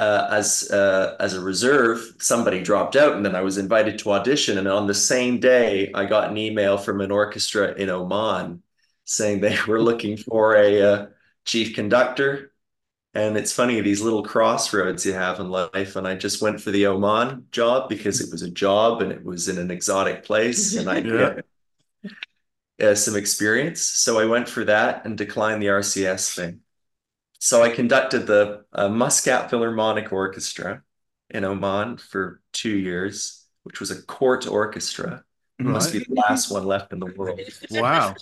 Uh, 0.00 0.28
as 0.30 0.70
uh, 0.70 1.14
as 1.20 1.34
a 1.34 1.40
reserve, 1.40 2.14
somebody 2.20 2.62
dropped 2.62 2.96
out, 2.96 3.14
and 3.16 3.24
then 3.24 3.36
I 3.36 3.42
was 3.42 3.58
invited 3.58 3.98
to 3.98 4.12
audition. 4.12 4.56
And 4.56 4.66
on 4.66 4.86
the 4.86 4.94
same 4.94 5.40
day, 5.40 5.92
I 5.94 6.06
got 6.06 6.30
an 6.30 6.38
email 6.38 6.78
from 6.78 7.02
an 7.02 7.10
orchestra 7.10 7.74
in 7.74 7.90
Oman 7.90 8.62
saying 9.04 9.40
they 9.40 9.58
were 9.68 9.82
looking 9.82 10.16
for 10.16 10.56
a 10.56 10.82
uh, 10.82 11.06
chief 11.44 11.74
conductor. 11.74 12.52
And 13.12 13.36
it's 13.36 13.52
funny 13.52 13.80
these 13.80 14.00
little 14.00 14.22
crossroads 14.22 15.04
you 15.04 15.12
have 15.12 15.40
in 15.40 15.50
life. 15.50 15.96
And 15.96 16.06
I 16.08 16.14
just 16.14 16.40
went 16.40 16.60
for 16.60 16.70
the 16.70 16.86
Oman 16.86 17.48
job 17.50 17.88
because 17.88 18.22
it 18.22 18.30
was 18.32 18.42
a 18.42 18.50
job 18.50 19.02
and 19.02 19.12
it 19.12 19.24
was 19.24 19.48
in 19.48 19.58
an 19.58 19.70
exotic 19.70 20.24
place, 20.24 20.76
and 20.76 20.88
I 20.88 20.98
yeah 21.00 21.40
uh, 22.80 22.94
some 22.94 23.16
experience. 23.16 23.82
So 23.82 24.18
I 24.18 24.24
went 24.24 24.48
for 24.48 24.64
that 24.64 25.04
and 25.04 25.16
declined 25.16 25.62
the 25.62 25.66
RCS 25.66 26.34
thing. 26.34 26.60
So 27.40 27.62
I 27.62 27.70
conducted 27.70 28.26
the 28.26 28.64
uh, 28.72 28.88
Muscat 28.88 29.48
Philharmonic 29.48 30.12
Orchestra 30.12 30.82
in 31.30 31.44
Oman 31.44 31.96
for 31.96 32.42
two 32.52 32.76
years, 32.76 33.46
which 33.62 33.80
was 33.80 33.90
a 33.90 34.02
court 34.02 34.46
orchestra. 34.46 35.24
It 35.58 35.64
right. 35.64 35.72
must 35.72 35.92
be 35.92 36.00
the 36.00 36.14
last 36.14 36.52
one 36.52 36.64
left 36.66 36.92
in 36.92 37.00
the 37.00 37.06
world. 37.06 37.40
Wow. 37.70 38.14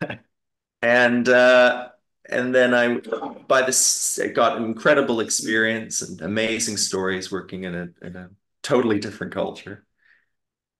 and 0.82 1.28
uh, 1.28 1.88
and 2.28 2.54
then 2.54 2.72
I 2.72 2.98
by 3.46 3.62
this 3.62 4.18
I 4.18 4.28
got 4.28 4.56
incredible 4.56 5.20
experience 5.20 6.00
and 6.00 6.20
amazing 6.22 6.78
stories 6.78 7.30
working 7.30 7.64
in 7.64 7.74
a 7.74 8.06
in 8.06 8.16
a 8.16 8.30
totally 8.62 8.98
different 8.98 9.34
culture. 9.34 9.84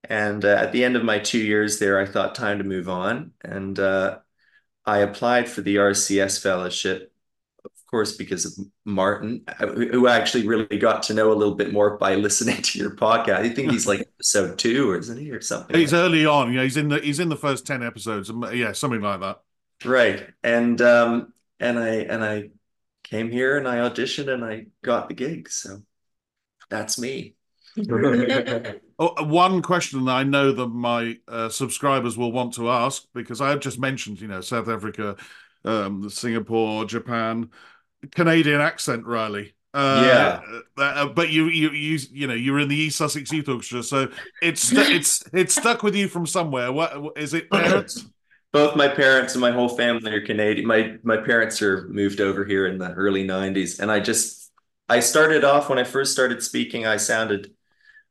And 0.09 0.43
uh, 0.43 0.55
at 0.59 0.71
the 0.71 0.83
end 0.83 0.95
of 0.95 1.03
my 1.03 1.19
two 1.19 1.39
years 1.39 1.79
there, 1.79 1.99
I 1.99 2.05
thought 2.05 2.35
time 2.35 2.57
to 2.57 2.63
move 2.63 2.89
on. 2.89 3.31
And 3.41 3.79
uh, 3.79 4.19
I 4.85 4.99
applied 4.99 5.47
for 5.47 5.61
the 5.61 5.77
RCS 5.77 6.41
fellowship, 6.41 7.12
course, 7.93 8.17
because 8.17 8.45
of 8.45 8.65
Martyn, 8.85 9.43
who 9.59 10.07
actually 10.07 10.47
really 10.47 10.79
got 10.79 11.03
to 11.03 11.13
know 11.13 11.31
a 11.31 11.35
little 11.35 11.53
bit 11.53 11.71
more 11.71 11.95
by 11.97 12.15
listening 12.27 12.59
to 12.63 12.79
your 12.79 12.95
podcast. 12.95 13.39
I 13.39 13.49
think 13.49 13.71
he's 13.71 13.85
like 13.85 13.99
episode 14.15 14.57
two, 14.57 14.89
or 14.89 14.97
isn't 14.97 15.17
he, 15.17 15.29
or 15.29 15.41
something? 15.41 15.77
He's 15.77 15.93
like 15.93 15.99
early 15.99 16.25
on. 16.25 16.51
Yeah, 16.51 16.63
he's 16.63 16.75
in 16.75 16.89
the 16.89 16.99
he's 16.99 17.19
in 17.19 17.29
the 17.29 17.35
first 17.35 17.67
ten 17.67 17.83
episodes. 17.83 18.31
Yeah, 18.51 18.71
something 18.71 19.01
like 19.01 19.19
that. 19.19 19.41
Right. 19.85 20.27
And 20.43 20.81
um, 20.81 21.33
and 21.59 21.77
I 21.77 21.89
and 21.89 22.23
I 22.23 22.49
came 23.03 23.29
here 23.29 23.57
and 23.59 23.67
I 23.67 23.77
auditioned 23.77 24.33
and 24.33 24.43
I 24.43 24.65
got 24.83 25.07
the 25.07 25.13
gig. 25.13 25.49
So 25.49 25.83
that's 26.69 26.99
me. 26.99 27.35
oh, 28.99 29.23
one 29.23 29.61
question 29.61 30.05
that 30.05 30.11
I 30.11 30.23
know 30.23 30.51
that 30.51 30.67
my 30.67 31.17
uh, 31.27 31.49
subscribers 31.49 32.17
will 32.17 32.31
want 32.31 32.55
to 32.55 32.69
ask 32.69 33.03
because 33.13 33.39
I 33.39 33.49
have 33.49 33.59
just 33.59 33.79
mentioned, 33.79 34.19
you 34.19 34.27
know, 34.27 34.41
South 34.41 34.67
Africa, 34.67 35.15
um, 35.65 36.09
Singapore, 36.09 36.85
Japan, 36.85 37.49
Canadian 38.11 38.61
accent, 38.61 39.05
Riley. 39.05 39.53
Uh, 39.73 40.03
yeah, 40.05 40.61
uh, 40.77 40.81
uh 40.81 41.05
but 41.07 41.29
you, 41.31 41.45
you, 41.47 41.71
you, 41.71 41.99
you 42.11 42.27
know, 42.27 42.35
you're 42.35 42.59
in 42.59 42.67
the 42.67 42.75
East 42.75 42.97
Sussex 42.97 43.31
Youth 43.31 43.49
Orchestra, 43.49 43.81
so 43.81 44.07
it's 44.41 44.71
it's 44.71 45.23
it's 45.33 45.55
stuck 45.55 45.81
with 45.81 45.95
you 45.95 46.07
from 46.07 46.27
somewhere. 46.27 46.71
What 46.71 47.17
is 47.17 47.33
it? 47.33 47.49
Parents? 47.49 48.05
Both 48.51 48.75
my 48.75 48.87
parents 48.87 49.33
and 49.33 49.41
my 49.41 49.51
whole 49.51 49.69
family 49.69 50.13
are 50.13 50.23
Canadian. 50.23 50.67
My 50.67 50.97
my 51.01 51.17
parents 51.17 51.59
are 51.63 51.87
moved 51.87 52.21
over 52.21 52.45
here 52.45 52.67
in 52.67 52.77
the 52.77 52.91
early 52.91 53.25
'90s, 53.25 53.79
and 53.79 53.91
I 53.91 53.99
just 53.99 54.51
I 54.87 54.99
started 54.99 55.43
off 55.43 55.69
when 55.69 55.79
I 55.79 55.83
first 55.83 56.11
started 56.11 56.43
speaking. 56.43 56.85
I 56.85 56.97
sounded 56.97 57.51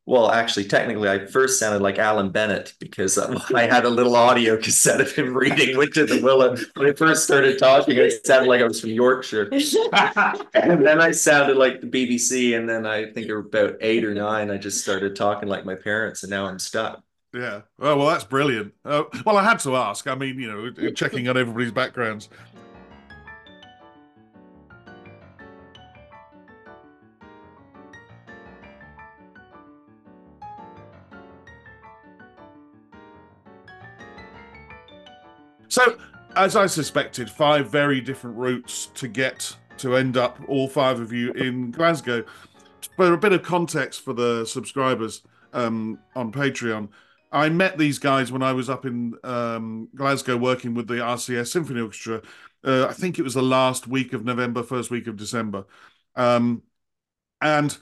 well, 0.05 0.33
actually, 0.33 0.65
technically, 0.65 1.09
I 1.09 1.27
first 1.27 1.61
sounded 1.61 1.81
like 1.81 1.99
Alan 1.99 2.31
Bennett 2.31 2.75
because 2.81 3.19
I 3.55 3.67
had 3.67 3.85
a 3.85 3.89
little 3.89 4.17
audio 4.17 4.57
cassette 4.57 5.01
of 5.01 5.13
him 5.13 5.33
reading 5.33 5.77
Winter 5.77 6.05
the 6.07 6.21
Willow. 6.21 6.57
When 6.75 6.91
I 6.91 6.93
first 6.93 7.23
started 7.25 7.59
talking, 7.59 7.97
it 7.97 8.27
sounded 8.27 8.49
like 8.49 8.61
I 8.61 8.65
was 8.65 8.81
from 8.81 8.91
Yorkshire. 8.91 9.49
and 10.55 10.85
then 10.85 11.01
I 11.01 11.13
sounded 11.13 11.57
like 11.57 11.81
the 11.81 11.87
BBC. 11.87 12.59
And 12.59 12.69
then 12.69 12.85
I 12.85 13.13
think 13.13 13.31
about 13.31 13.77
eight 13.81 14.05
or 14.05 14.13
nine, 14.13 14.51
I 14.51 14.59
just 14.59 14.83
started 14.83 15.15
talking 15.15 15.49
like 15.49 15.65
my 15.65 15.77
parents, 15.77 16.25
and 16.25 16.31
now 16.31 16.47
I'm 16.47 16.59
stuck. 16.59 17.03
Yeah. 17.33 17.63
Oh, 17.79 17.97
well, 17.97 18.09
that's 18.09 18.25
brilliant. 18.25 18.75
Uh, 18.85 19.05
well, 19.25 19.39
I 19.39 19.45
had 19.45 19.59
to 19.61 19.77
ask. 19.77 20.07
I 20.07 20.15
mean, 20.15 20.39
you 20.39 20.51
know, 20.51 20.91
checking 20.91 21.29
on 21.29 21.37
everybody's 21.37 21.73
backgrounds. 21.73 22.29
So, 35.73 35.97
as 36.37 36.55
I 36.55 36.67
suspected, 36.67 37.31
five 37.31 37.71
very 37.71 38.03
different 38.03 38.37
routes 38.37 38.91
to 38.93 39.09
get 39.09 39.57
to 39.79 39.97
end 39.97 40.19
up, 40.19 40.39
all 40.47 40.69
five 40.69 41.01
of 41.01 41.15
you 41.15 41.33
in 41.33 41.71
Glasgow. 41.71 42.27
For 42.99 43.15
a 43.15 43.17
bit 43.17 43.33
of 43.33 43.43
context 43.43 44.03
for 44.03 44.13
the 44.13 44.45
subscribers 44.45 45.23
um, 45.55 45.99
on 46.15 46.31
Patreon, 46.31 46.91
I 47.33 47.49
met 47.49 47.79
these 47.79 47.99
guys 47.99 48.31
when 48.31 48.43
I 48.43 48.53
was 48.53 48.69
up 48.69 48.85
in 48.85 49.15
um, 49.25 49.89
Glasgow 49.95 50.37
working 50.37 50.75
with 50.75 50.89
the 50.89 50.97
RCS 50.97 51.47
Symphony 51.47 51.81
Orchestra. 51.81 52.21
Uh, 52.63 52.89
I 52.89 52.93
think 52.93 53.19
it 53.19 53.23
was 53.23 53.33
the 53.33 53.43
last 53.43 53.89
week 53.89 54.13
of 54.13 54.27
November, 54.27 54.63
first 54.63 54.91
week 54.91 55.07
of 55.07 55.17
December. 55.17 55.65
Um, 56.17 56.65
and 57.41 57.79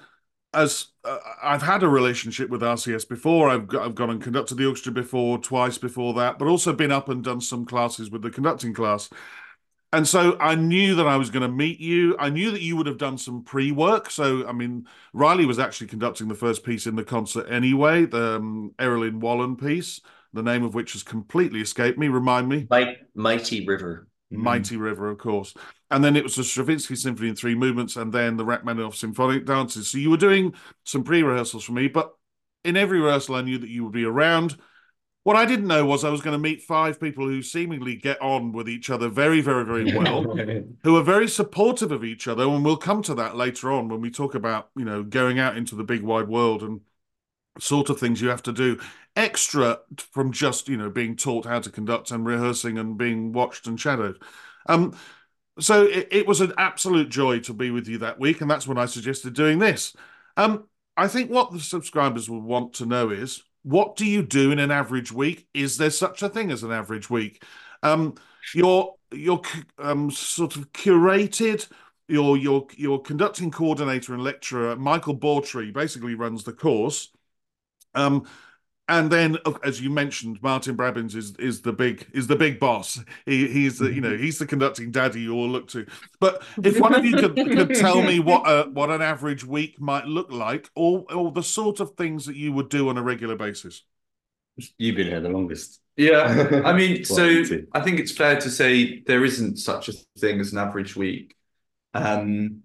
as 0.52 0.86
uh, 1.04 1.18
I've 1.42 1.62
had 1.62 1.82
a 1.82 1.88
relationship 1.88 2.50
with 2.50 2.62
RCS 2.62 3.08
before, 3.08 3.48
I've 3.48 3.68
got, 3.68 3.86
I've 3.86 3.94
gone 3.94 4.10
and 4.10 4.22
conducted 4.22 4.56
the 4.56 4.66
orchestra 4.66 4.92
before, 4.92 5.38
twice 5.38 5.78
before 5.78 6.14
that, 6.14 6.38
but 6.38 6.48
also 6.48 6.72
been 6.72 6.92
up 6.92 7.08
and 7.08 7.22
done 7.22 7.40
some 7.40 7.64
classes 7.64 8.10
with 8.10 8.22
the 8.22 8.30
conducting 8.30 8.74
class. 8.74 9.10
And 9.92 10.06
so 10.06 10.36
I 10.38 10.54
knew 10.54 10.94
that 10.96 11.06
I 11.06 11.16
was 11.16 11.30
going 11.30 11.42
to 11.42 11.48
meet 11.48 11.80
you. 11.80 12.16
I 12.18 12.30
knew 12.30 12.52
that 12.52 12.62
you 12.62 12.76
would 12.76 12.86
have 12.86 12.98
done 12.98 13.18
some 13.18 13.42
pre 13.42 13.72
work. 13.72 14.10
So, 14.10 14.46
I 14.46 14.52
mean, 14.52 14.86
Riley 15.12 15.46
was 15.46 15.58
actually 15.58 15.88
conducting 15.88 16.28
the 16.28 16.34
first 16.34 16.64
piece 16.64 16.86
in 16.86 16.94
the 16.94 17.04
concert 17.04 17.46
anyway, 17.50 18.04
the 18.04 18.36
um, 18.36 18.74
Wallen 18.78 19.56
piece, 19.56 20.00
the 20.32 20.42
name 20.42 20.62
of 20.62 20.74
which 20.74 20.92
has 20.92 21.02
completely 21.02 21.60
escaped 21.60 21.98
me. 21.98 22.06
Remind 22.06 22.48
me. 22.48 22.66
Mighty 23.14 23.66
River. 23.66 24.06
Mm. 24.32 24.38
Mighty 24.38 24.76
River, 24.76 25.08
of 25.08 25.18
course. 25.18 25.54
And 25.90 26.04
then 26.04 26.16
it 26.16 26.22
was 26.22 26.36
the 26.36 26.44
Stravinsky 26.44 26.96
Symphony 26.96 27.30
in 27.30 27.36
three 27.36 27.54
movements 27.54 27.96
and 27.96 28.12
then 28.12 28.36
the 28.36 28.44
Rachmaninoff 28.44 28.94
Symphonic 28.94 29.44
Dances. 29.44 29.88
So 29.88 29.98
you 29.98 30.10
were 30.10 30.16
doing 30.16 30.54
some 30.84 31.04
pre 31.04 31.22
rehearsals 31.22 31.64
for 31.64 31.72
me, 31.72 31.88
but 31.88 32.12
in 32.64 32.76
every 32.76 33.00
rehearsal, 33.00 33.34
I 33.34 33.42
knew 33.42 33.58
that 33.58 33.70
you 33.70 33.84
would 33.84 33.92
be 33.92 34.04
around. 34.04 34.56
What 35.22 35.36
I 35.36 35.44
didn't 35.44 35.66
know 35.66 35.84
was 35.84 36.02
I 36.02 36.10
was 36.10 36.22
going 36.22 36.32
to 36.32 36.38
meet 36.38 36.62
five 36.62 36.98
people 36.98 37.26
who 37.26 37.42
seemingly 37.42 37.94
get 37.94 38.20
on 38.22 38.52
with 38.52 38.68
each 38.68 38.88
other 38.88 39.08
very, 39.08 39.42
very, 39.42 39.64
very 39.64 39.94
well, 39.96 40.22
who 40.82 40.96
are 40.96 41.02
very 41.02 41.28
supportive 41.28 41.92
of 41.92 42.04
each 42.04 42.26
other. 42.26 42.44
And 42.44 42.64
we'll 42.64 42.78
come 42.78 43.02
to 43.02 43.14
that 43.16 43.36
later 43.36 43.70
on 43.70 43.88
when 43.88 44.00
we 44.00 44.10
talk 44.10 44.34
about, 44.34 44.70
you 44.76 44.84
know, 44.84 45.02
going 45.02 45.38
out 45.38 45.56
into 45.56 45.74
the 45.74 45.84
big 45.84 46.02
wide 46.02 46.28
world 46.28 46.62
and 46.62 46.80
sort 47.60 47.90
of 47.90 47.98
things 47.98 48.20
you 48.20 48.28
have 48.28 48.42
to 48.44 48.52
do 48.52 48.78
extra 49.16 49.78
from 50.12 50.32
just, 50.32 50.68
you 50.68 50.76
know, 50.76 50.90
being 50.90 51.16
taught 51.16 51.44
how 51.44 51.60
to 51.60 51.70
conduct 51.70 52.10
and 52.10 52.26
rehearsing 52.26 52.78
and 52.78 52.96
being 52.96 53.32
watched 53.32 53.66
and 53.66 53.80
shadowed. 53.80 54.22
Um, 54.66 54.96
so 55.58 55.84
it, 55.84 56.08
it 56.10 56.26
was 56.26 56.40
an 56.40 56.52
absolute 56.58 57.08
joy 57.08 57.40
to 57.40 57.52
be 57.52 57.70
with 57.70 57.88
you 57.88 57.98
that 57.98 58.18
week. 58.18 58.40
And 58.40 58.50
that's 58.50 58.66
when 58.66 58.78
I 58.78 58.86
suggested 58.86 59.34
doing 59.34 59.58
this. 59.58 59.94
Um, 60.36 60.68
I 60.96 61.08
think 61.08 61.30
what 61.30 61.52
the 61.52 61.60
subscribers 61.60 62.30
will 62.30 62.40
want 62.40 62.74
to 62.74 62.86
know 62.86 63.10
is 63.10 63.42
what 63.62 63.96
do 63.96 64.06
you 64.06 64.22
do 64.22 64.52
in 64.52 64.58
an 64.58 64.70
average 64.70 65.12
week? 65.12 65.46
Is 65.54 65.76
there 65.76 65.90
such 65.90 66.22
a 66.22 66.28
thing 66.28 66.50
as 66.50 66.62
an 66.62 66.72
average 66.72 67.10
week? 67.10 67.44
Um, 67.82 68.14
your 68.54 68.94
um, 69.78 70.10
sort 70.10 70.56
of 70.56 70.72
curated 70.72 71.68
your 72.08 72.36
your 72.36 72.66
your 72.76 73.00
conducting 73.00 73.50
coordinator 73.50 74.14
and 74.14 74.22
lecturer 74.22 74.76
Michael 74.76 75.14
Bawtry 75.16 75.72
basically 75.72 76.14
runs 76.14 76.44
the 76.44 76.52
course. 76.52 77.10
Um, 77.94 78.26
and 78.90 79.08
then 79.08 79.38
as 79.62 79.80
you 79.80 79.88
mentioned 79.88 80.42
martyn 80.42 80.76
Brabbins 80.76 81.14
is 81.14 81.36
is 81.36 81.62
the 81.62 81.72
big 81.72 82.06
is 82.12 82.26
the 82.26 82.36
big 82.36 82.58
boss. 82.58 82.98
He, 83.24 83.46
he's 83.46 83.78
the 83.78 83.92
you 83.92 84.00
know 84.00 84.16
he's 84.16 84.38
the 84.38 84.46
conducting 84.46 84.90
daddy 84.90 85.22
you 85.22 85.34
all 85.34 85.48
look 85.48 85.68
to. 85.68 85.86
But 86.18 86.42
if 86.64 86.78
one 86.80 86.94
of 86.94 87.04
you 87.04 87.16
could, 87.16 87.36
could 87.36 87.74
tell 87.74 88.02
me 88.02 88.18
what 88.18 88.42
a 88.42 88.68
what 88.68 88.90
an 88.90 89.00
average 89.00 89.44
week 89.44 89.80
might 89.80 90.06
look 90.06 90.32
like 90.32 90.68
or 90.74 91.04
or 91.12 91.30
the 91.30 91.42
sort 91.42 91.80
of 91.80 91.92
things 91.92 92.26
that 92.26 92.36
you 92.36 92.52
would 92.52 92.68
do 92.68 92.88
on 92.88 92.98
a 92.98 93.02
regular 93.02 93.36
basis? 93.36 93.84
You've 94.76 94.96
been 94.96 95.06
here 95.06 95.20
the 95.20 95.28
longest. 95.28 95.80
Yeah 95.96 96.62
i 96.64 96.72
mean 96.76 97.04
so 97.04 97.44
i 97.72 97.80
think 97.80 98.00
it's 98.00 98.12
fair 98.12 98.40
to 98.40 98.50
say 98.50 99.02
there 99.02 99.24
isn't 99.24 99.58
such 99.58 99.88
a 99.88 99.92
thing 100.18 100.40
as 100.40 100.52
an 100.52 100.58
average 100.58 100.96
week. 100.96 101.36
Um 101.94 102.62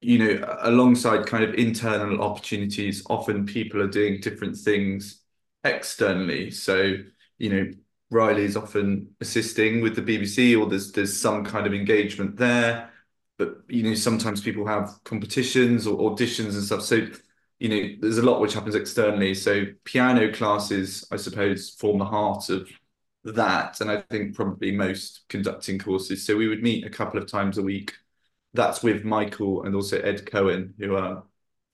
you 0.00 0.18
know 0.18 0.58
alongside 0.62 1.26
kind 1.26 1.44
of 1.44 1.54
internal 1.54 2.22
opportunities 2.22 3.02
often 3.10 3.46
people 3.46 3.82
are 3.82 3.88
doing 3.88 4.20
different 4.20 4.56
things 4.56 5.22
externally. 5.64 6.50
So, 6.50 6.96
you 7.38 7.50
know, 7.50 7.70
Riley 8.10 8.44
is 8.44 8.56
often 8.56 9.14
assisting 9.20 9.80
with 9.82 9.96
the 9.96 10.02
BBC, 10.02 10.58
or 10.58 10.66
there's 10.68 10.92
there's 10.92 11.20
some 11.20 11.44
kind 11.44 11.66
of 11.66 11.74
engagement 11.74 12.36
there. 12.36 12.90
But 13.38 13.58
you 13.68 13.82
know, 13.84 13.94
sometimes 13.94 14.40
people 14.40 14.66
have 14.66 14.98
competitions 15.04 15.86
or 15.86 16.10
auditions 16.10 16.54
and 16.54 16.62
stuff. 16.64 16.82
So, 16.82 17.08
you 17.58 17.68
know, 17.68 17.96
there's 18.00 18.18
a 18.18 18.22
lot 18.22 18.40
which 18.40 18.54
happens 18.54 18.74
externally. 18.74 19.34
So, 19.34 19.66
piano 19.84 20.32
classes, 20.32 21.06
I 21.12 21.16
suppose, 21.16 21.70
form 21.70 21.98
the 21.98 22.04
heart 22.04 22.48
of 22.50 22.68
that, 23.24 23.80
and 23.80 23.90
I 23.90 24.02
think 24.10 24.34
probably 24.34 24.72
most 24.72 25.24
conducting 25.28 25.78
courses. 25.78 26.24
So 26.24 26.36
we 26.36 26.48
would 26.48 26.62
meet 26.62 26.86
a 26.86 26.90
couple 26.90 27.20
of 27.20 27.30
times 27.30 27.58
a 27.58 27.62
week. 27.62 27.94
That's 28.54 28.82
with 28.82 29.04
Michael 29.04 29.64
and 29.64 29.74
also 29.74 30.00
Ed 30.00 30.30
Cohen, 30.30 30.74
who 30.78 30.96
are 30.96 31.24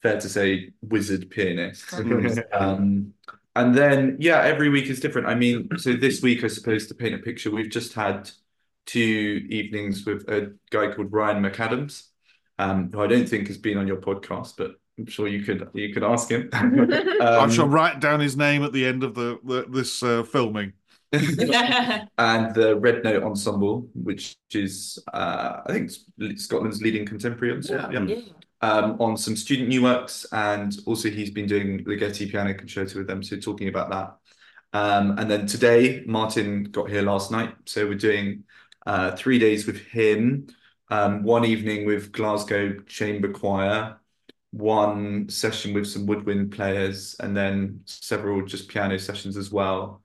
fair 0.02 0.20
to 0.20 0.28
say 0.28 0.72
wizard 0.82 1.30
pianists. 1.30 1.94
um, 2.52 3.14
and 3.56 3.74
then 3.74 4.16
yeah, 4.18 4.42
every 4.42 4.68
week 4.68 4.86
is 4.86 5.00
different. 5.00 5.28
I 5.28 5.34
mean, 5.34 5.68
so 5.76 5.94
this 5.94 6.22
week, 6.22 6.44
I 6.44 6.48
suppose 6.48 6.86
to 6.88 6.94
paint 6.94 7.14
a 7.14 7.18
picture, 7.18 7.50
we've 7.50 7.70
just 7.70 7.94
had 7.94 8.30
two 8.86 9.46
evenings 9.48 10.04
with 10.04 10.28
a 10.28 10.54
guy 10.70 10.92
called 10.92 11.12
Ryan 11.12 11.42
McAdams, 11.42 12.08
um, 12.58 12.90
who 12.92 13.00
I 13.00 13.06
don't 13.06 13.28
think 13.28 13.48
has 13.48 13.58
been 13.58 13.78
on 13.78 13.86
your 13.86 13.96
podcast, 13.96 14.54
but 14.58 14.72
I'm 14.98 15.06
sure 15.06 15.26
you 15.28 15.42
could 15.42 15.68
you 15.72 15.92
could 15.92 16.04
ask 16.04 16.30
him. 16.30 16.50
um, 16.52 17.20
I 17.20 17.48
shall 17.48 17.68
write 17.68 18.00
down 18.00 18.20
his 18.20 18.36
name 18.36 18.62
at 18.62 18.72
the 18.72 18.84
end 18.86 19.02
of 19.02 19.14
the, 19.14 19.38
the 19.44 19.66
this 19.68 20.02
uh, 20.02 20.22
filming. 20.22 20.72
and 22.18 22.54
the 22.54 22.76
Red 22.78 23.04
Note 23.04 23.22
Ensemble, 23.22 23.88
which 23.94 24.36
is 24.52 25.02
uh, 25.12 25.60
I 25.66 25.72
think 25.72 25.90
Scotland's 26.38 26.82
leading 26.82 27.06
contemporary 27.06 27.54
ensemble. 27.54 28.08
Yeah. 28.08 28.16
yeah. 28.16 28.22
Um, 28.60 28.96
on 28.98 29.16
some 29.18 29.36
student 29.36 29.68
new 29.68 29.82
works, 29.82 30.24
and 30.32 30.74
also 30.86 31.10
he's 31.10 31.30
been 31.30 31.46
doing 31.46 31.84
the 31.84 31.96
Getty 31.96 32.30
Piano 32.30 32.54
Concerto 32.54 32.98
with 32.98 33.06
them, 33.06 33.22
so 33.22 33.36
talking 33.36 33.68
about 33.68 33.90
that. 33.90 34.16
Um, 34.72 35.18
and 35.18 35.30
then 35.30 35.46
today, 35.46 36.02
Martyn 36.06 36.64
got 36.64 36.88
here 36.88 37.02
last 37.02 37.30
night, 37.30 37.54
so 37.66 37.86
we're 37.86 37.94
doing 37.94 38.44
uh, 38.86 39.12
three 39.16 39.38
days 39.38 39.66
with 39.66 39.78
him, 39.78 40.46
um, 40.90 41.22
one 41.24 41.44
evening 41.44 41.86
with 41.86 42.10
Glasgow 42.10 42.80
Chamber 42.86 43.32
Choir, 43.32 43.98
one 44.50 45.28
session 45.28 45.74
with 45.74 45.86
some 45.86 46.06
woodwind 46.06 46.52
players, 46.52 47.16
and 47.20 47.36
then 47.36 47.80
several 47.84 48.46
just 48.46 48.68
piano 48.68 48.98
sessions 48.98 49.36
as 49.36 49.50
well. 49.50 50.02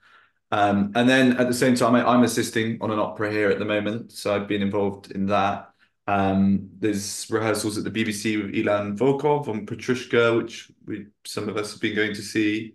Um, 0.51 0.91
and 0.95 1.07
then 1.07 1.37
at 1.37 1.47
the 1.47 1.53
same 1.53 1.75
time, 1.75 1.95
I, 1.95 2.13
am 2.13 2.23
assisting 2.23 2.79
on 2.81 2.91
an 2.91 2.99
opera 2.99 3.31
here 3.31 3.49
at 3.49 3.59
the 3.59 3.65
moment, 3.65 4.11
so 4.11 4.35
I've 4.35 4.47
been 4.47 4.61
involved 4.61 5.11
in 5.11 5.27
that. 5.27 5.69
Um, 6.07 6.69
there's 6.79 7.27
rehearsals 7.29 7.77
at 7.77 7.83
the 7.83 7.91
BBC 7.91 8.41
with 8.41 8.55
Ilan 8.55 8.97
Volkov 8.97 9.47
on 9.47 9.67
Petrushka, 9.67 10.35
which 10.37 10.71
we 10.85 11.05
some 11.23 11.47
of 11.47 11.55
us 11.55 11.71
have 11.73 11.81
been 11.81 11.95
going 11.95 12.15
to 12.15 12.21
see. 12.23 12.73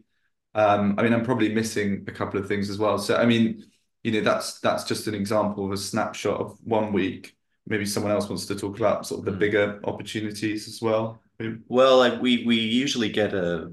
Um, 0.55 0.95
I 0.97 1.03
mean, 1.03 1.13
I'm 1.13 1.25
probably 1.25 1.53
missing 1.53 2.05
a 2.07 2.13
couple 2.13 2.39
of 2.39 2.47
things 2.47 2.71
as 2.71 2.79
well. 2.79 2.97
So, 2.97 3.17
I 3.17 3.27
mean, 3.27 3.65
you 4.05 4.13
know, 4.13 4.21
that's 4.21 4.61
that's 4.61 4.85
just 4.85 5.09
an 5.09 5.15
example 5.15 5.67
of 5.67 5.73
a 5.73 5.77
snapshot 5.77 6.41
of 6.41 6.59
one 6.63 6.93
week. 6.93 7.35
Maybe 7.67 7.87
someone 7.87 8.13
else 8.13 8.29
wants 8.29 8.47
to 8.47 8.55
talk 8.55 8.79
about 8.79 9.05
sort 9.05 9.21
of 9.21 9.25
the 9.25 9.33
mm. 9.33 9.39
bigger 9.41 9.81
opportunities 9.83 10.69
as 10.69 10.81
well. 10.81 11.21
Well, 11.67 11.99
like 11.99 12.23
we 12.23 12.45
we 12.47 12.57
usually 12.57 13.09
get 13.09 13.35
a 13.35 13.73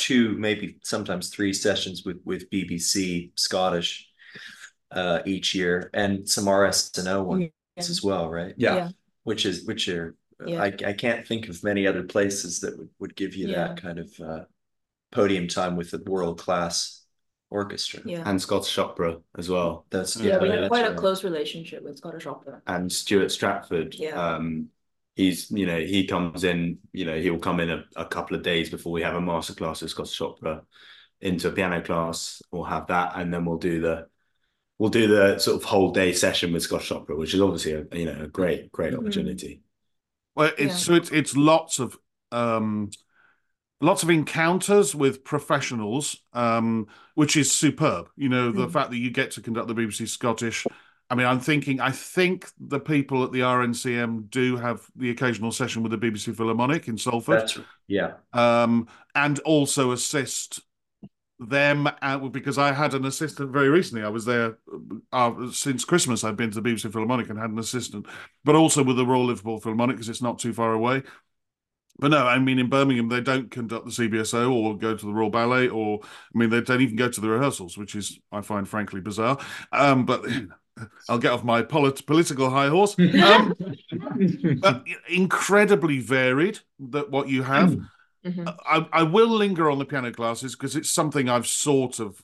two, 0.00 0.36
maybe 0.38 0.78
sometimes 0.82 1.28
three 1.28 1.52
sessions 1.52 2.04
with 2.04 2.20
with 2.24 2.50
BBC 2.50 3.30
Scottish 3.36 4.08
uh, 4.90 5.20
each 5.26 5.54
year, 5.54 5.90
and 5.94 6.28
some 6.28 6.46
RSNO 6.46 7.24
ones 7.24 7.50
as 7.76 8.02
well, 8.02 8.28
right? 8.28 8.54
Yeah. 8.56 8.74
yeah. 8.74 8.88
Which 9.24 9.44
is 9.44 9.64
which 9.66 9.88
are 9.88 10.16
yeah. 10.46 10.62
I 10.62 10.74
I 10.86 10.92
can't 10.94 11.26
think 11.26 11.48
of 11.48 11.62
many 11.62 11.86
other 11.86 12.02
places 12.02 12.60
that 12.60 12.76
would, 12.78 12.88
would 12.98 13.16
give 13.16 13.34
you 13.34 13.48
yeah. 13.48 13.68
that 13.68 13.82
kind 13.82 13.98
of 13.98 14.10
uh, 14.20 14.44
podium 15.12 15.46
time 15.46 15.76
with 15.76 15.92
a 15.92 15.98
world 16.06 16.40
class 16.40 17.04
orchestra. 17.50 18.00
Yeah. 18.04 18.22
And 18.24 18.40
Scottish 18.40 18.78
Opera 18.78 19.18
as 19.36 19.50
well. 19.50 19.84
That's 19.90 20.16
yeah, 20.16 20.38
we 20.38 20.48
have 20.48 20.68
quite 20.68 20.82
right. 20.82 20.92
a 20.92 20.94
close 20.94 21.24
relationship 21.24 21.82
with 21.82 21.98
Scottish 21.98 22.26
Opera. 22.26 22.62
And 22.66 22.90
Stuart 22.90 23.30
Stratford. 23.30 23.94
Yeah. 23.94 24.20
Um, 24.20 24.68
he's 25.14 25.50
you 25.50 25.66
know 25.66 25.78
he 25.78 26.06
comes 26.06 26.44
in 26.44 26.78
you 26.92 27.04
know 27.04 27.18
he'll 27.18 27.38
come 27.38 27.60
in 27.60 27.70
a, 27.70 27.84
a 27.96 28.04
couple 28.04 28.36
of 28.36 28.42
days 28.42 28.70
before 28.70 28.92
we 28.92 29.02
have 29.02 29.14
a 29.14 29.20
masterclass 29.20 29.82
at 29.82 29.90
Scottish 29.90 30.20
Opera 30.20 30.62
into 31.20 31.48
a 31.48 31.52
piano 31.52 31.82
class. 31.82 32.42
We'll 32.50 32.64
have 32.64 32.86
that, 32.88 33.12
and 33.16 33.32
then 33.32 33.44
we'll 33.44 33.58
do 33.58 33.80
the 33.80 34.06
we'll 34.78 34.90
do 34.90 35.06
the 35.06 35.38
sort 35.38 35.56
of 35.56 35.64
whole 35.64 35.92
day 35.92 36.12
session 36.12 36.52
with 36.52 36.62
Scottish 36.62 36.92
Opera, 36.92 37.16
which 37.16 37.34
is 37.34 37.40
obviously 37.40 37.72
a 37.72 37.84
you 37.96 38.06
know 38.06 38.22
a 38.22 38.28
great 38.28 38.72
great 38.72 38.92
mm-hmm. 38.92 39.00
opportunity. 39.00 39.62
Well, 40.34 40.52
it's 40.58 40.60
yeah. 40.60 40.76
so 40.76 40.94
it's 40.94 41.10
it's 41.10 41.36
lots 41.36 41.78
of 41.78 41.98
um, 42.32 42.90
lots 43.80 44.02
of 44.02 44.10
encounters 44.10 44.94
with 44.94 45.24
professionals, 45.24 46.16
um, 46.32 46.86
which 47.14 47.36
is 47.36 47.52
superb. 47.52 48.08
You 48.16 48.28
know, 48.28 48.52
the 48.52 48.66
mm. 48.66 48.72
fact 48.72 48.90
that 48.90 48.98
you 48.98 49.10
get 49.10 49.32
to 49.32 49.40
conduct 49.40 49.68
the 49.68 49.74
BBC 49.74 50.08
Scottish. 50.08 50.66
I 51.10 51.16
mean, 51.16 51.26
I'm 51.26 51.40
thinking. 51.40 51.80
I 51.80 51.90
think 51.90 52.48
the 52.60 52.78
people 52.78 53.24
at 53.24 53.32
the 53.32 53.40
RNCM 53.40 54.30
do 54.30 54.56
have 54.56 54.86
the 54.94 55.10
occasional 55.10 55.50
session 55.50 55.82
with 55.82 55.90
the 55.90 55.98
BBC 55.98 56.36
Philharmonic 56.36 56.86
in 56.86 56.96
Salford. 56.96 57.40
That's, 57.40 57.58
yeah, 57.88 58.12
um, 58.32 58.86
and 59.16 59.40
also 59.40 59.90
assist 59.90 60.60
them 61.40 61.88
out 62.02 62.30
because 62.32 62.58
I 62.58 62.72
had 62.72 62.94
an 62.94 63.06
assistant 63.06 63.50
very 63.50 63.70
recently. 63.70 64.04
I 64.04 64.08
was 64.08 64.24
there 64.24 64.58
uh, 65.12 65.50
since 65.50 65.84
Christmas. 65.84 66.22
I've 66.22 66.36
been 66.36 66.50
to 66.52 66.60
the 66.60 66.68
BBC 66.70 66.92
Philharmonic 66.92 67.28
and 67.28 67.38
had 67.38 67.50
an 67.50 67.58
assistant, 67.58 68.06
but 68.44 68.54
also 68.54 68.84
with 68.84 68.96
the 68.96 69.06
Royal 69.06 69.24
Liverpool 69.24 69.58
Philharmonic 69.58 69.96
because 69.96 70.08
it's 70.08 70.22
not 70.22 70.38
too 70.38 70.52
far 70.52 70.74
away. 70.74 71.02
But 71.98 72.12
no, 72.12 72.26
I 72.26 72.38
mean 72.38 72.58
in 72.58 72.68
Birmingham 72.68 73.08
they 73.08 73.20
don't 73.20 73.50
conduct 73.50 73.84
the 73.84 73.90
CBSO 73.90 74.52
or 74.52 74.78
go 74.78 74.96
to 74.96 75.06
the 75.06 75.12
Royal 75.12 75.30
Ballet, 75.30 75.68
or 75.68 76.00
I 76.02 76.38
mean 76.38 76.50
they 76.50 76.60
don't 76.60 76.80
even 76.80 76.96
go 76.96 77.08
to 77.08 77.20
the 77.20 77.28
rehearsals, 77.28 77.76
which 77.76 77.94
is 77.94 78.18
I 78.30 78.42
find 78.42 78.68
frankly 78.68 79.00
bizarre. 79.00 79.38
Um, 79.72 80.06
but 80.06 80.24
I'll 81.08 81.18
get 81.18 81.32
off 81.32 81.44
my 81.44 81.62
polit- 81.62 82.06
political 82.06 82.50
high 82.50 82.68
horse. 82.68 82.96
Um, 83.20 83.54
but 84.60 84.84
incredibly 85.08 85.98
varied 85.98 86.60
that 86.78 87.10
what 87.10 87.28
you 87.28 87.42
have. 87.42 87.78
Mhm. 88.24 88.54
I, 88.66 88.86
I 88.92 89.02
will 89.02 89.28
linger 89.30 89.70
on 89.70 89.78
the 89.78 89.84
piano 89.84 90.12
classes 90.12 90.54
because 90.54 90.76
it's 90.76 90.90
something 90.90 91.28
I've 91.28 91.46
sort 91.46 92.00
of 92.00 92.22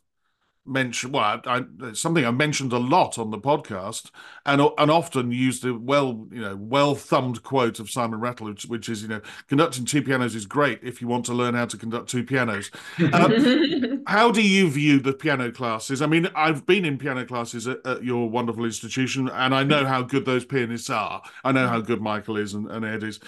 mentioned. 0.66 1.12
Well, 1.12 1.40
I, 1.44 1.64
I, 1.82 1.92
something 1.92 2.24
I 2.24 2.30
mentioned 2.30 2.72
a 2.72 2.78
lot 2.78 3.18
on 3.18 3.30
the 3.30 3.38
podcast, 3.38 4.10
and 4.44 4.60
and 4.78 4.90
often 4.90 5.32
used 5.32 5.64
a 5.64 5.74
well, 5.74 6.26
you 6.30 6.40
know, 6.40 6.56
well 6.56 6.94
thumbed 6.94 7.42
quote 7.42 7.80
of 7.80 7.90
Simon 7.90 8.20
Rattle, 8.20 8.46
which, 8.48 8.64
which 8.64 8.88
is, 8.88 9.02
you 9.02 9.08
know, 9.08 9.20
conducting 9.48 9.84
two 9.84 10.02
pianos 10.02 10.34
is 10.34 10.46
great 10.46 10.80
if 10.82 11.00
you 11.00 11.08
want 11.08 11.24
to 11.26 11.34
learn 11.34 11.54
how 11.54 11.66
to 11.66 11.76
conduct 11.76 12.08
two 12.08 12.24
pianos. 12.24 12.70
Um, 13.12 14.02
how 14.06 14.30
do 14.30 14.42
you 14.42 14.70
view 14.70 15.00
the 15.00 15.12
piano 15.12 15.50
classes? 15.50 16.02
I 16.02 16.06
mean, 16.06 16.28
I've 16.34 16.66
been 16.66 16.84
in 16.84 16.98
piano 16.98 17.24
classes 17.24 17.66
at, 17.66 17.84
at 17.86 18.04
your 18.04 18.28
wonderful 18.28 18.64
institution, 18.64 19.28
and 19.28 19.54
I 19.54 19.62
know 19.62 19.84
how 19.84 20.02
good 20.02 20.24
those 20.24 20.44
pianists 20.44 20.90
are. 20.90 21.22
I 21.44 21.52
know 21.52 21.68
how 21.68 21.80
good 21.80 22.00
Michael 22.00 22.36
is 22.36 22.54
and, 22.54 22.70
and 22.70 22.84
Ed 22.84 23.02
is. 23.02 23.20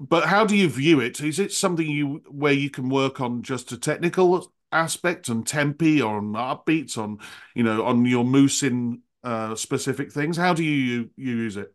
But 0.00 0.28
how 0.28 0.44
do 0.44 0.56
you 0.56 0.68
view 0.68 1.00
it? 1.00 1.20
Is 1.20 1.40
it 1.40 1.52
something 1.52 1.86
you 1.88 2.22
where 2.28 2.52
you 2.52 2.70
can 2.70 2.88
work 2.88 3.20
on 3.20 3.42
just 3.42 3.72
a 3.72 3.76
technical 3.78 4.52
aspect 4.72 5.28
and 5.28 5.46
tempi 5.46 6.02
or 6.02 6.18
on 6.18 6.32
upbeats 6.32 6.98
on 6.98 7.18
you 7.54 7.62
know 7.62 7.84
on 7.84 8.04
your 8.04 8.24
Musin 8.24 9.02
uh, 9.24 9.54
specific 9.54 10.12
things? 10.12 10.36
How 10.36 10.54
do 10.54 10.64
you, 10.64 11.10
you 11.16 11.36
use 11.36 11.56
it? 11.56 11.74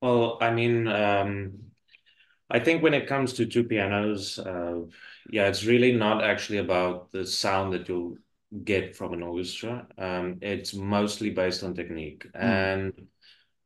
Well, 0.00 0.38
I 0.40 0.52
mean, 0.52 0.86
um, 0.86 1.58
I 2.50 2.60
think 2.60 2.82
when 2.82 2.94
it 2.94 3.06
comes 3.08 3.34
to 3.34 3.46
two 3.46 3.64
pianos, 3.64 4.38
uh, 4.38 4.82
yeah, 5.30 5.48
it's 5.48 5.64
really 5.64 5.92
not 5.92 6.24
actually 6.24 6.58
about 6.58 7.10
the 7.12 7.26
sound 7.26 7.72
that 7.74 7.88
you'll 7.88 8.16
get 8.64 8.96
from 8.96 9.12
an 9.12 9.22
orchestra. 9.22 9.86
Um, 9.98 10.38
it's 10.40 10.74
mostly 10.74 11.30
based 11.30 11.64
on 11.64 11.74
technique. 11.74 12.26
And 12.34 13.08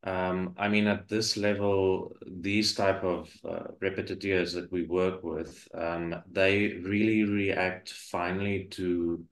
um, 0.05 0.55
I 0.59 0.69
mean, 0.69 0.87
at 0.87 1.09
this 1.09 1.37
level, 1.37 2.17
these 2.27 2.75
type 2.75 3.05
of 3.05 3.31
uh, 3.49 3.69
that 3.81 4.69
we 4.71 4.85
work 4.85 5.23
with, 5.23 5.69
um, 5.75 6.23
they 6.31 6.75
really 6.83 7.25
react 7.25 7.93
finely 7.93 8.65
to 8.73 9.25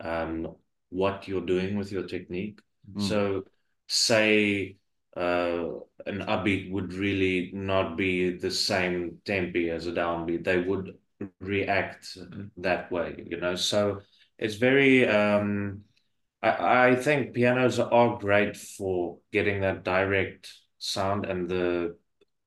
um, 0.00 0.54
what 0.90 1.28
you're 1.28 1.46
doing 1.46 1.76
with 1.76 1.92
your 1.92 2.06
technique. 2.06 2.60
Mm. 2.92 3.02
So, 3.02 3.44
say 3.86 4.76
uh, 5.16 5.64
an 6.06 6.20
upbeat 6.20 6.70
would 6.70 6.92
really 6.92 7.50
not 7.52 7.96
be 7.96 8.36
the 8.36 8.50
same 8.50 9.18
tempi 9.24 9.70
as 9.70 9.86
a 9.86 9.92
downbeat. 9.92 10.44
They 10.44 10.60
would 10.60 10.96
react 11.40 12.18
that 12.58 12.90
way, 12.92 13.24
you 13.26 13.40
know. 13.40 13.54
So 13.54 14.00
it's 14.38 14.56
very 14.56 15.08
um 15.08 15.82
I, 16.42 16.88
I 16.88 16.96
think 16.96 17.34
pianos 17.34 17.78
are 17.78 18.18
great 18.18 18.56
for 18.56 19.18
getting 19.32 19.60
that 19.60 19.84
direct 19.84 20.52
sound 20.78 21.26
and 21.26 21.48
the 21.48 21.96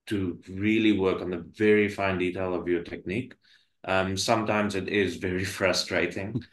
to 0.08 0.39
really 0.49 0.97
work 0.97 1.21
on 1.21 1.30
the 1.30 1.45
very 1.56 1.88
fine 1.88 2.17
detail 2.17 2.56
of 2.56 2.67
your 2.67 2.82
technique. 2.82 3.36
Um, 3.86 4.17
sometimes 4.17 4.75
it 4.75 4.89
is 4.89 5.17
very 5.17 5.45
frustrating, 5.60 6.43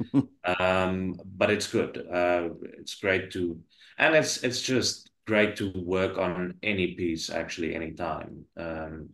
um, 0.59 1.15
but 1.25 1.51
it's 1.51 1.67
good. 1.67 1.99
Uh, 2.13 2.51
it's 2.79 2.95
great 2.97 3.31
to, 3.33 3.59
and 3.99 4.15
it's 4.15 4.45
it's 4.45 4.61
just 4.61 5.11
great 5.27 5.57
to 5.57 5.73
work 5.75 6.19
on 6.19 6.55
any 6.63 6.95
piece 6.95 7.31
actually 7.31 7.75
anytime. 7.75 8.45
Um, 8.57 9.11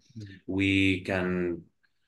we 0.47 1.01
can 1.01 1.63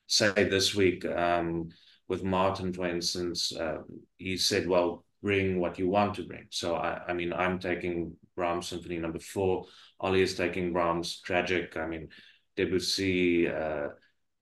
say 0.06 0.32
this 0.32 0.74
week 0.74 1.06
um, 1.06 1.70
with 2.08 2.22
Martyn, 2.22 2.72
for 2.72 2.86
instance, 2.86 3.52
uh, 3.56 3.78
he 4.18 4.36
said, 4.36 4.68
"Well, 4.68 5.04
bring 5.24 5.58
what 5.58 5.78
you 5.78 5.88
want 5.88 6.14
to 6.14 6.22
bring." 6.22 6.46
So 6.50 6.76
I, 6.76 7.00
I 7.08 7.12
mean, 7.14 7.32
I'm 7.32 7.58
taking 7.58 8.16
Brahms 8.36 8.68
Symphony 8.68 8.98
Number 8.98 9.18
Four. 9.18 9.66
Ollie 9.98 10.22
is 10.22 10.36
taking 10.36 10.72
Brahms 10.72 11.20
Tragic. 11.20 11.76
I 11.76 11.86
mean, 11.86 12.08
Debussy, 12.56 13.48
uh, 13.48 13.88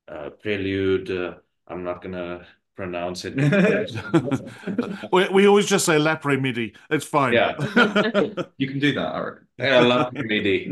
uh, 0.08 0.30
Prelude. 0.42 1.10
Uh, 1.10 1.34
I'm 1.66 1.84
not 1.84 2.02
gonna 2.02 2.46
pronounce 2.76 3.24
it. 3.24 3.34
we, 5.12 5.28
we 5.28 5.46
always 5.46 5.66
just 5.66 5.84
say 5.84 5.98
L'après-midi. 5.98 6.74
It's 6.90 7.04
fine. 7.04 7.32
Yeah. 7.32 7.52
You 8.58 8.68
can 8.68 8.78
do 8.78 8.92
that, 8.94 9.14
Eric. 9.14 9.42
I 9.60 9.80
love 9.80 10.12
MIDI. 10.12 10.70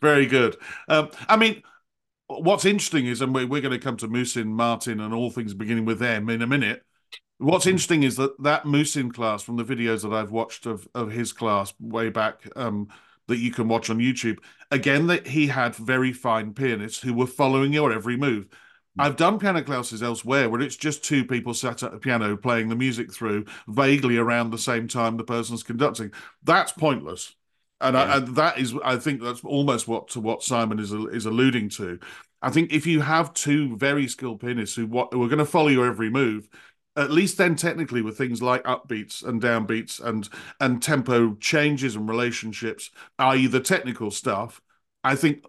Very 0.00 0.26
good. 0.26 0.56
Um, 0.88 1.10
I 1.28 1.36
mean, 1.36 1.62
what's 2.26 2.64
interesting 2.64 3.06
is, 3.06 3.20
and 3.20 3.34
we're, 3.34 3.46
we're 3.46 3.60
going 3.60 3.72
to 3.72 3.78
come 3.78 3.96
to 3.98 4.08
Musin, 4.08 4.48
Martyn, 4.48 5.00
and 5.00 5.12
all 5.12 5.30
things 5.30 5.54
beginning 5.54 5.84
with 5.84 5.98
them 5.98 6.28
in 6.28 6.42
a 6.42 6.46
minute. 6.46 6.82
What's 7.44 7.66
interesting 7.66 8.04
is 8.04 8.16
that 8.16 8.42
that 8.42 8.64
Musin 8.64 9.12
class, 9.12 9.42
from 9.42 9.56
the 9.56 9.64
videos 9.64 10.02
that 10.02 10.14
I've 10.14 10.30
watched 10.30 10.66
of 10.66 10.88
of 10.94 11.10
his 11.10 11.32
class 11.32 11.74
way 11.78 12.08
back, 12.08 12.48
um, 12.56 12.88
that 13.28 13.38
you 13.38 13.50
can 13.50 13.68
watch 13.68 13.90
on 13.90 13.98
YouTube, 13.98 14.38
again 14.70 15.06
that 15.08 15.26
he 15.26 15.46
had 15.46 15.74
very 15.76 16.12
fine 16.12 16.54
pianists 16.54 17.02
who 17.02 17.12
were 17.12 17.26
following 17.26 17.72
your 17.72 17.92
every 17.92 18.16
move. 18.16 18.48
I've 18.98 19.16
done 19.16 19.38
piano 19.40 19.62
classes 19.62 20.02
elsewhere 20.02 20.48
where 20.48 20.60
it's 20.60 20.76
just 20.76 21.04
two 21.04 21.24
people 21.24 21.52
sat 21.52 21.82
at 21.82 21.92
a 21.92 21.98
piano 21.98 22.36
playing 22.36 22.68
the 22.68 22.76
music 22.76 23.12
through 23.12 23.46
vaguely 23.66 24.16
around 24.16 24.50
the 24.50 24.58
same 24.58 24.86
time 24.86 25.16
the 25.16 25.24
person's 25.24 25.64
conducting. 25.64 26.12
That's 26.44 26.70
pointless. 26.72 27.34
And, 27.80 27.98
I, 27.98 28.18
and 28.18 28.36
that 28.36 28.58
is, 28.58 28.72
I 28.84 28.96
think 28.96 29.20
that's 29.20 29.44
almost 29.44 29.88
what 29.88 30.08
to 30.10 30.20
what 30.20 30.44
Simon 30.44 30.78
is 30.78 30.92
is 30.92 31.26
alluding 31.26 31.70
to. 31.70 31.98
I 32.40 32.50
think 32.50 32.72
if 32.72 32.86
you 32.86 33.00
have 33.00 33.34
two 33.34 33.76
very 33.76 34.06
skilled 34.06 34.40
pianists 34.40 34.76
who, 34.76 34.86
what, 34.86 35.12
who 35.12 35.22
are 35.24 35.28
going 35.28 35.38
to 35.38 35.44
follow 35.44 35.68
your 35.68 35.86
every 35.86 36.08
move, 36.08 36.48
at 36.96 37.10
least 37.10 37.38
then 37.38 37.56
technically 37.56 38.02
with 38.02 38.16
things 38.16 38.42
like 38.42 38.62
upbeats 38.64 39.24
and 39.24 39.42
downbeats 39.42 40.00
and 40.02 40.28
and 40.60 40.82
tempo 40.82 41.34
changes 41.36 41.96
and 41.96 42.08
relationships, 42.08 42.90
i.e. 43.18 43.46
the 43.46 43.60
technical 43.60 44.10
stuff, 44.10 44.60
I 45.02 45.16
think 45.16 45.44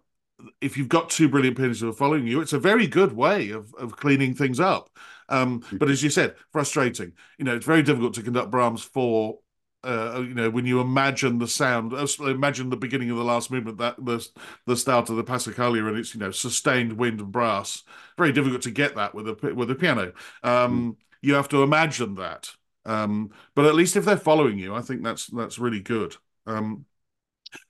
if 0.61 0.77
you've 0.77 0.89
got 0.89 1.09
two 1.09 1.29
brilliant 1.29 1.57
pianists 1.57 1.81
who 1.81 1.89
are 1.89 1.93
following 1.93 2.27
you, 2.27 2.41
it's 2.41 2.53
a 2.53 2.59
very 2.59 2.87
good 2.87 3.13
way 3.13 3.51
of 3.51 3.73
of 3.75 3.95
cleaning 3.97 4.33
things 4.33 4.59
up. 4.59 4.89
Um, 5.29 5.63
but 5.79 5.89
as 5.89 6.03
you 6.03 6.09
said, 6.09 6.35
frustrating. 6.51 7.13
You 7.37 7.45
know, 7.45 7.55
it's 7.55 7.65
very 7.65 7.83
difficult 7.83 8.13
to 8.15 8.21
conduct 8.23 8.51
Brahms 8.51 8.83
four. 8.83 9.39
Uh, 9.83 10.23
you 10.27 10.33
know, 10.33 10.49
when 10.49 10.65
you 10.65 10.81
imagine 10.81 11.37
the 11.37 11.47
sound, 11.47 11.93
uh, 11.93 12.07
imagine 12.21 12.71
the 12.71 12.75
beginning 12.75 13.11
of 13.11 13.17
the 13.17 13.23
last 13.23 13.51
movement, 13.51 13.77
that 13.77 13.95
the 14.03 14.27
the 14.65 14.75
start 14.75 15.09
of 15.09 15.15
the 15.15 15.23
Passacaglia, 15.23 15.87
and 15.87 15.97
it's 15.97 16.13
you 16.13 16.19
know 16.19 16.31
sustained 16.31 16.93
wind 16.93 17.19
and 17.19 17.31
brass. 17.31 17.83
Very 18.17 18.31
difficult 18.31 18.63
to 18.63 18.71
get 18.71 18.95
that 18.95 19.13
with 19.13 19.27
a 19.27 19.53
with 19.53 19.69
a 19.69 19.75
piano. 19.75 20.13
Um, 20.43 20.97
You 21.21 21.35
have 21.35 21.49
to 21.49 21.63
imagine 21.63 22.15
that. 22.15 22.51
Um, 22.85 23.31
but 23.55 23.65
at 23.65 23.75
least 23.75 23.95
if 23.95 24.05
they're 24.05 24.17
following 24.17 24.59
you, 24.59 24.75
I 24.75 24.81
think 24.81 25.03
that's 25.03 25.27
that's 25.27 25.59
really 25.59 25.81
good. 25.81 26.15
Um, 26.45 26.85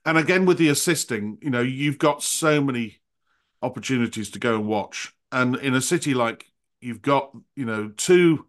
and 0.04 0.18
again, 0.18 0.46
with 0.46 0.58
the 0.58 0.68
assisting, 0.68 1.38
you 1.42 1.50
know, 1.50 1.62
you've 1.62 1.98
got 1.98 2.22
so 2.22 2.62
many 2.62 2.98
opportunities 3.62 4.30
to 4.30 4.38
go 4.38 4.56
and 4.56 4.66
watch. 4.66 5.14
And 5.32 5.56
in 5.56 5.74
a 5.74 5.80
city 5.80 6.14
like 6.14 6.46
you've 6.80 7.02
got, 7.02 7.32
you 7.56 7.64
know, 7.64 7.90
two 7.96 8.46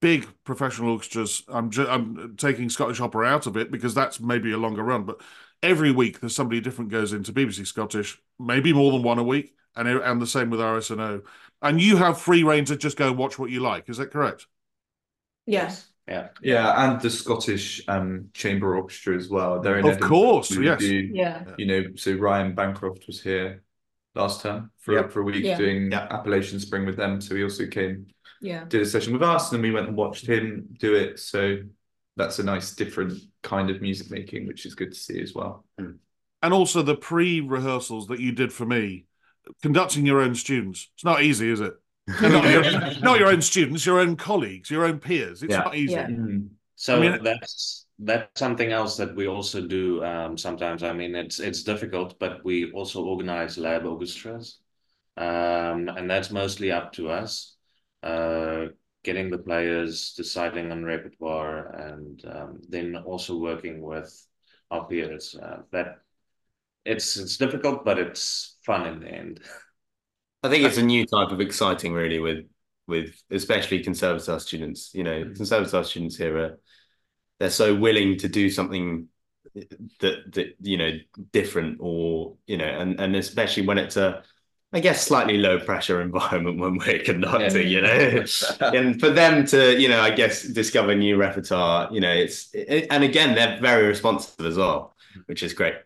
big 0.00 0.26
professional 0.44 0.92
orchestras. 0.92 1.42
I'm 1.48 1.70
ju- 1.70 1.88
I'm 1.88 2.36
taking 2.36 2.68
Scottish 2.68 3.00
Opera 3.00 3.26
out 3.26 3.46
of 3.46 3.56
it 3.56 3.70
because 3.70 3.94
that's 3.94 4.20
maybe 4.20 4.52
a 4.52 4.58
longer 4.58 4.82
run, 4.82 5.04
but 5.04 5.20
every 5.62 5.90
week 5.92 6.20
there's 6.20 6.36
somebody 6.36 6.60
different 6.60 6.90
goes 6.90 7.12
into 7.12 7.32
BBC 7.32 7.64
Scottish, 7.64 8.20
maybe 8.38 8.72
more 8.72 8.92
than 8.92 9.02
one 9.02 9.18
a 9.18 9.22
week, 9.24 9.54
and 9.76 9.88
and 9.88 10.20
the 10.20 10.26
same 10.26 10.50
with 10.50 10.60
RSNO. 10.60 11.22
And 11.62 11.80
you 11.80 11.96
have 11.96 12.20
free 12.20 12.42
reign 12.44 12.64
to 12.66 12.76
just 12.76 12.96
go 12.96 13.08
and 13.08 13.18
watch 13.18 13.38
what 13.38 13.50
you 13.50 13.60
like. 13.60 13.88
Is 13.88 13.96
that 13.96 14.10
correct? 14.10 14.46
Yes. 15.46 15.88
Yeah. 16.06 16.28
Yeah, 16.42 16.84
and 16.92 17.00
the 17.00 17.08
Scottish 17.08 17.82
um, 17.88 18.28
Chamber 18.34 18.76
Orchestra 18.76 19.16
as 19.16 19.30
well. 19.30 19.60
They're 19.60 19.78
in 19.78 19.84
Of 19.86 19.92
Edinburgh. 19.92 20.08
course, 20.08 20.54
We 20.54 20.66
yes. 20.66 20.80
do- 20.80 21.10
Yeah. 21.14 21.44
you 21.56 21.64
know, 21.66 21.84
so 21.96 22.12
Ryan 22.12 22.54
Bancroft 22.54 23.06
was 23.06 23.22
here 23.22 23.62
last 24.14 24.42
term 24.42 24.70
for 24.78 24.92
Yep. 24.92 25.10
for 25.12 25.20
a 25.20 25.24
week 25.24 25.42
Yeah. 25.44 25.56
doing 25.56 25.90
Yep. 25.90 26.12
Appalachian 26.12 26.60
Spring 26.60 26.84
with 26.84 26.96
them. 26.96 27.22
So 27.22 27.34
he 27.34 27.42
also 27.42 27.66
came, 27.66 28.08
Yeah. 28.42 28.64
did 28.68 28.82
a 28.82 28.86
session 28.86 29.14
with 29.14 29.22
us, 29.22 29.50
and 29.50 29.56
then 29.56 29.62
we 29.62 29.74
went 29.74 29.88
and 29.88 29.96
watched 29.96 30.26
him 30.26 30.68
do 30.78 30.94
it. 30.94 31.18
So 31.20 31.58
that's 32.16 32.38
a 32.38 32.44
nice 32.44 32.74
different 32.74 33.14
kind 33.42 33.70
of 33.70 33.80
music 33.80 34.10
making, 34.10 34.46
which 34.46 34.66
is 34.66 34.74
good 34.74 34.92
to 34.92 34.98
see 34.98 35.20
as 35.22 35.34
well. 35.34 35.64
And 35.78 36.52
also 36.52 36.82
the 36.82 36.96
pre-rehearsals 36.96 38.08
that 38.08 38.20
you 38.20 38.32
did 38.32 38.52
for 38.52 38.66
me, 38.66 39.06
conducting 39.62 40.06
your 40.06 40.20
own 40.20 40.34
students. 40.34 40.90
It's 40.94 41.04
not 41.04 41.22
easy, 41.22 41.50
is 41.50 41.60
it? 41.60 41.74
not, 42.20 42.50
your, 42.50 42.62
not 43.00 43.18
your 43.18 43.28
own 43.28 43.42
students, 43.42 43.86
your 43.86 44.00
own 44.00 44.16
colleagues, 44.16 44.70
your 44.70 44.84
own 44.84 44.98
peers. 44.98 45.42
It's 45.42 45.52
Yeah. 45.52 45.60
not 45.60 45.76
easy. 45.76 45.94
Yeah. 45.94 46.08
So 46.76 46.96
I 46.96 47.00
mean- 47.00 47.22
that's 47.22 47.86
that's 48.00 48.40
something 48.40 48.72
else 48.72 48.96
that 48.96 49.14
we 49.14 49.28
also 49.28 49.66
do 49.66 50.04
um, 50.04 50.36
sometimes. 50.36 50.82
I 50.82 50.92
mean, 50.92 51.14
it's 51.14 51.38
it's 51.38 51.62
difficult, 51.62 52.18
but 52.18 52.44
we 52.44 52.72
also 52.72 53.04
organize 53.04 53.56
lab 53.56 53.86
orchestras, 53.86 54.58
um, 55.16 55.88
and 55.88 56.10
that's 56.10 56.30
mostly 56.30 56.72
up 56.72 56.92
to 56.94 57.08
us. 57.08 57.56
Uh, 58.02 58.66
getting 59.04 59.30
the 59.30 59.38
players, 59.38 60.14
deciding 60.16 60.72
on 60.72 60.82
repertoire, 60.84 61.66
and 61.88 62.24
um, 62.26 62.60
then 62.68 62.96
also 62.96 63.36
working 63.38 63.80
with 63.80 64.10
our 64.70 64.86
peers. 64.88 65.36
Uh, 65.40 65.58
that 65.70 66.00
it's 66.84 67.16
it's 67.16 67.36
difficult, 67.36 67.84
but 67.84 67.98
it's 67.98 68.53
fun 68.64 68.86
in 68.86 69.00
the 69.00 69.08
end. 69.08 69.40
I 70.42 70.48
think 70.48 70.64
it's 70.64 70.78
a 70.78 70.82
new 70.82 71.06
type 71.06 71.30
of 71.30 71.40
exciting, 71.40 71.92
really, 71.92 72.18
with 72.18 72.46
with 72.86 73.22
especially 73.30 73.82
conservatoire 73.82 74.40
students. 74.40 74.94
You 74.94 75.04
know, 75.04 75.24
mm. 75.24 75.36
conservatoire 75.36 75.84
students 75.84 76.16
here 76.16 76.36
are 76.36 76.58
they're 77.40 77.50
so 77.50 77.74
willing 77.74 78.18
to 78.18 78.28
do 78.28 78.50
something 78.50 79.08
that 80.00 80.32
that 80.32 80.56
you 80.60 80.76
know 80.76 80.92
different 81.32 81.78
or 81.80 82.36
you 82.46 82.56
know 82.56 82.66
and 82.66 83.00
and 83.00 83.14
especially 83.16 83.66
when 83.66 83.78
it's 83.78 83.96
a 83.96 84.22
I 84.72 84.80
guess 84.80 85.06
slightly 85.06 85.38
low 85.38 85.60
pressure 85.60 86.00
environment 86.02 86.58
when 86.58 86.78
we're 86.78 86.98
conducting, 86.98 87.68
you 87.68 87.80
know, 87.80 88.24
and 88.60 88.98
for 88.98 89.08
them 89.08 89.46
to, 89.46 89.80
you 89.80 89.88
know, 89.88 90.00
I 90.00 90.10
guess 90.10 90.42
discover 90.42 90.96
new 90.96 91.16
repertoire, 91.16 91.88
you 91.92 92.00
know, 92.00 92.10
it's 92.10 92.52
it, 92.52 92.88
and 92.90 93.04
again 93.04 93.36
they're 93.36 93.60
very 93.60 93.86
responsive 93.86 94.44
as 94.44 94.56
well, 94.56 94.94
mm. 95.16 95.22
which 95.26 95.42
is 95.44 95.54
great. 95.54 95.76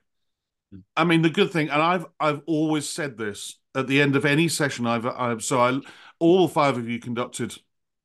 I 0.96 1.04
mean, 1.04 1.22
the 1.22 1.30
good 1.30 1.50
thing, 1.50 1.70
and 1.70 1.80
I've 1.82 2.06
I've 2.20 2.42
always 2.46 2.88
said 2.88 3.16
this 3.16 3.58
at 3.74 3.86
the 3.86 4.00
end 4.00 4.16
of 4.16 4.24
any 4.24 4.48
session 4.48 4.86
I've 4.86 5.06
I've 5.06 5.42
so 5.42 5.60
I 5.60 5.78
all 6.18 6.48
five 6.48 6.76
of 6.76 6.88
you 6.88 6.98
conducted 6.98 7.54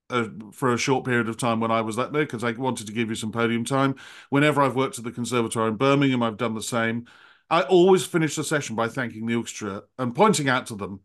uh, 0.09 0.27
for 0.51 0.73
a 0.73 0.77
short 0.77 1.05
period 1.05 1.27
of 1.27 1.37
time 1.37 1.59
when 1.59 1.71
I 1.71 1.81
was 1.81 1.95
there 1.95 2.07
because 2.09 2.43
I 2.43 2.51
wanted 2.51 2.87
to 2.87 2.93
give 2.93 3.09
you 3.09 3.15
some 3.15 3.31
podium 3.31 3.65
time. 3.65 3.95
Whenever 4.29 4.61
I've 4.61 4.75
worked 4.75 4.97
at 4.97 5.03
the 5.03 5.11
Conservatoire 5.11 5.67
in 5.67 5.75
Birmingham, 5.75 6.23
I've 6.23 6.37
done 6.37 6.53
the 6.53 6.61
same. 6.61 7.07
I 7.49 7.63
always 7.63 8.05
finish 8.05 8.35
the 8.35 8.43
session 8.43 8.75
by 8.75 8.87
thanking 8.87 9.25
the 9.25 9.35
orchestra 9.35 9.83
and 9.97 10.15
pointing 10.15 10.49
out 10.49 10.67
to 10.67 10.75
them 10.75 11.01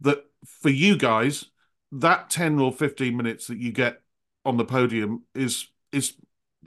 that 0.00 0.24
for 0.44 0.70
you 0.70 0.96
guys, 0.96 1.46
that 1.92 2.30
10 2.30 2.58
or 2.58 2.72
15 2.72 3.16
minutes 3.16 3.46
that 3.48 3.58
you 3.58 3.72
get 3.72 4.00
on 4.44 4.56
the 4.56 4.64
podium 4.64 5.22
is 5.34 5.68
is 5.92 6.14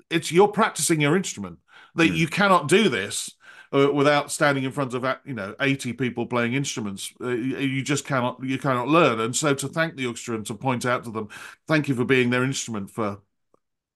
it's 0.10 0.32
you're 0.32 0.48
practicing 0.48 1.02
your 1.02 1.18
instrument 1.18 1.60
that 1.96 2.12
mm. 2.12 2.16
you 2.16 2.28
cannot 2.28 2.68
do 2.68 2.90
this 2.90 3.32
uh, 3.76 3.92
without 3.92 4.32
standing 4.32 4.64
in 4.64 4.72
front 4.72 4.94
of 4.94 5.06
you 5.26 5.34
know 5.34 5.56
80 5.60 5.94
people 5.94 6.26
playing 6.26 6.54
instruments 6.54 7.12
uh, 7.22 7.30
you 7.30 7.82
just 7.82 8.06
cannot 8.06 8.42
you 8.44 8.58
cannot 8.58 8.88
learn 8.88 9.20
and 9.20 9.36
so 9.36 9.54
to 9.54 9.68
thank 9.68 9.96
the 9.96 10.06
orchestra 10.06 10.36
and 10.36 10.46
to 10.46 10.54
point 10.54 10.86
out 10.86 11.04
to 11.04 11.12
them 11.12 11.28
thank 11.68 11.88
you 11.88 11.96
for 11.96 12.06
being 12.06 12.30
their 12.30 12.44
instrument 12.44 12.90
for 12.90 13.20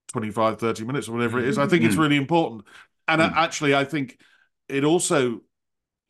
25 0.09 0.59
30 0.59 0.83
minutes 0.85 1.07
or 1.07 1.13
whatever 1.13 1.39
it 1.39 1.45
is 1.45 1.57
i 1.57 1.67
think 1.67 1.83
mm. 1.83 1.87
it's 1.87 1.95
really 1.95 2.17
important 2.17 2.63
and 3.07 3.21
mm. 3.21 3.31
actually 3.35 3.73
i 3.73 3.85
think 3.85 4.19
it 4.67 4.83
also 4.83 5.41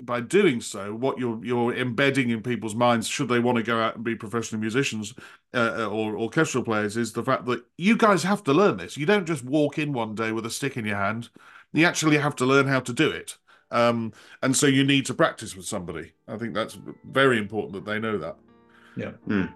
by 0.04 0.22
doing 0.22 0.62
so, 0.62 0.96
what 0.96 1.18
you're 1.18 1.44
you're 1.44 1.76
embedding 1.76 2.30
in 2.30 2.42
people's 2.42 2.76
minds, 2.76 3.08
should 3.08 3.28
they 3.28 3.40
want 3.40 3.58
to 3.58 3.64
go 3.64 3.80
out 3.80 3.96
and 3.96 4.04
be 4.04 4.16
professional 4.16 4.62
musicians 4.62 5.14
uh, 5.54 5.76
uh, 5.80 5.88
or 5.88 6.18
orchestral 6.18 6.64
players, 6.64 6.98
is 6.98 7.14
the 7.14 7.24
fact 7.24 7.46
that 7.46 7.64
you 7.78 7.98
guys 7.98 8.24
have 8.24 8.44
to 8.46 8.54
learn 8.54 8.78
this. 8.78 8.98
You 8.98 9.06
don't 9.06 9.26
just 9.26 9.44
walk 9.44 9.78
in 9.78 9.94
one 9.94 10.16
day 10.16 10.32
with 10.32 10.46
a 10.46 10.50
stick 10.50 10.78
in 10.78 10.86
your 10.86 10.98
hand. 10.98 11.30
You 11.74 11.86
actually 11.86 12.18
have 12.18 12.36
to 12.38 12.46
learn 12.46 12.68
how 12.68 12.80
to 12.80 12.94
do 12.94 13.10
it, 13.10 13.38
um, 13.72 14.14
and 14.42 14.56
so 14.56 14.68
you 14.68 14.84
need 14.84 15.06
to 15.08 15.14
practice 15.14 15.56
with 15.56 15.66
somebody. 15.66 16.14
I 16.28 16.38
think 16.38 16.54
that's 16.54 16.78
very 17.04 17.38
important 17.38 17.74
that 17.74 17.86
they 17.86 18.00
know 18.00 18.18
that. 18.18 18.38
Yeah. 18.96 19.12
Mm. 19.28 19.54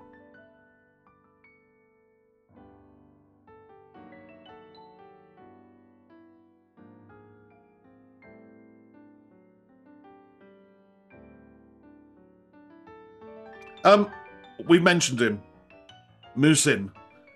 Um, 13.85 14.09
we 14.67 14.79
mentioned 14.79 15.21
him, 15.21 15.41
Musin. 16.37 16.89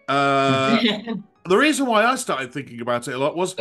Uh, 0.07 0.77
the 1.45 1.57
reason 1.57 1.85
why 1.85 2.05
I 2.05 2.15
started 2.15 2.53
thinking 2.53 2.79
about 2.79 3.07
it 3.07 3.15
a 3.15 3.17
lot 3.17 3.35
was 3.35 3.53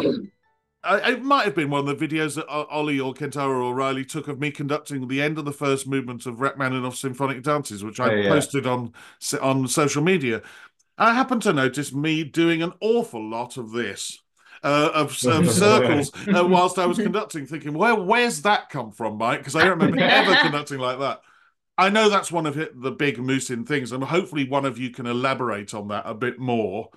I, 0.87 1.11
it 1.12 1.22
might 1.22 1.44
have 1.44 1.55
been 1.55 1.70
one 1.70 1.87
of 1.87 1.99
the 1.99 2.09
videos 2.09 2.37
that 2.37 2.49
Ollie 2.49 3.01
or 3.01 3.12
Kentaro 3.12 3.64
or 3.64 3.75
Riley 3.75 4.05
took 4.05 4.29
of 4.29 4.40
me 4.40 4.51
conducting 4.51 5.09
the 5.09 5.20
end 5.20 5.38
of 5.38 5.44
the 5.44 5.53
first 5.53 5.87
movement 5.87 6.27
of 6.27 6.40
Rachmaninoff's 6.40 7.01
symphonic 7.01 7.42
dances, 7.42 7.85
which 7.85 8.01
I 8.01 8.14
yeah. 8.14 8.29
posted 8.29 8.66
on 8.66 8.92
on 9.40 9.68
social 9.68 10.03
media. 10.03 10.42
I 10.99 11.14
happened 11.14 11.42
to 11.42 11.53
notice 11.53 11.92
me 11.92 12.25
doing 12.25 12.62
an 12.62 12.72
awful 12.81 13.22
lot 13.22 13.57
of 13.57 13.72
this. 13.72 14.22
Uh, 14.62 14.90
of, 14.94 15.11
of, 15.27 15.51
circles 15.53 16.11
uh, 16.29 16.44
whilst 16.44 16.79
I 16.79 16.87
was 16.87 16.96
conducting, 16.96 17.46
thinking, 17.46 17.75
"Where, 17.75 17.94
where's 17.94 18.42
that 18.42 18.70
come 18.70 18.90
from, 18.90 19.18
Mike?" 19.18 19.40
Because 19.40 19.55
I 19.55 19.61
don't 19.61 19.79
remember 19.79 20.01
ever 20.01 20.35
conducting 20.37 20.79
like 20.79 20.99
that. 20.99 21.20
I 21.79 21.90
know 21.90 22.09
that's 22.09 22.33
one 22.33 22.46
of 22.46 22.55
the 22.55 22.90
big 22.90 23.18
Musin 23.18 23.66
things, 23.66 23.92
and 23.92 24.03
hopefully 24.03 24.49
one 24.49 24.64
of 24.64 24.79
you 24.79 24.90
can 24.90 25.07
elaborate 25.07 25.75
on 25.75 25.88
that 25.88 26.05
a 26.07 26.14
bit 26.14 26.38
more. 26.38 26.88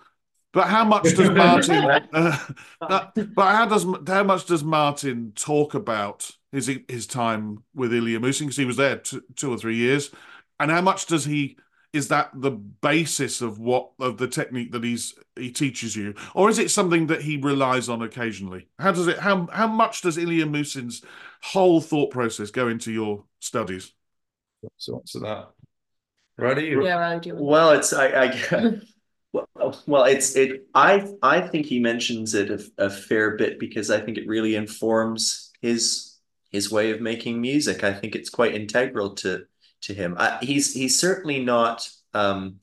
But 0.51 0.67
how 0.67 0.83
much 0.83 1.03
does 1.15 1.29
Martyn? 1.29 1.85
uh, 2.11 2.37
but 2.79 3.15
how 3.37 3.65
does 3.65 3.85
how 4.07 4.23
much 4.23 4.45
does 4.45 4.63
Martyn 4.63 5.33
talk 5.35 5.73
about 5.73 6.31
his 6.51 6.71
his 6.87 7.05
time 7.07 7.63
with 7.73 7.93
Ilya 7.93 8.19
Musin 8.19 8.47
because 8.47 8.57
he 8.57 8.65
was 8.65 8.77
there 8.77 8.97
two, 8.97 9.21
two 9.35 9.51
or 9.51 9.57
three 9.57 9.75
years, 9.75 10.11
and 10.59 10.71
how 10.71 10.81
much 10.81 11.05
does 11.05 11.25
he? 11.25 11.57
Is 11.91 12.09
that 12.09 12.29
the 12.35 12.51
basis 12.51 13.41
of 13.41 13.57
what 13.57 13.91
of 13.99 14.17
the 14.17 14.27
technique 14.27 14.71
that 14.73 14.83
he's 14.83 15.15
he 15.35 15.51
teaches 15.51 15.95
you, 15.95 16.13
or 16.35 16.49
is 16.49 16.59
it 16.59 16.69
something 16.69 17.07
that 17.07 17.23
he 17.23 17.37
relies 17.37 17.89
on 17.89 18.03
occasionally? 18.03 18.67
How 18.77 18.91
does 18.91 19.07
it? 19.07 19.17
How 19.17 19.47
how 19.51 19.67
much 19.67 20.01
does 20.01 20.17
Ilya 20.17 20.45
Musin's 20.45 21.01
whole 21.41 21.81
thought 21.81 22.11
process 22.11 22.51
go 22.51 22.67
into 22.67 22.91
your 22.91 23.23
studies? 23.39 23.91
So 24.77 24.97
answer 24.97 25.19
that. 25.21 25.49
Ready? 26.37 26.75
Yeah, 26.81 26.95
Riley, 26.95 27.31
Well, 27.33 27.71
it's 27.71 27.91
I, 27.91 28.25
I 28.25 28.27
well, 29.87 30.05
it's 30.05 30.35
it. 30.35 30.67
I 30.73 31.07
I 31.21 31.41
think 31.41 31.65
he 31.65 31.79
mentions 31.79 32.33
it 32.33 32.49
a, 32.51 32.85
a, 32.85 32.89
fair 32.89 33.35
bit 33.35 33.59
because 33.59 33.89
I 33.89 33.99
think 33.99 34.17
it 34.17 34.27
really 34.27 34.55
informs 34.55 35.51
his 35.61 36.15
his 36.51 36.71
way 36.71 36.91
of 36.91 37.01
making 37.01 37.41
music. 37.41 37.83
I 37.83 37.93
think 37.93 38.15
it's 38.15 38.29
quite 38.29 38.55
integral 38.55 39.15
to 39.15 39.45
to 39.81 39.93
him. 39.93 40.15
I, 40.17 40.37
he's 40.41 40.73
he's 40.73 40.99
certainly 40.99 41.43
not 41.43 41.89
um, 42.13 42.59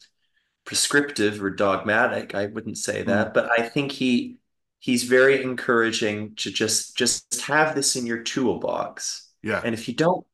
prescriptive 0.65 1.43
or 1.43 1.51
dogmatic. 1.51 2.35
I 2.35 2.47
wouldn't 2.47 2.79
say 2.79 3.03
that, 3.03 3.29
mm. 3.29 3.35
but 3.35 3.51
I 3.59 3.69
think 3.69 3.93
he 3.93 4.39
he's 4.79 5.05
very 5.05 5.43
encouraging 5.43 6.35
to 6.37 6.51
just 6.51 6.97
just 6.97 7.41
have 7.43 7.75
this 7.75 7.97
in 7.97 8.07
your 8.07 8.23
toolbox. 8.23 9.31
Yeah. 9.43 9.61
And 9.65 9.75
if 9.75 9.89
you 9.89 9.95
don't 9.95 10.27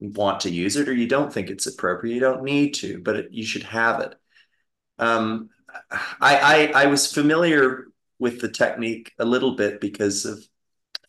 want 0.00 0.40
to 0.40 0.50
use 0.50 0.76
it 0.76 0.88
or 0.88 0.92
you 0.92 1.08
don't 1.08 1.32
think 1.32 1.50
it's 1.50 1.66
appropriate, 1.66 2.14
you 2.14 2.20
don't 2.20 2.42
need 2.42 2.74
to, 2.74 3.00
but 3.02 3.16
it, 3.16 3.32
you 3.32 3.44
should 3.44 3.64
have 3.64 4.00
it. 4.00 4.14
Um, 4.98 5.50
I, 5.90 6.70
I 6.74 6.82
I 6.82 6.86
was 6.86 7.12
familiar 7.12 7.86
with 8.18 8.40
the 8.40 8.48
technique 8.48 9.12
a 9.18 9.24
little 9.24 9.56
bit 9.56 9.80
because 9.80 10.24
of 10.24 10.44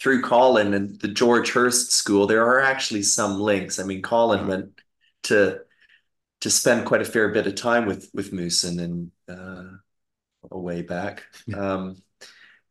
through 0.01 0.21
Colin 0.21 0.73
and 0.73 0.99
the 0.99 1.07
George 1.07 1.51
Hurst 1.51 1.91
School. 1.91 2.27
There 2.27 2.45
are 2.45 2.59
actually 2.59 3.03
some 3.03 3.39
links. 3.39 3.79
I 3.79 3.83
mean, 3.83 4.01
Colin 4.01 4.41
mm-hmm. 4.41 4.49
went 4.49 4.81
to 5.23 5.61
to 6.41 6.49
spend 6.49 6.85
quite 6.85 7.01
a 7.01 7.05
fair 7.05 7.29
bit 7.29 7.47
of 7.47 7.55
time 7.55 7.85
with 7.85 8.09
with 8.13 8.33
Musin 8.33 8.79
and 8.79 9.11
uh, 9.27 9.77
a 10.51 10.59
way 10.59 10.81
back. 10.81 11.23
Um, 11.53 11.97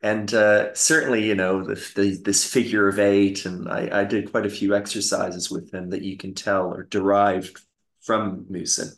and 0.03 0.33
uh, 0.35 0.75
certainly, 0.75 1.27
you 1.27 1.35
know, 1.35 1.65
the, 1.65 1.75
the, 1.97 2.21
this 2.23 2.49
figure 2.49 2.87
of 2.87 3.01
eight, 3.01 3.45
and 3.47 3.69
I, 3.69 4.01
I 4.01 4.05
did 4.05 4.31
quite 4.31 4.47
a 4.47 4.51
few 4.51 4.77
exercises 4.77 5.51
with 5.51 5.73
him 5.73 5.91
that 5.91 6.03
you 6.03 6.17
can 6.17 6.35
tell 6.35 6.73
are 6.73 6.85
derived 6.85 7.59
from 8.03 8.47
Musin. 8.49 8.91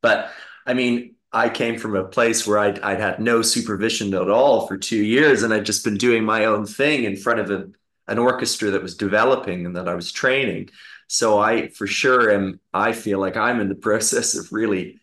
But 0.00 0.30
I 0.66 0.74
mean, 0.74 1.16
I 1.32 1.48
came 1.48 1.78
from 1.78 1.94
a 1.94 2.04
place 2.04 2.46
where 2.46 2.58
I'd, 2.58 2.80
I'd 2.80 3.00
had 3.00 3.20
no 3.20 3.42
supervision 3.42 4.14
at 4.14 4.30
all 4.30 4.66
for 4.66 4.78
two 4.78 5.02
years, 5.02 5.42
and 5.42 5.52
I'd 5.52 5.66
just 5.66 5.84
been 5.84 5.98
doing 5.98 6.24
my 6.24 6.46
own 6.46 6.64
thing 6.64 7.04
in 7.04 7.16
front 7.16 7.40
of 7.40 7.50
a, 7.50 7.68
an 8.06 8.18
orchestra 8.18 8.70
that 8.70 8.82
was 8.82 8.96
developing 8.96 9.66
and 9.66 9.76
that 9.76 9.88
I 9.88 9.94
was 9.94 10.10
training. 10.10 10.70
So 11.06 11.38
I, 11.38 11.68
for 11.68 11.86
sure, 11.86 12.30
am. 12.30 12.60
I 12.72 12.92
feel 12.92 13.18
like 13.18 13.36
I'm 13.36 13.60
in 13.60 13.68
the 13.68 13.74
process 13.88 14.36
of 14.36 14.52
really 14.52 15.00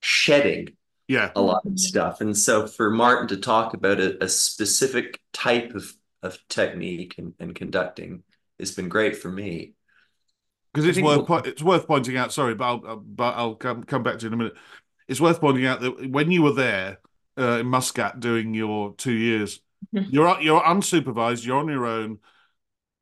shedding 0.00 0.76
yeah 1.08 1.30
a 1.34 1.40
lot 1.40 1.64
of 1.64 1.78
stuff 1.78 2.20
and 2.20 2.36
so 2.36 2.66
for 2.66 2.90
martyn 2.90 3.26
to 3.26 3.36
talk 3.36 3.74
about 3.74 3.98
a, 3.98 4.22
a 4.22 4.28
specific 4.28 5.20
type 5.32 5.74
of, 5.74 5.92
of 6.22 6.38
technique 6.48 7.14
and, 7.18 7.34
and 7.40 7.54
conducting 7.54 8.22
has 8.60 8.72
been 8.72 8.88
great 8.88 9.16
for 9.16 9.30
me 9.30 9.72
because 10.72 10.86
it's 10.86 11.00
worth 11.00 11.28
we'll... 11.28 11.38
it's 11.38 11.62
worth 11.62 11.86
pointing 11.86 12.16
out 12.16 12.32
sorry 12.32 12.54
but 12.54 12.64
i'll 12.64 12.82
uh, 12.86 12.96
but 12.96 13.34
i'll 13.36 13.54
come, 13.54 13.82
come 13.82 14.02
back 14.02 14.18
to 14.18 14.24
you 14.24 14.28
in 14.28 14.34
a 14.34 14.36
minute 14.36 14.56
it's 15.08 15.20
worth 15.20 15.40
pointing 15.40 15.66
out 15.66 15.80
that 15.80 16.10
when 16.10 16.30
you 16.30 16.42
were 16.42 16.52
there 16.52 16.98
uh, 17.38 17.58
in 17.60 17.66
muscat 17.66 18.20
doing 18.20 18.54
your 18.54 18.94
two 18.94 19.12
years 19.12 19.60
you're 19.92 20.40
you're 20.40 20.62
unsupervised 20.62 21.44
you're 21.44 21.58
on 21.58 21.68
your 21.68 21.86
own 21.86 22.18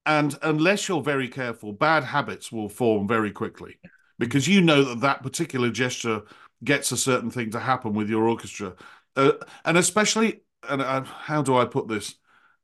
and 0.05 0.39
unless 0.43 0.89
you're 0.89 1.03
very 1.03 1.29
careful 1.29 1.73
bad 1.73 2.05
habits 2.05 2.53
will 2.53 2.69
form 2.69 3.09
very 3.09 3.31
quickly 3.33 3.79
because 4.19 4.49
you 4.49 4.61
know 4.61 4.83
that 4.83 5.01
that 5.01 5.23
particular 5.23 5.71
gesture 5.71 6.23
gets 6.65 6.93
a 6.93 6.97
certain 6.97 7.31
thing 7.31 7.51
to 7.51 7.61
happen 7.61 7.93
with 7.93 8.09
your 8.09 8.29
orchestra, 8.29 8.75
uh, 9.17 9.33
and 9.65 9.77
especially, 9.77 10.41
and 10.69 10.83
uh, 10.83 11.03
how 11.03 11.43
do 11.43 11.57
I 11.57 11.65
put 11.65 11.89
this? 11.89 12.15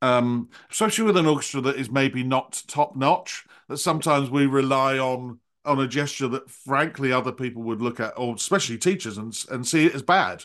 Um, 0.01 0.49
especially 0.71 1.05
with 1.05 1.17
an 1.17 1.27
orchestra 1.27 1.61
that 1.63 1.77
is 1.77 1.91
maybe 1.91 2.25
not 2.25 2.63
top 2.67 2.97
notch, 2.97 3.45
that 3.69 3.79
sometimes 3.79 4.31
we 4.31 4.47
rely 4.47 4.99
on 4.99 5.39
on 5.65 5.81
a 5.81 5.89
gesture 5.89 6.29
that, 6.29 6.51
frankly, 6.51 7.13
other 7.13 7.33
people 7.33 7.63
would 7.63 7.83
look 7.83 8.01
at, 8.01 8.15
or 8.17 8.35
especially 8.35 8.79
teachers, 8.79 9.19
and 9.19 9.37
and 9.51 9.67
see 9.67 9.87
it 9.87 9.95
as 9.95 10.03
bad. 10.03 10.45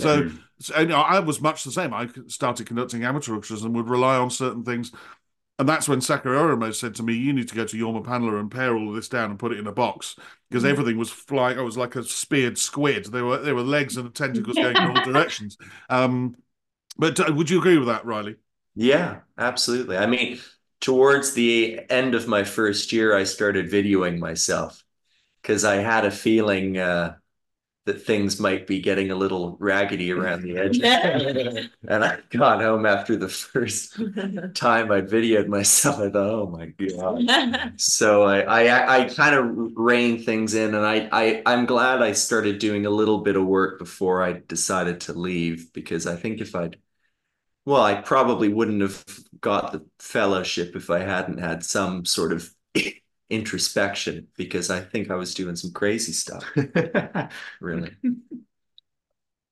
So, 0.00 0.30
so 0.58 0.80
you 0.80 0.86
know, 0.86 1.00
I 1.00 1.20
was 1.20 1.40
much 1.40 1.64
the 1.64 1.70
same. 1.70 1.94
I 1.94 2.08
started 2.26 2.66
conducting 2.66 3.04
amateur 3.04 3.34
orchestras 3.34 3.62
and 3.62 3.74
would 3.74 3.88
rely 3.88 4.16
on 4.16 4.30
certain 4.30 4.64
things. 4.64 4.90
And 5.58 5.68
that's 5.68 5.88
when 5.88 6.00
Sakari 6.00 6.36
Oramo 6.36 6.74
said 6.74 6.94
to 6.96 7.02
me, 7.02 7.14
You 7.14 7.32
need 7.32 7.48
to 7.48 7.54
go 7.54 7.64
to 7.64 7.76
Jorma 7.76 8.04
Panula 8.04 8.40
and 8.40 8.50
pare 8.50 8.74
all 8.74 8.88
of 8.88 8.94
this 8.94 9.08
down 9.08 9.30
and 9.30 9.38
put 9.38 9.52
it 9.52 9.58
in 9.58 9.66
a 9.66 9.72
box. 9.72 10.16
Because 10.50 10.64
everything 10.64 10.98
was 10.98 11.10
flying, 11.10 11.58
it 11.58 11.62
was 11.62 11.76
like 11.76 11.94
a 11.94 12.02
speared 12.02 12.58
squid. 12.58 13.06
There 13.06 13.24
were 13.24 13.38
there 13.38 13.54
were 13.54 13.62
legs 13.62 13.96
and 13.96 14.12
tentacles 14.14 14.56
going 14.56 14.76
in 14.76 14.96
all 14.96 15.04
directions. 15.04 15.56
Um, 15.88 16.36
but 16.98 17.20
uh, 17.20 17.32
would 17.32 17.48
you 17.48 17.58
agree 17.58 17.78
with 17.78 17.88
that, 17.88 18.04
Riley? 18.04 18.36
Yeah, 18.74 19.20
absolutely. 19.38 19.96
I 19.98 20.06
mean, 20.06 20.40
towards 20.82 21.34
the 21.34 21.80
end 21.90 22.14
of 22.14 22.28
my 22.28 22.44
first 22.44 22.92
year, 22.92 23.16
I 23.16 23.24
started 23.24 23.70
videoing 23.70 24.18
myself 24.18 24.84
because 25.42 25.64
I 25.64 25.76
had 25.76 26.04
a 26.04 26.10
feeling 26.10 26.76
uh, 26.78 27.16
that 27.86 28.02
things 28.02 28.40
might 28.40 28.66
be 28.66 28.80
getting 28.80 29.10
a 29.10 29.16
little 29.16 29.56
raggedy 29.60 30.12
around 30.12 30.42
the 30.42 30.58
edges. 30.58 30.90
and 31.88 32.04
I 32.04 32.18
got 32.30 32.62
home 32.62 32.86
after 32.86 33.16
the 33.16 33.28
first 33.28 33.94
time 34.54 34.92
I 34.92 35.02
videoed 35.02 35.48
myself. 35.48 35.98
I 35.98 36.10
thought, 36.10 36.30
oh 36.30 36.46
my 36.48 36.66
God. 36.66 37.24
So 37.76 38.24
I 38.24 38.40
I, 38.66 38.98
I 39.00 39.04
kind 39.06 39.34
of 39.34 39.72
reined 39.76 40.24
things 40.24 40.54
in 40.54 40.74
and 40.74 40.86
I, 40.86 41.08
I 41.12 41.42
I'm 41.46 41.66
glad 41.66 42.02
I 42.02 42.12
started 42.12 42.58
doing 42.58 42.86
a 42.86 42.90
little 42.90 43.18
bit 43.20 43.36
of 43.36 43.44
work 43.46 43.78
before 43.78 44.22
I 44.22 44.42
decided 44.46 45.00
to 45.02 45.14
leave 45.14 45.72
because 45.72 46.06
I 46.06 46.16
think 46.16 46.40
if 46.40 46.54
I'd 46.54 46.76
well, 47.64 47.82
I 47.82 47.94
probably 47.94 48.48
wouldn't 48.48 48.80
have 48.80 49.04
got 49.40 49.72
the 49.72 49.84
fellowship 49.98 50.74
if 50.74 50.90
I 50.90 51.00
hadn't 51.00 51.38
had 51.38 51.64
some 51.64 52.04
sort 52.04 52.32
of 52.32 52.52
introspection 53.30 54.26
because 54.36 54.70
I 54.70 54.80
think 54.80 55.10
I 55.10 55.14
was 55.14 55.34
doing 55.34 55.56
some 55.56 55.72
crazy 55.72 56.12
stuff. 56.12 56.44
really. 57.60 57.92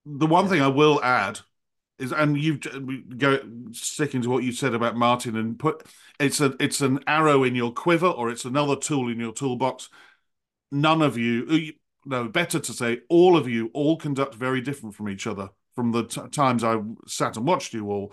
The 0.07 0.27
one 0.27 0.49
thing 0.49 0.61
I 0.61 0.69
will 0.69 1.03
add 1.05 1.41
is, 1.99 2.13
and 2.13 2.37
you've 2.37 2.61
go 3.19 3.39
sticking 3.73 4.23
to 4.23 4.31
what 4.31 4.43
you 4.43 4.53
said 4.53 4.75
about 4.75 4.97
Martyn 4.97 5.37
and 5.37 5.59
put 5.59 5.87
it's 6.19 6.41
a 6.41 6.57
it's 6.59 6.81
an 6.81 7.01
arrow 7.07 7.45
in 7.45 7.55
your 7.55 7.73
quiver 7.73 8.09
or 8.09 8.31
it's 8.31 8.45
another 8.45 8.75
tool 8.75 9.09
in 9.09 9.21
your 9.21 9.33
toolbox. 9.33 9.89
None 10.73 11.03
of 11.03 11.17
you, 11.17 11.47
uh, 11.49 12.07
no, 12.07 12.29
better 12.29 12.59
to 12.59 12.73
say, 12.73 13.01
all 13.09 13.37
of 13.37 13.49
you 13.49 13.71
all 13.75 13.97
conduct 13.97 14.35
very 14.35 14.61
different 14.61 14.95
from 14.95 15.09
each 15.09 15.27
other 15.27 15.51
from 15.75 15.93
the 15.93 16.05
t- 16.05 16.21
times 16.33 16.65
I 16.65 16.81
sat 17.07 17.37
and 17.37 17.47
watched 17.47 17.73
you 17.75 17.91
all, 17.91 18.13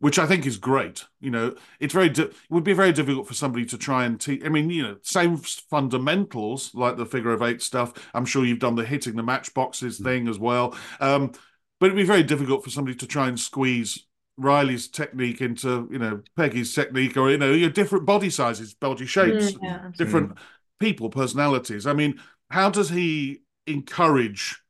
which 0.00 0.18
I 0.18 0.26
think 0.26 0.46
is 0.46 0.58
great. 0.58 1.04
You 1.20 1.30
know, 1.30 1.54
it's 1.80 1.94
very 1.94 2.08
di- 2.08 2.22
it 2.22 2.34
would 2.50 2.64
be 2.64 2.72
very 2.72 2.92
difficult 2.92 3.26
for 3.26 3.34
somebody 3.34 3.64
to 3.66 3.78
try 3.78 4.04
and 4.04 4.20
teach. 4.20 4.44
I 4.44 4.48
mean, 4.48 4.70
you 4.70 4.82
know, 4.82 4.96
same 5.02 5.36
fundamentals 5.38 6.74
like 6.74 6.96
the 6.96 7.06
figure 7.06 7.32
of 7.32 7.42
eight 7.42 7.62
stuff. 7.62 7.92
I'm 8.14 8.24
sure 8.24 8.44
you've 8.44 8.58
done 8.58 8.74
the 8.74 8.84
hitting 8.84 9.16
the 9.16 9.22
matchboxes 9.22 9.98
thing 9.98 10.28
as 10.28 10.38
well. 10.38 10.76
Um, 11.00 11.32
but 11.80 11.86
it'd 11.86 11.96
be 11.96 12.04
very 12.04 12.22
difficult 12.24 12.64
for 12.64 12.70
somebody 12.70 12.96
to 12.96 13.06
try 13.06 13.28
and 13.28 13.38
squeeze 13.38 14.04
Riley's 14.36 14.88
technique 14.88 15.40
into 15.40 15.88
you 15.90 15.98
know 15.98 16.22
Peggy's 16.36 16.74
technique 16.74 17.16
or 17.16 17.30
you 17.30 17.38
know 17.38 17.52
your 17.52 17.70
different 17.70 18.06
body 18.06 18.30
sizes, 18.30 18.74
body 18.74 19.06
shapes, 19.06 19.52
Mm, 19.52 19.58
yeah. 19.62 19.90
different 19.96 20.38
people, 20.78 21.10
personalities. 21.10 21.86
I 21.86 21.92
mean, 21.92 22.20
how 22.50 22.70
does 22.70 22.88
he 22.88 23.42
encourage 23.66 24.60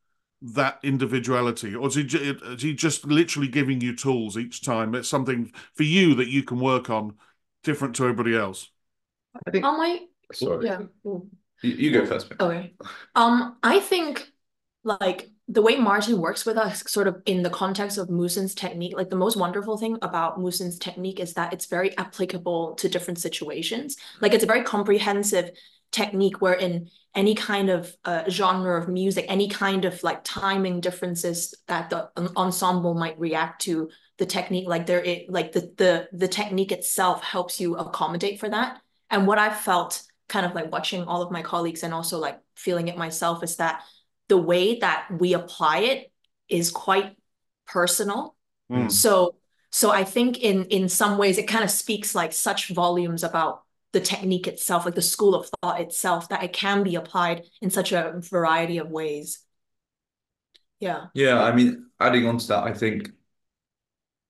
that 0.41 0.79
individuality, 0.83 1.75
or 1.75 1.89
is 1.89 1.97
he, 1.97 2.03
is 2.03 2.63
he 2.63 2.75
just 2.75 3.05
literally 3.05 3.49
giving 3.49 3.81
you 3.81 3.95
tools 3.95 4.37
each 4.37 4.65
time? 4.65 4.95
It's 4.95 5.09
something 5.09 5.53
for 5.75 5.83
you 5.83 6.15
that 6.15 6.29
you 6.29 6.43
can 6.43 6.61
work 6.61 6.91
on, 6.91 7.15
different 7.65 7.97
to 7.97 8.05
everybody 8.05 8.37
else. 8.37 8.71
I 9.47 9.51
think. 9.51 9.65
On 9.65 9.79
my 9.79 10.01
Sorry, 10.33 10.67
yeah. 10.67 10.83
You, 11.05 11.31
you 11.63 11.91
go 11.93 12.07
first. 12.07 12.29
Mick. 12.31 12.41
Okay. 12.41 12.75
Um, 13.15 13.57
I 13.63 13.81
think 13.81 14.31
like 14.85 15.31
the 15.49 15.63
way 15.63 15.77
Martyn 15.77 16.21
works 16.21 16.45
with 16.45 16.57
us, 16.57 16.85
sort 16.87 17.09
of 17.09 17.23
in 17.27 17.43
the 17.43 17.51
context 17.51 17.99
of 17.99 18.11
Musin's 18.11 18.55
technique, 18.55 18.97
like 18.97 19.11
the 19.11 19.17
most 19.17 19.37
wonderful 19.37 19.77
thing 19.77 19.99
about 20.03 20.41
Musin's 20.41 20.79
technique 20.79 21.21
is 21.21 21.35
that 21.35 21.53
it's 21.53 21.67
very 21.67 21.97
applicable 21.97 22.75
to 22.75 22.89
different 22.89 23.19
situations. 23.19 23.97
Like 24.21 24.35
it's 24.35 24.45
a 24.45 24.47
very 24.47 24.63
comprehensive 24.63 25.51
technique 25.91 26.41
where 26.43 26.55
in 26.55 26.91
any 27.19 27.35
kind 27.35 27.69
of 27.69 27.93
uh, 28.05 28.23
genre 28.31 28.81
of 28.81 28.89
music, 28.89 29.27
any 29.29 29.49
kind 29.49 29.85
of 29.85 30.01
like 30.05 30.23
timing 30.23 30.81
differences 30.81 31.53
that 31.67 31.91
the 31.91 32.09
ensemble 32.37 32.95
might 32.95 33.19
react 33.19 33.63
to 33.63 33.91
the 34.19 34.25
technique, 34.25 34.69
like 34.69 34.87
there, 34.87 35.03
it, 35.03 35.29
like 35.29 35.51
the 35.51 35.73
the 35.77 36.09
the 36.13 36.29
technique 36.29 36.71
itself 36.71 37.21
helps 37.25 37.61
you 37.61 37.75
accommodate 37.75 38.39
for 38.39 38.49
that. 38.49 38.81
And 39.11 39.27
what 39.27 39.39
I 39.39 39.53
felt 39.53 40.01
kind 40.29 40.47
of 40.47 40.55
like 40.55 40.71
watching 40.71 41.03
all 41.03 41.21
of 41.21 41.33
my 41.33 41.43
colleagues 41.43 41.83
and 41.83 41.93
also 41.93 42.19
like 42.19 42.39
feeling 42.55 42.87
it 42.87 42.97
myself 42.97 43.43
is 43.43 43.57
that 43.57 43.83
the 44.29 44.39
way 44.39 44.79
that 44.79 45.09
we 45.11 45.33
apply 45.33 45.79
it 45.79 46.13
is 46.49 46.71
quite 46.71 47.17
personal. 47.67 48.37
Mm. 48.71 48.93
So 48.93 49.35
so 49.71 49.91
I 49.91 50.05
think 50.05 50.39
in 50.39 50.67
in 50.67 50.89
some 50.89 51.19
ways 51.19 51.37
it 51.37 51.49
kind 51.49 51.65
of 51.65 51.71
speaks 51.71 52.15
like 52.15 52.33
such 52.33 52.69
volumes 52.69 53.25
about 53.25 53.65
the 53.93 54.01
technique 54.01 54.47
itself, 54.47 54.85
like 54.85 54.95
the 54.95 55.03
school 55.03 55.35
of 55.35 55.49
thought 55.63 55.81
itself, 55.81 56.29
that 56.29 56.43
it 56.43 56.53
can 56.53 56.83
be 56.83 56.95
applied 56.95 57.45
in 57.63 57.71
such 57.71 57.93
a 57.93 58.15
variety 58.17 58.79
of 58.79 58.91
ways. 58.91 59.41
Yeah. 60.81 61.07
Yeah, 61.15 61.43
I 61.43 61.55
mean, 61.55 61.87
adding 61.99 62.27
on 62.27 62.39
to 62.39 62.49
that, 62.49 62.65
I 62.65 62.73
think, 62.73 63.11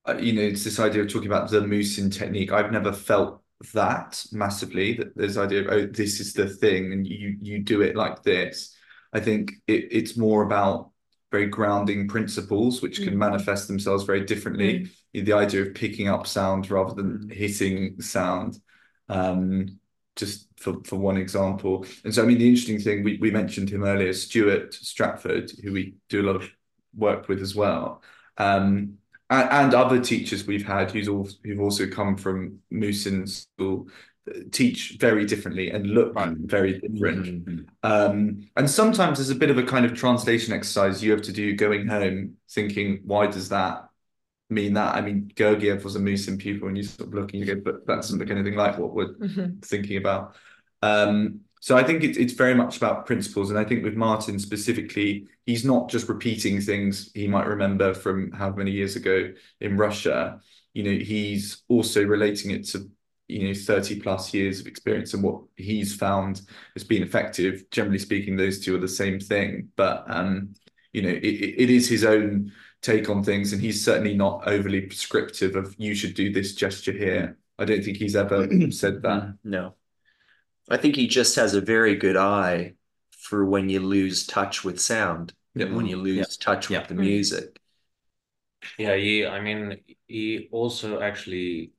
uh, 0.07 0.17
you 0.19 0.33
know, 0.33 0.43
it's 0.43 0.65
this 0.65 0.79
idea 0.81 1.03
of 1.03 1.09
talking 1.09 1.29
about 1.29 1.51
the 1.51 1.61
Musin 1.61 2.11
technique. 2.11 2.53
I've 2.53 2.73
never 2.73 2.93
felt 2.93 3.43
that 3.75 4.25
massively, 4.33 4.95
that 4.95 5.17
this 5.17 5.37
idea 5.37 5.63
of, 5.63 5.69
oh, 5.71 5.87
this 5.87 6.21
is 6.21 6.33
the 6.33 6.49
thing, 6.49 6.93
and 6.93 7.07
you 7.07 7.37
you 7.43 7.59
do 7.59 7.83
it 7.83 7.97
like 7.97 8.23
this. 8.23 8.75
I 9.13 9.21
think 9.21 9.53
it, 9.67 9.89
it's 9.91 10.17
more 10.17 10.43
about 10.45 10.91
very 11.31 11.47
grounding 11.47 12.09
principles, 12.09 12.81
which 12.81 13.03
can 13.03 13.15
Mm. 13.15 13.19
manifest 13.19 13.69
themselves 13.69 14.05
very 14.05 14.25
differently. 14.25 14.91
The 15.13 15.33
idea 15.33 15.63
of 15.63 15.75
picking 15.75 16.09
up 16.09 16.27
sound 16.27 16.71
rather 16.71 16.95
than 16.95 17.29
hitting 17.29 18.01
sound. 18.01 18.59
Um, 19.09 19.79
just 20.17 20.49
for, 20.57 20.75
for 20.85 20.97
one 20.97 21.17
example. 21.17 21.87
And 22.05 22.13
so, 22.13 22.25
I 22.25 22.27
mean, 22.27 22.39
the 22.39 22.49
interesting 22.49 22.81
thing, 22.81 23.05
we, 23.05 23.19
we 23.21 23.31
mentioned 23.31 23.71
him 23.71 23.85
earlier, 23.85 24.13
Stuart 24.13 24.75
Stratford, 24.75 25.53
who 25.63 25.73
we 25.73 25.95
do 26.09 26.23
a 26.23 26.27
lot 26.27 26.35
of 26.35 26.51
work 26.97 27.29
with 27.29 27.41
as 27.41 27.55
well. 27.55 28.03
Um, 28.37 28.99
and, 29.31 29.49
and 29.51 29.75
other 29.75 30.01
teachers 30.01 30.45
we've 30.45 30.67
had 30.67 30.91
who's 30.91 31.07
all, 31.07 31.29
who've 31.45 31.61
also 31.61 31.87
come 31.87 32.17
from 32.17 32.59
Musin 32.71 33.29
School 33.29 33.89
teach 34.51 34.97
very 34.99 35.25
differently 35.25 35.71
and 35.71 35.87
look 35.87 36.15
Right. 36.15 36.37
very 36.37 36.81
different. 36.81 37.69
Um, 37.83 38.49
and 38.57 38.69
sometimes 38.69 39.19
there's 39.19 39.31
a 39.31 39.35
bit 39.35 39.51
of 39.51 39.59
a 39.59 39.63
kind 39.63 39.87
of 39.87 39.95
translation 39.95 40.53
exercise 40.53 41.03
you 41.03 41.13
have 41.13 41.23
to 41.23 41.33
do 41.33 41.55
going 41.55 41.87
home, 41.87 42.35
thinking, 42.51 43.01
why 43.05 43.27
does 43.27 43.49
that 43.51 43.88
mean 44.51 44.75
that? 44.75 44.95
I 44.95 45.01
mean, 45.01 45.31
Gergiev 45.35 45.85
was 45.85 45.97
a 45.97 46.01
Musin 46.01 46.39
pupil, 46.39 46.69
and 46.69 46.77
you 46.77 46.83
sort 46.83 47.09
of 47.09 47.15
look 47.15 47.33
and 47.33 47.45
you 47.45 47.55
go, 47.55 47.61
but 47.61 47.87
that 47.87 47.97
doesn't 47.97 48.19
look 48.19 48.31
anything 48.31 48.55
like 48.55 48.79
what 48.79 48.95
we're 48.95 49.15
Mhm. 49.15 49.65
thinking 49.65 49.97
about. 49.97 50.35
Um, 50.83 51.41
so 51.61 51.77
I 51.77 51.83
think 51.83 52.05
it's 52.05 52.17
it's 52.17 52.35
very 52.35 52.55
much 52.55 52.77
about 52.77 53.05
principles, 53.07 53.51
and 53.51 53.59
I 53.59 53.65
think 53.65 53.83
with 53.85 53.95
Martyn 53.95 54.39
specifically, 54.39 55.27
he's 55.45 55.65
not 55.65 55.91
just 55.91 56.09
repeating 56.09 56.61
things 56.61 57.11
he 57.15 57.27
might 57.27 57.47
remember 57.47 57.95
from 57.95 58.31
how 58.33 58.51
many 58.55 58.71
years 58.71 58.97
ago 58.97 59.33
in 59.61 59.77
Russia. 59.77 60.41
You 60.73 60.85
know, 60.85 61.05
he's 61.05 61.63
also 61.69 62.05
relating 62.05 62.53
it 62.53 62.65
to 62.69 62.89
you 63.27 63.49
know 63.49 63.55
30 63.55 64.01
plus 64.01 64.33
years 64.33 64.61
of 64.61 64.67
experience 64.67 65.13
and 65.15 65.23
what 65.23 65.43
he's 65.57 65.95
found 65.97 66.43
has 66.75 66.85
been 66.85 67.03
effective. 67.03 67.69
Generally 67.71 67.99
speaking, 67.99 68.37
those 68.37 68.61
two 68.61 68.75
are 68.77 68.81
the 68.81 68.89
same 68.89 69.19
thing, 69.19 69.69
but 69.77 70.05
um, 70.09 70.55
you 70.93 71.03
know, 71.03 71.09
it 71.11 71.25
it 71.65 71.71
is 71.71 71.89
his 71.89 72.05
own 72.05 72.53
take 72.83 73.09
on 73.09 73.23
things, 73.23 73.53
and 73.53 73.61
he's 73.61 73.85
certainly 73.85 74.15
not 74.17 74.47
overly 74.47 74.83
prescriptive 74.83 75.57
of 75.57 75.75
you 75.79 75.95
should 75.95 76.15
do 76.15 76.33
this 76.33 76.55
gesture 76.55 76.93
here. 76.93 77.39
I 77.59 77.65
don't 77.65 77.83
think 77.83 77.97
he's 77.97 78.17
ever 78.17 78.47
said 78.71 79.03
that. 79.03 79.37
No. 79.45 79.75
I 80.71 80.77
think 80.77 80.97
he 80.97 81.07
just 81.07 81.37
has 81.37 81.55
a 81.55 81.61
very 81.61 81.97
good 81.97 82.17
eye 82.17 82.75
for 83.11 83.45
when 83.45 83.69
you 83.69 83.81
lose 83.81 84.27
touch 84.27 84.65
with 84.65 84.81
sound, 84.81 85.33
Yeah. 85.55 85.73
when 85.73 85.87
you 85.87 85.97
lose 85.97 86.37
touch 86.37 86.71
Yeah. 86.71 86.81
with 86.81 86.89
the 86.89 86.95
music. 86.95 87.59
Yeah, 88.79 88.97
he, 88.97 89.27
I 89.27 89.41
mean, 89.41 89.81
he 90.07 90.49
also 90.53 91.01
actually, 91.01 91.73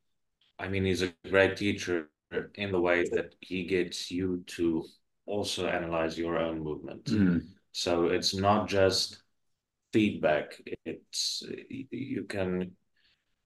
I 0.57 0.67
mean, 0.67 0.85
he's 0.85 1.01
a 1.01 1.13
great 1.29 1.57
teacher 1.57 2.09
in 2.55 2.71
the 2.71 2.79
way 2.79 3.03
that 3.09 3.35
he 3.41 3.65
gets 3.65 4.11
you 4.11 4.43
to 4.47 4.85
also 5.25 5.67
analyze 5.67 6.17
your 6.17 6.37
own 6.37 6.59
movement. 6.63 7.05
Mm. 7.05 7.47
So 7.71 8.07
it's 8.07 8.33
not 8.33 8.67
just 8.67 9.21
feedback, 9.93 10.61
it's 10.65 10.78
you 11.91 12.23
can 12.23 12.71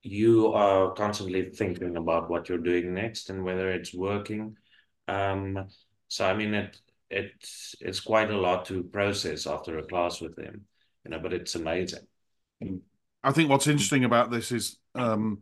you 0.04 0.52
are 0.54 0.92
constantly 0.94 1.50
thinking 1.50 1.96
about 1.96 2.30
what 2.30 2.50
you're 2.50 2.58
doing 2.58 2.94
next 2.94 3.30
and 3.30 3.44
whether 3.44 3.72
it's 3.72 3.94
working. 3.94 4.58
Um, 5.08 5.68
so 6.10 6.26
I 6.26 6.34
mean 6.34 6.54
it 6.54 6.78
it's 7.10 7.76
it's 7.80 8.00
quite 8.00 8.32
a 8.32 8.38
lot 8.38 8.66
to 8.66 8.84
process 8.84 9.48
after 9.48 9.78
a 9.78 9.84
class 9.84 10.20
with 10.20 10.38
him, 10.38 10.66
you 11.06 11.12
know, 11.12 11.20
but 11.20 11.34
it's 11.34 11.56
amazing. 11.56 12.08
I 13.24 13.32
think 13.32 13.50
what's 13.50 13.68
interesting 13.68 14.04
about 14.04 14.32
this 14.32 14.52
is, 14.52 14.78
um, 14.96 15.40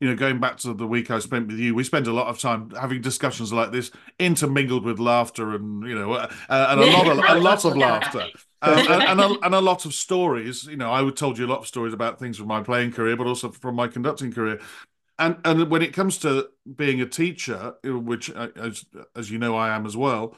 you 0.00 0.08
know, 0.08 0.14
going 0.14 0.40
back 0.40 0.58
to 0.58 0.74
the 0.74 0.86
week 0.86 1.10
I 1.10 1.18
spent 1.20 1.46
with 1.46 1.58
you, 1.58 1.74
we 1.74 1.82
spend 1.82 2.06
a 2.06 2.12
lot 2.12 2.26
of 2.26 2.38
time 2.38 2.70
having 2.70 3.00
discussions 3.00 3.52
like 3.52 3.72
this, 3.72 3.90
intermingled 4.18 4.84
with 4.84 4.98
laughter 4.98 5.54
and 5.54 5.86
you 5.88 5.94
know, 5.94 6.12
uh, 6.12 6.28
and 6.48 6.80
a 6.80 6.86
lot 6.86 7.06
of 7.08 7.18
a 7.18 7.40
lot 7.40 7.64
of 7.64 7.76
laughter. 7.76 8.26
um, 8.62 8.78
and, 8.78 9.02
and, 9.02 9.20
a, 9.20 9.38
and 9.42 9.54
a 9.54 9.60
lot 9.60 9.86
of 9.86 9.94
stories. 9.94 10.64
You 10.64 10.76
know, 10.76 10.90
I 10.90 11.00
would 11.00 11.16
told 11.16 11.38
you 11.38 11.46
a 11.46 11.48
lot 11.48 11.60
of 11.60 11.66
stories 11.66 11.94
about 11.94 12.18
things 12.18 12.36
from 12.36 12.48
my 12.48 12.62
playing 12.62 12.92
career, 12.92 13.16
but 13.16 13.26
also 13.26 13.50
from 13.50 13.74
my 13.74 13.88
conducting 13.88 14.32
career. 14.32 14.60
And 15.18 15.38
and 15.46 15.70
when 15.70 15.80
it 15.80 15.94
comes 15.94 16.18
to 16.18 16.50
being 16.74 17.00
a 17.00 17.06
teacher, 17.06 17.74
which 17.82 18.30
uh, 18.30 18.48
as 18.56 18.84
as 19.14 19.30
you 19.30 19.38
know 19.38 19.56
I 19.56 19.74
am 19.74 19.86
as 19.86 19.96
well, 19.96 20.36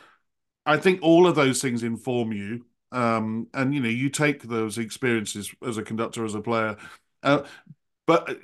I 0.67 0.77
think 0.77 1.01
all 1.03 1.27
of 1.27 1.35
those 1.35 1.61
things 1.61 1.83
inform 1.83 2.33
you. 2.33 2.65
Um, 2.93 3.49
and 3.53 3.75
you 3.75 3.81
know, 3.81 3.89
you 3.89 4.09
take 4.09 4.45
those 4.45 4.79
experiences 4.79 5.53
as 5.67 5.79
a 5.79 5.83
conductor, 5.83 6.25
as 6.25 6.37
a 6.37 6.41
player. 6.41 6.77
Uh, 7.25 7.43
but 8.07 8.39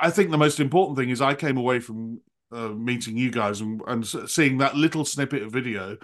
I 0.00 0.10
think 0.10 0.30
the 0.30 0.38
most 0.38 0.60
important 0.60 0.98
thing 0.98 1.10
is 1.10 1.20
I 1.20 1.34
came 1.34 1.56
away 1.56 1.80
from 1.80 2.20
uh, 2.50 2.68
meeting 2.68 3.16
you 3.16 3.30
guys 3.30 3.60
and, 3.60 3.82
and 3.86 4.06
seeing 4.06 4.58
that 4.58 4.76
little 4.76 5.04
snippet 5.04 5.42
of 5.42 5.52
video, 5.52 5.98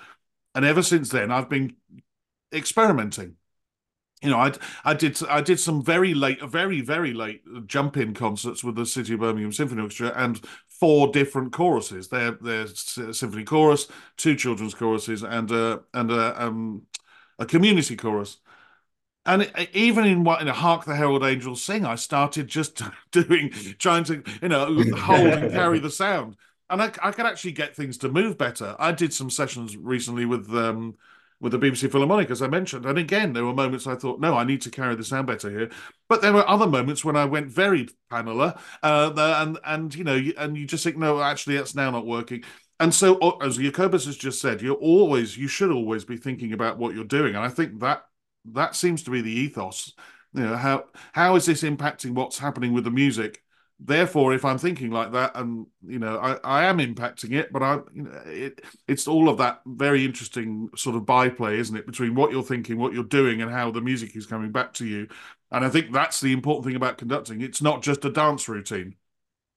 and 0.54 0.64
ever 0.64 0.82
since 0.82 1.08
then 1.08 1.30
I've 1.30 1.48
been 1.48 1.76
experimenting. 2.52 3.36
You 4.22 4.30
know, 4.30 4.38
I 4.38 4.52
I 4.84 4.92
did 4.92 5.18
I 5.28 5.40
did 5.40 5.58
some 5.60 5.82
very 5.82 6.12
late, 6.12 6.42
very 6.42 6.82
very 6.82 7.14
late 7.14 7.42
jump 7.66 7.96
in 7.96 8.12
concerts 8.12 8.62
with 8.62 8.74
the 8.76 8.84
City 8.84 9.14
of 9.14 9.20
Birmingham 9.20 9.52
Symphony 9.52 9.80
Orchestra 9.80 10.12
and 10.14 10.40
four 10.68 11.08
different 11.08 11.52
choruses. 11.52 12.08
They're 12.08 12.32
they're 12.32 12.66
symphony 12.66 13.44
chorus, 13.44 13.86
two 14.18 14.36
children's 14.36 14.74
choruses, 14.74 15.22
and 15.22 15.50
and 15.50 16.10
uh, 16.10 16.34
um, 16.36 16.82
a 17.38 17.46
community 17.46 17.96
chorus. 17.96 18.38
And 19.30 19.48
even 19.72 20.06
in 20.06 20.24
what 20.24 20.42
in 20.42 20.48
a 20.48 20.52
Hark 20.52 20.84
the 20.84 20.96
Herald 20.96 21.22
Angels 21.22 21.62
Sing, 21.62 21.86
I 21.86 21.94
started 21.94 22.48
just 22.48 22.82
doing 23.12 23.50
trying 23.78 24.02
to 24.04 24.24
you 24.42 24.48
know 24.48 24.66
hold 24.96 25.28
and 25.28 25.52
carry 25.52 25.78
the 25.78 25.88
sound, 25.88 26.34
and 26.68 26.82
I, 26.82 26.90
I 27.00 27.12
could 27.12 27.26
actually 27.26 27.52
get 27.52 27.76
things 27.76 27.96
to 27.98 28.08
move 28.08 28.36
better. 28.36 28.74
I 28.80 28.90
did 28.90 29.14
some 29.14 29.30
sessions 29.30 29.76
recently 29.76 30.24
with 30.24 30.52
um, 30.52 30.96
with 31.38 31.52
the 31.52 31.60
BBC 31.60 31.92
Philharmonic, 31.92 32.28
as 32.28 32.42
I 32.42 32.48
mentioned. 32.48 32.84
And 32.84 32.98
again, 32.98 33.32
there 33.32 33.44
were 33.44 33.54
moments 33.54 33.86
I 33.86 33.94
thought, 33.94 34.18
no, 34.18 34.34
I 34.34 34.42
need 34.42 34.62
to 34.62 34.70
carry 34.70 34.96
the 34.96 35.04
sound 35.04 35.28
better 35.28 35.48
here. 35.48 35.70
But 36.08 36.22
there 36.22 36.32
were 36.32 36.48
other 36.48 36.66
moments 36.66 37.04
when 37.04 37.14
I 37.14 37.24
went 37.24 37.52
very 37.52 37.88
Panula, 38.10 38.58
uh, 38.82 39.12
and 39.16 39.60
and 39.64 39.94
you 39.94 40.02
know, 40.02 40.20
and 40.38 40.56
you 40.56 40.66
just 40.66 40.82
think, 40.82 40.96
no, 40.96 41.22
actually, 41.22 41.56
that's 41.56 41.76
now 41.76 41.92
not 41.92 42.04
working. 42.04 42.42
And 42.80 42.92
so, 42.92 43.38
as 43.42 43.58
Jacobus 43.58 44.06
has 44.06 44.16
just 44.16 44.40
said, 44.40 44.60
you're 44.60 44.74
always, 44.74 45.36
you 45.36 45.46
should 45.46 45.70
always 45.70 46.04
be 46.04 46.16
thinking 46.16 46.52
about 46.52 46.78
what 46.78 46.96
you're 46.96 47.04
doing. 47.04 47.36
And 47.36 47.44
I 47.44 47.48
think 47.48 47.78
that 47.78 48.06
that 48.46 48.74
seems 48.74 49.02
to 49.04 49.10
be 49.10 49.20
the 49.20 49.30
ethos. 49.30 49.92
You 50.32 50.42
know, 50.42 50.56
how 50.56 50.84
how 51.12 51.36
is 51.36 51.46
this 51.46 51.62
impacting 51.62 52.14
what's 52.14 52.38
happening 52.38 52.72
with 52.72 52.84
the 52.84 52.90
music? 52.90 53.42
therefore, 53.82 54.34
if 54.34 54.44
I'm 54.44 54.58
thinking 54.58 54.90
like 54.90 55.12
that, 55.12 55.32
and 55.34 55.66
you 55.86 55.98
know, 55.98 56.18
I, 56.18 56.36
I 56.44 56.64
am 56.64 56.78
impacting 56.78 57.32
it, 57.32 57.52
but 57.52 57.62
I, 57.62 57.78
you 57.94 58.02
know, 58.02 58.22
it, 58.26 58.60
it's 58.86 59.08
all 59.08 59.28
of 59.28 59.38
that 59.38 59.60
very 59.66 60.04
interesting 60.04 60.68
sort 60.76 60.96
of 60.96 61.06
byplay, 61.06 61.58
isn't 61.58 61.76
it, 61.76 61.86
between 61.86 62.14
what 62.14 62.30
you're 62.30 62.42
thinking, 62.42 62.78
what 62.78 62.92
you're 62.92 63.04
doing, 63.04 63.42
and 63.42 63.50
how 63.50 63.70
the 63.70 63.80
music 63.80 64.14
is 64.16 64.26
coming 64.26 64.52
back 64.52 64.74
to 64.74 64.86
you. 64.86 65.08
And 65.50 65.64
I 65.64 65.70
think 65.70 65.92
that's 65.92 66.20
the 66.20 66.32
important 66.32 66.66
thing 66.66 66.76
about 66.76 66.98
conducting. 66.98 67.40
It's 67.40 67.62
not 67.62 67.82
just 67.82 68.04
a 68.04 68.10
dance 68.10 68.48
routine. 68.48 68.96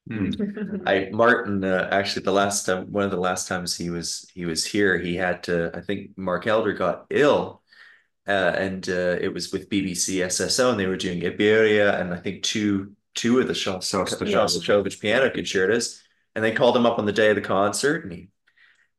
Mm. 0.09 0.83
I 0.87 1.09
Martyn 1.11 1.63
uh, 1.63 1.87
actually 1.91 2.23
the 2.23 2.31
last 2.31 2.65
time 2.65 2.91
one 2.91 3.05
of 3.05 3.11
the 3.11 3.17
last 3.17 3.47
times 3.47 3.77
he 3.77 3.89
was 3.89 4.29
he 4.33 4.45
was 4.45 4.65
here 4.65 4.97
he 4.97 5.15
had 5.15 5.43
to 5.43 5.71
I 5.73 5.79
think 5.79 6.17
Mark 6.17 6.45
Elder 6.45 6.73
got 6.73 7.05
ill 7.09 7.62
uh, 8.27 8.53
and 8.55 8.87
uh, 8.89 9.17
it 9.19 9.33
was 9.33 9.51
with 9.51 9.69
BBC 9.69 10.25
SSO 10.25 10.71
and 10.71 10.79
they 10.79 10.87
were 10.87 10.97
doing 10.97 11.25
Iberia 11.25 11.99
and 11.99 12.13
I 12.13 12.17
think 12.17 12.43
two 12.43 12.95
two 13.13 13.39
of 13.39 13.47
the 13.47 13.53
Shostakovich 13.53 14.99
piano 14.99 15.29
concertos, 15.29 16.01
and 16.35 16.43
they 16.43 16.51
called 16.51 16.75
him 16.75 16.85
up 16.85 16.99
on 16.99 17.05
the 17.05 17.11
day 17.11 17.29
of 17.29 17.35
the 17.35 17.41
concert, 17.41 18.03
and 18.03 18.13
he, 18.13 18.29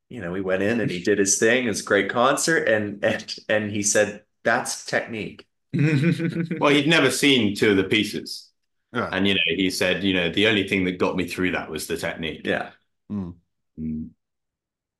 you 0.09 0.21
know, 0.21 0.35
he 0.35 0.41
went 0.41 0.63
in 0.63 0.81
and 0.81 0.91
he 0.91 1.03
did 1.03 1.19
his 1.19 1.39
thing. 1.39 1.65
It 1.65 1.69
was 1.69 1.81
a 1.81 1.85
great 1.85 2.11
concert, 2.11 2.69
and 2.69 3.05
and 3.05 3.37
and 3.49 3.71
he 3.71 3.83
said 3.83 4.23
that's 4.43 4.85
technique. 4.85 5.47
well, 5.73 6.71
he'd 6.71 6.87
never 6.87 7.11
seen 7.11 7.57
two 7.57 7.73
of 7.73 7.77
the 7.77 7.85
pieces, 7.85 8.51
yeah. 8.93 9.09
and 9.11 9.27
you 9.27 9.35
know, 9.35 9.41
he 9.47 9.71
said, 9.71 10.05
you 10.05 10.15
know, 10.15 10.31
the 10.31 10.47
only 10.47 10.69
thing 10.69 10.85
that 10.85 10.99
got 10.99 11.17
me 11.17 11.27
through 11.27 11.53
that 11.53 11.71
was 11.71 11.87
the 11.87 11.97
technique. 11.97 12.43
Yeah. 12.45 12.71
Mm. 13.11 13.35
Mm. 13.79 14.11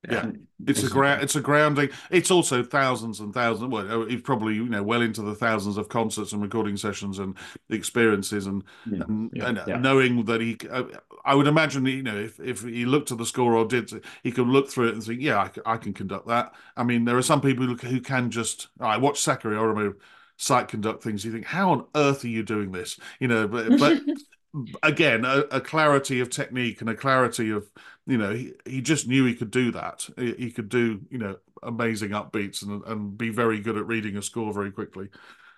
Yeah, 0.09 0.31
it's 0.65 0.83
a 0.83 0.89
ground. 0.89 1.21
It's 1.21 1.35
a 1.35 1.41
grounding. 1.41 1.89
It's 2.09 2.31
also 2.31 2.63
thousands 2.63 3.19
and 3.19 3.33
thousands. 3.33 3.71
Well, 3.71 4.05
he's 4.05 4.21
probably 4.21 4.55
you 4.55 4.67
know 4.67 4.83
well 4.83 5.01
into 5.01 5.21
the 5.21 5.35
thousands 5.35 5.77
of 5.77 5.89
concerts 5.89 6.31
and 6.31 6.41
recording 6.41 6.77
sessions 6.77 7.19
and 7.19 7.35
experiences, 7.69 8.45
and 8.45 8.63
yeah. 8.89 9.03
and, 9.07 9.31
yeah. 9.33 9.47
and 9.47 9.61
yeah. 9.67 9.77
knowing 9.77 10.23
that 10.25 10.41
he. 10.41 10.57
Uh, 10.69 10.85
I 11.25 11.35
would 11.35 11.47
imagine 11.47 11.85
you 11.85 12.03
know 12.03 12.17
if 12.17 12.39
if 12.39 12.63
he 12.63 12.85
looked 12.85 13.11
at 13.11 13.17
the 13.17 13.25
score 13.25 13.55
or 13.55 13.65
did, 13.65 13.91
he 14.23 14.31
could 14.31 14.47
look 14.47 14.69
through 14.69 14.89
it 14.89 14.93
and 14.93 15.03
think, 15.03 15.21
yeah, 15.21 15.49
I, 15.65 15.73
I 15.73 15.77
can 15.77 15.93
conduct 15.93 16.27
that. 16.27 16.53
I 16.77 16.83
mean, 16.83 17.05
there 17.05 17.17
are 17.17 17.21
some 17.21 17.41
people 17.41 17.65
who, 17.65 17.75
who 17.75 17.99
can 17.99 18.31
just. 18.31 18.69
I 18.79 18.97
watch 18.97 19.21
Sakari 19.21 19.57
Oramo 19.57 19.95
sight 20.37 20.67
conduct 20.67 21.03
things. 21.03 21.25
You 21.25 21.31
think, 21.31 21.45
how 21.45 21.71
on 21.71 21.85
earth 21.95 22.23
are 22.23 22.29
you 22.29 22.43
doing 22.43 22.71
this? 22.71 22.99
You 23.19 23.27
know, 23.27 23.47
but 23.47 23.77
but 23.77 24.01
again, 24.83 25.25
a, 25.25 25.39
a 25.51 25.61
clarity 25.61 26.19
of 26.19 26.29
technique 26.29 26.81
and 26.81 26.89
a 26.89 26.95
clarity 26.95 27.51
of 27.51 27.69
you 28.07 28.17
know, 28.17 28.33
he, 28.33 28.53
he 28.65 28.81
just 28.81 29.07
knew 29.07 29.25
he 29.25 29.33
could 29.33 29.51
do 29.51 29.71
that. 29.71 30.07
He, 30.17 30.33
he 30.33 30.51
could 30.51 30.69
do, 30.69 31.01
you 31.09 31.17
know, 31.17 31.37
amazing 31.63 32.11
upbeats 32.11 32.61
and 32.61 32.83
and 32.85 33.17
be 33.17 33.29
very 33.29 33.59
good 33.59 33.77
at 33.77 33.87
reading 33.87 34.17
a 34.17 34.21
score 34.21 34.53
very 34.53 34.71
quickly. 34.71 35.09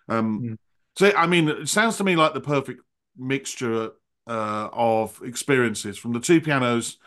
Um, 0.07 0.41
mm. 0.41 0.57
So, 0.95 1.11
I 1.15 1.27
mean, 1.27 1.49
it 1.49 1.69
sounds 1.69 1.97
to 1.97 2.03
me 2.03 2.15
like 2.15 2.33
the 2.33 2.41
perfect 2.41 2.81
mixture 3.17 3.91
uh, 4.25 4.69
of 4.71 5.21
experiences 5.23 5.97
from 5.97 6.13
the 6.13 6.19
two 6.19 6.41
pianos 6.41 6.97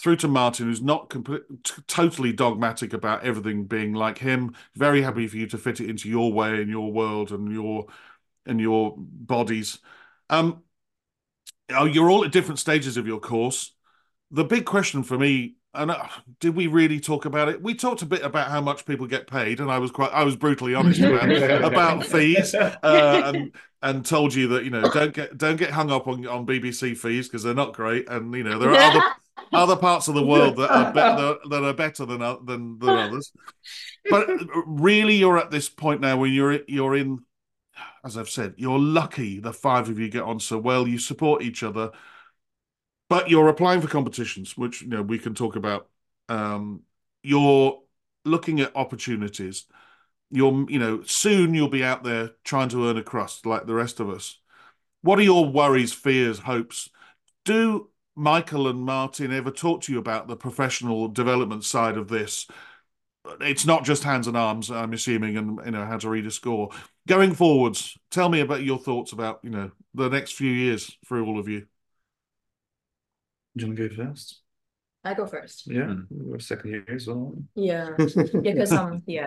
through 0.00 0.16
to 0.16 0.28
Martyn, 0.28 0.66
who's 0.66 0.82
not 0.82 1.10
complete, 1.10 1.42
t- 1.62 1.82
totally 1.86 2.32
dogmatic 2.32 2.92
about 2.92 3.22
everything 3.22 3.64
being 3.64 3.92
like 3.92 4.18
him. 4.18 4.54
Very 4.74 5.02
happy 5.02 5.26
for 5.28 5.36
you 5.36 5.46
to 5.48 5.58
fit 5.58 5.80
it 5.80 5.90
into 5.90 6.08
your 6.08 6.32
way 6.32 6.60
and 6.60 6.70
your 6.70 6.92
world 6.92 7.32
and 7.32 7.52
your 7.52 7.86
and 8.46 8.60
your 8.60 8.94
bodies. 8.96 9.78
Um, 10.28 10.62
oh, 11.70 11.84
you're 11.84 12.10
all 12.10 12.24
at 12.24 12.32
different 12.32 12.58
stages 12.58 12.96
of 12.96 13.06
your 13.06 13.20
course 13.20 13.72
the 14.30 14.44
big 14.44 14.64
question 14.64 15.02
for 15.02 15.18
me 15.18 15.56
and 15.72 15.90
uh, 15.90 16.08
did 16.40 16.56
we 16.56 16.66
really 16.66 16.98
talk 16.98 17.24
about 17.24 17.48
it? 17.48 17.62
We 17.62 17.74
talked 17.74 18.02
a 18.02 18.06
bit 18.06 18.22
about 18.22 18.50
how 18.50 18.60
much 18.60 18.84
people 18.86 19.06
get 19.06 19.26
paid, 19.26 19.60
and 19.60 19.70
I 19.70 19.78
was 19.78 19.90
quite, 19.90 20.10
I 20.12 20.24
was 20.24 20.34
brutally 20.34 20.74
honest 20.74 21.00
about, 21.00 21.64
about 21.64 22.04
fees, 22.04 22.54
uh, 22.54 23.22
and 23.24 23.52
and 23.82 24.04
told 24.04 24.34
you 24.34 24.48
that 24.48 24.64
you 24.64 24.70
know 24.70 24.82
don't 24.90 25.14
get 25.14 25.38
don't 25.38 25.56
get 25.56 25.70
hung 25.70 25.90
up 25.90 26.08
on 26.08 26.26
on 26.26 26.46
BBC 26.46 26.96
fees 26.96 27.28
because 27.28 27.42
they're 27.42 27.54
not 27.54 27.72
great, 27.72 28.08
and 28.08 28.34
you 28.34 28.42
know 28.42 28.58
there 28.58 28.70
are 28.70 28.76
other 28.76 29.02
other 29.52 29.76
parts 29.76 30.08
of 30.08 30.14
the 30.14 30.26
world 30.26 30.56
that 30.56 30.70
are 30.70 30.92
better 30.92 31.36
that 31.48 31.62
are 31.62 31.74
better 31.74 32.04
than 32.04 32.18
than 32.44 32.78
than 32.78 32.88
others. 32.88 33.32
But 34.10 34.28
really, 34.66 35.16
you're 35.16 35.38
at 35.38 35.52
this 35.52 35.68
point 35.68 36.00
now 36.00 36.16
when 36.16 36.32
you're 36.32 36.64
you're 36.66 36.96
in, 36.96 37.20
as 38.04 38.18
I've 38.18 38.30
said, 38.30 38.54
you're 38.56 38.78
lucky. 38.78 39.38
The 39.38 39.52
five 39.52 39.88
of 39.88 40.00
you 40.00 40.08
get 40.08 40.22
on 40.22 40.40
so 40.40 40.58
well. 40.58 40.88
You 40.88 40.98
support 40.98 41.42
each 41.42 41.62
other 41.62 41.92
but 43.10 43.28
you're 43.28 43.48
applying 43.48 43.80
for 43.82 43.88
competitions, 43.88 44.56
which 44.56 44.80
you 44.80 44.88
know 44.88 45.02
we 45.02 45.18
can 45.18 45.34
talk 45.34 45.56
about. 45.56 45.88
Um, 46.30 46.82
you're 47.22 47.82
looking 48.24 48.60
at 48.60 48.74
opportunities. 48.76 49.66
You're, 50.30 50.64
you 50.70 50.78
know, 50.78 51.02
soon 51.02 51.52
you'll 51.52 51.68
be 51.68 51.82
out 51.82 52.04
there 52.04 52.30
trying 52.44 52.68
to 52.68 52.88
earn 52.88 52.96
a 52.96 53.02
crust 53.02 53.44
like 53.44 53.66
the 53.66 53.74
rest 53.74 53.98
of 53.98 54.08
us. 54.08 54.38
What 55.02 55.18
are 55.18 55.22
your 55.22 55.50
worries, 55.50 55.92
fears, 55.92 56.38
hopes? 56.38 56.88
Do 57.44 57.90
Michael 58.14 58.68
and 58.68 58.80
Martyn 58.80 59.32
ever 59.32 59.50
talk 59.50 59.82
to 59.82 59.92
you 59.92 59.98
about 59.98 60.28
the 60.28 60.36
professional 60.36 61.08
development 61.08 61.64
side 61.64 61.96
of 61.96 62.06
this? 62.06 62.46
It's 63.40 63.66
not 63.66 63.84
just 63.84 64.04
hands 64.04 64.28
and 64.28 64.36
arms, 64.36 64.70
I'm 64.70 64.92
assuming, 64.92 65.36
and 65.36 65.58
you 65.64 65.72
know 65.72 65.84
how 65.84 65.98
to 65.98 66.08
read 66.08 66.26
a 66.26 66.30
score. 66.30 66.70
Going 67.08 67.34
forwards, 67.34 67.98
tell 68.12 68.28
me 68.28 68.38
about 68.38 68.62
your 68.62 68.78
thoughts 68.78 69.10
about 69.10 69.40
you 69.42 69.50
know 69.50 69.72
the 69.94 70.08
next 70.08 70.34
few 70.34 70.52
years 70.52 70.96
for 71.04 71.20
all 71.20 71.40
of 71.40 71.48
you. 71.48 71.66
Do 73.56 73.64
you 73.64 73.68
want 73.68 73.78
to 73.78 73.88
go 73.88 74.04
first? 74.04 74.40
I 75.04 75.14
go 75.14 75.26
first. 75.26 75.66
Yeah, 75.66 75.82
mm. 75.82 76.06
we're 76.10 76.38
second 76.38 76.70
year 76.70 76.84
as 76.88 77.06
well. 77.06 77.34
Yeah, 77.54 77.90
yeah, 77.98 78.14
because 78.42 78.72
um, 78.72 79.02
yeah. 79.06 79.26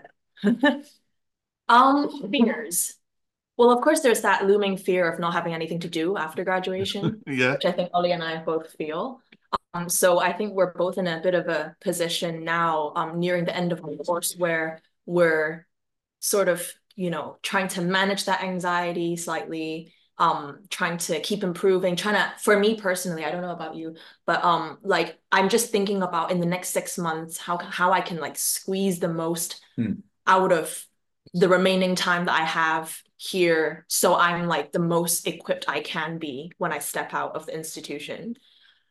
um, 1.67 2.29
fears. 2.31 2.95
Well, 3.57 3.71
of 3.71 3.83
course, 3.83 3.99
there's 3.99 4.21
that 4.21 4.45
looming 4.45 4.77
fear 4.77 5.11
of 5.11 5.19
not 5.19 5.33
having 5.33 5.53
anything 5.53 5.79
to 5.81 5.89
do 5.89 6.17
after 6.17 6.43
graduation, 6.43 7.21
yeah. 7.27 7.53
which 7.53 7.65
I 7.65 7.71
think 7.71 7.89
Ollie 7.93 8.11
and 8.11 8.23
I 8.23 8.43
both 8.43 8.71
feel. 8.77 9.21
Um, 9.73 9.89
so 9.89 10.19
I 10.19 10.33
think 10.33 10.53
we're 10.53 10.73
both 10.73 10.97
in 10.97 11.07
a 11.07 11.21
bit 11.21 11.35
of 11.35 11.47
a 11.47 11.75
position 11.81 12.43
now, 12.43 12.93
um, 12.95 13.19
nearing 13.19 13.45
the 13.45 13.55
end 13.55 13.71
of 13.71 13.83
our 13.83 13.95
course, 13.97 14.35
where 14.35 14.81
we're 15.05 15.67
sort 16.19 16.47
of, 16.47 16.67
you 16.95 17.09
know, 17.09 17.37
trying 17.43 17.67
to 17.69 17.81
manage 17.81 18.25
that 18.25 18.43
anxiety 18.43 19.15
slightly, 19.15 19.93
um 20.19 20.59
trying 20.69 20.97
to 20.97 21.19
keep 21.21 21.43
improving 21.43 21.95
trying 21.95 22.15
to 22.15 22.33
for 22.39 22.57
me 22.57 22.75
personally 22.75 23.25
i 23.25 23.31
don't 23.31 23.41
know 23.41 23.51
about 23.51 23.75
you 23.75 23.95
but 24.25 24.43
um 24.43 24.77
like 24.83 25.17
i'm 25.31 25.49
just 25.49 25.71
thinking 25.71 26.03
about 26.03 26.31
in 26.31 26.39
the 26.39 26.45
next 26.45 26.69
six 26.69 26.97
months 26.97 27.37
how 27.37 27.57
how 27.57 27.91
i 27.91 27.99
can 27.99 28.19
like 28.19 28.37
squeeze 28.37 28.99
the 28.99 29.07
most 29.07 29.61
hmm. 29.75 29.93
out 30.27 30.51
of 30.51 30.85
the 31.33 31.49
remaining 31.49 31.95
time 31.95 32.25
that 32.25 32.39
i 32.39 32.43
have 32.43 32.95
here 33.17 33.85
so 33.87 34.15
i'm 34.15 34.47
like 34.47 34.71
the 34.71 34.79
most 34.79 35.27
equipped 35.27 35.65
i 35.67 35.79
can 35.79 36.19
be 36.19 36.51
when 36.59 36.71
i 36.71 36.77
step 36.77 37.13
out 37.13 37.35
of 37.35 37.47
the 37.47 37.55
institution 37.55 38.35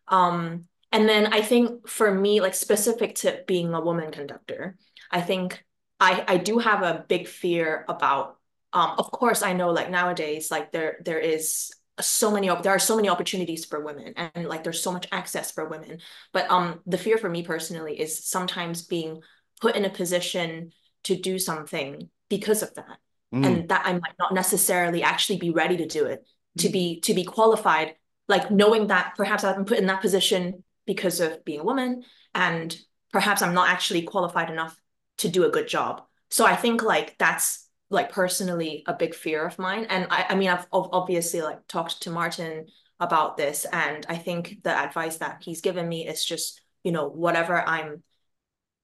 um 0.08 0.64
and 0.90 1.08
then 1.08 1.32
i 1.32 1.40
think 1.40 1.86
for 1.88 2.12
me 2.12 2.40
like 2.40 2.54
specific 2.54 3.14
to 3.14 3.44
being 3.46 3.72
a 3.74 3.80
woman 3.80 4.10
conductor 4.10 4.76
i 5.10 5.20
think 5.20 5.64
I 6.02 6.24
I 6.26 6.36
do 6.38 6.58
have 6.58 6.82
a 6.82 7.04
big 7.06 7.28
fear 7.28 7.84
about 7.88 8.36
um 8.72 8.94
of 8.98 9.10
course 9.10 9.42
I 9.42 9.52
know 9.52 9.70
like 9.70 9.90
nowadays 9.90 10.50
like 10.50 10.72
there 10.72 10.98
there 11.04 11.18
is 11.18 11.72
so 12.00 12.30
many 12.30 12.48
there 12.62 12.72
are 12.72 12.78
so 12.78 12.96
many 12.96 13.08
opportunities 13.08 13.64
for 13.64 13.84
women 13.84 14.14
and 14.16 14.48
like 14.48 14.64
there's 14.64 14.82
so 14.82 14.92
much 14.92 15.06
access 15.12 15.52
for 15.52 15.68
women 15.68 15.98
but 16.32 16.50
um 16.50 16.80
the 16.86 16.98
fear 16.98 17.18
for 17.18 17.28
me 17.28 17.42
personally 17.42 18.00
is 18.00 18.24
sometimes 18.24 18.82
being 18.82 19.20
put 19.60 19.76
in 19.76 19.84
a 19.84 19.90
position 19.90 20.72
to 21.04 21.16
do 21.16 21.38
something 21.38 22.08
because 22.28 22.62
of 22.62 22.74
that 22.74 22.98
mm. 23.34 23.44
and 23.44 23.68
that 23.68 23.82
I 23.84 23.92
might 23.92 24.14
not 24.18 24.32
necessarily 24.32 25.02
actually 25.02 25.38
be 25.38 25.50
ready 25.50 25.76
to 25.76 25.86
do 25.86 26.06
it 26.06 26.26
to 26.58 26.68
mm. 26.68 26.72
be 26.72 27.00
to 27.00 27.14
be 27.14 27.24
qualified 27.24 27.94
like 28.28 28.50
knowing 28.50 28.86
that 28.86 29.14
perhaps 29.16 29.44
I've 29.44 29.56
been 29.56 29.64
put 29.64 29.78
in 29.78 29.86
that 29.86 30.00
position 30.00 30.64
because 30.86 31.20
of 31.20 31.44
being 31.44 31.60
a 31.60 31.64
woman 31.64 32.04
and 32.34 32.76
perhaps 33.12 33.42
I'm 33.42 33.54
not 33.54 33.68
actually 33.68 34.02
qualified 34.02 34.50
enough 34.50 34.76
to 35.18 35.28
do 35.28 35.44
a 35.44 35.50
good 35.50 35.68
job. 35.68 36.02
So 36.30 36.46
I 36.46 36.56
think 36.56 36.82
like 36.82 37.16
that's 37.18 37.61
like 37.92 38.10
personally 38.10 38.82
a 38.86 38.94
big 38.94 39.14
fear 39.14 39.46
of 39.46 39.58
mine. 39.58 39.86
And 39.90 40.06
I, 40.10 40.26
I 40.30 40.34
mean, 40.34 40.48
I've 40.48 40.66
obviously 40.72 41.42
like 41.42 41.68
talked 41.68 42.02
to 42.02 42.10
Martyn 42.10 42.66
about 42.98 43.36
this. 43.36 43.66
And 43.70 44.06
I 44.08 44.16
think 44.16 44.62
the 44.64 44.70
advice 44.70 45.18
that 45.18 45.42
he's 45.42 45.60
given 45.60 45.88
me 45.88 46.08
is 46.08 46.24
just, 46.24 46.62
you 46.82 46.90
know, 46.90 47.08
whatever 47.08 47.60
I'm, 47.60 48.02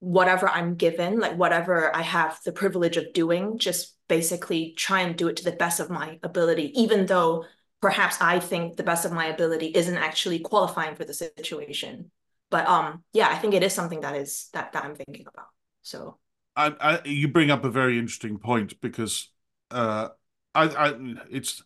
whatever 0.00 0.48
I'm 0.48 0.74
given, 0.74 1.18
like 1.20 1.36
whatever 1.36 1.94
I 1.96 2.02
have 2.02 2.38
the 2.44 2.52
privilege 2.52 2.98
of 2.98 3.12
doing, 3.14 3.59
just 3.59 3.96
basically 4.09 4.74
try 4.76 5.00
and 5.00 5.16
do 5.16 5.28
it 5.28 5.38
to 5.38 5.44
the 5.44 5.52
best 5.52 5.80
of 5.80 5.88
my 5.88 6.18
ability, 6.22 6.78
even 6.78 7.06
though 7.06 7.46
perhaps 7.80 8.20
I 8.20 8.40
think 8.40 8.76
the 8.76 8.82
best 8.82 9.06
of 9.06 9.12
my 9.12 9.26
ability 9.26 9.68
isn't 9.68 9.96
actually 9.96 10.40
qualifying 10.40 10.96
for 10.96 11.04
the 11.04 11.14
situation. 11.14 12.11
But 12.50 12.66
um, 12.66 13.04
yeah, 13.12 13.28
I 13.28 13.36
think 13.36 13.54
it 13.54 13.62
is 13.62 13.72
something 13.72 14.00
that 14.00 14.16
is 14.16 14.48
that 14.52 14.72
that 14.72 14.84
I'm 14.84 14.94
thinking 14.94 15.26
about. 15.32 15.48
So 15.82 16.18
I, 16.59 16.74
I 16.80 17.00
you 17.04 17.28
bring 17.28 17.50
up 17.50 17.64
a 17.64 17.70
very 17.70 17.98
interesting 17.98 18.36
point 18.38 18.80
because 18.80 19.28
uh, 19.70 20.09
I, 20.54 20.64
I 20.64 21.14
it's 21.30 21.62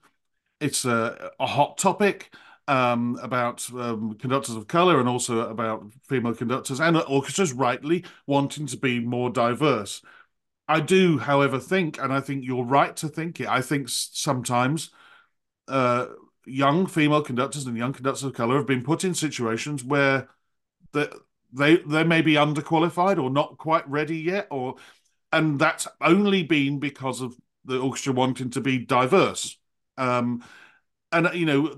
it's 0.60 0.84
a, 0.84 1.30
a 1.40 1.46
hot 1.46 1.78
topic 1.78 2.34
um, 2.68 3.18
about 3.22 3.68
um, 3.72 4.14
conductors 4.18 4.54
of 4.54 4.68
color 4.68 5.00
and 5.00 5.08
also 5.08 5.48
about 5.48 5.90
female 6.08 6.34
conductors 6.34 6.78
and 6.78 6.96
orchestras 6.96 7.52
rightly 7.52 8.04
wanting 8.26 8.66
to 8.66 8.76
be 8.76 9.00
more 9.00 9.30
diverse. 9.30 10.02
I 10.68 10.80
do, 10.80 11.18
however, 11.18 11.58
think, 11.58 12.00
and 12.00 12.12
I 12.12 12.20
think 12.20 12.44
you're 12.44 12.64
right 12.64 12.94
to 12.98 13.08
think 13.08 13.40
it. 13.40 13.48
I 13.48 13.60
think 13.60 13.88
sometimes 13.88 14.90
uh, 15.68 16.06
young 16.46 16.86
female 16.86 17.22
conductors 17.22 17.66
and 17.66 17.76
young 17.76 17.92
conductors 17.92 18.24
of 18.24 18.34
color 18.34 18.56
have 18.56 18.66
been 18.66 18.84
put 18.84 19.04
in 19.04 19.14
situations 19.14 19.84
where 19.84 20.28
that 20.92 21.12
they 21.52 21.76
they 21.76 22.04
may 22.04 22.22
be 22.22 22.34
underqualified 22.34 23.22
or 23.22 23.30
not 23.30 23.58
quite 23.58 23.88
ready 23.88 24.18
yet, 24.18 24.48
or 24.50 24.76
and 25.32 25.58
that's 25.58 25.88
only 26.00 26.42
been 26.42 26.78
because 26.78 27.20
of 27.20 27.36
the 27.64 27.78
orchestra 27.80 28.12
wanting 28.12 28.50
to 28.50 28.60
be 28.60 28.78
diverse. 28.78 29.56
Um, 29.96 30.44
and 31.10 31.30
you 31.34 31.46
know, 31.46 31.74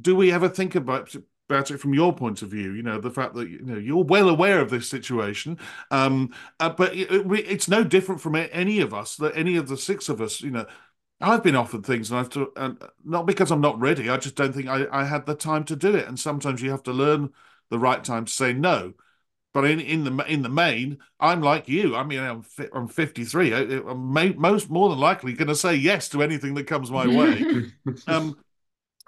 do 0.00 0.16
we 0.16 0.32
ever 0.32 0.48
think 0.48 0.74
about 0.74 1.14
about 1.48 1.70
it 1.70 1.78
from 1.78 1.94
your 1.94 2.14
point 2.14 2.42
of 2.42 2.50
view? 2.50 2.72
You 2.72 2.82
know, 2.82 3.00
the 3.00 3.10
fact 3.10 3.34
that 3.34 3.48
you 3.48 3.62
know 3.62 3.78
you're 3.78 4.04
well 4.04 4.28
aware 4.28 4.60
of 4.60 4.70
this 4.70 4.88
situation, 4.88 5.58
um, 5.90 6.34
uh, 6.60 6.70
but 6.70 6.94
it, 6.94 7.10
it, 7.10 7.26
it's 7.48 7.68
no 7.68 7.84
different 7.84 8.20
from 8.20 8.36
any 8.36 8.80
of 8.80 8.94
us. 8.94 9.16
That 9.16 9.36
any 9.36 9.56
of 9.56 9.68
the 9.68 9.76
six 9.76 10.08
of 10.08 10.20
us, 10.20 10.40
you 10.40 10.50
know, 10.50 10.66
I've 11.20 11.42
been 11.42 11.56
offered 11.56 11.84
things, 11.84 12.10
and 12.10 12.20
I've 12.20 12.30
to, 12.30 12.52
and 12.56 12.82
not 13.04 13.26
because 13.26 13.50
I'm 13.50 13.60
not 13.60 13.80
ready. 13.80 14.08
I 14.08 14.16
just 14.18 14.36
don't 14.36 14.54
think 14.54 14.68
I, 14.68 14.86
I 14.90 15.04
had 15.04 15.26
the 15.26 15.34
time 15.34 15.64
to 15.64 15.76
do 15.76 15.94
it. 15.94 16.06
And 16.06 16.18
sometimes 16.18 16.62
you 16.62 16.70
have 16.70 16.82
to 16.84 16.92
learn 16.92 17.30
the 17.70 17.78
right 17.78 18.02
time 18.04 18.24
to 18.24 18.32
say 18.32 18.52
no. 18.52 18.94
But 19.58 19.68
in, 19.68 19.80
in 19.80 20.04
the 20.04 20.24
in 20.32 20.42
the 20.42 20.48
main, 20.48 20.98
I'm 21.18 21.42
like 21.42 21.68
you. 21.68 21.96
I 21.96 22.04
mean, 22.04 22.20
I'm 22.20 22.44
I'm 22.72 22.86
53. 22.86 23.54
I, 23.54 23.58
am 23.58 24.14
most 24.38 24.70
more 24.70 24.88
than 24.88 25.00
likely 25.00 25.32
going 25.32 25.48
to 25.48 25.56
say 25.56 25.74
yes 25.74 26.08
to 26.10 26.22
anything 26.22 26.54
that 26.54 26.68
comes 26.68 26.92
my 26.92 27.08
way. 27.08 27.44
um, 28.06 28.36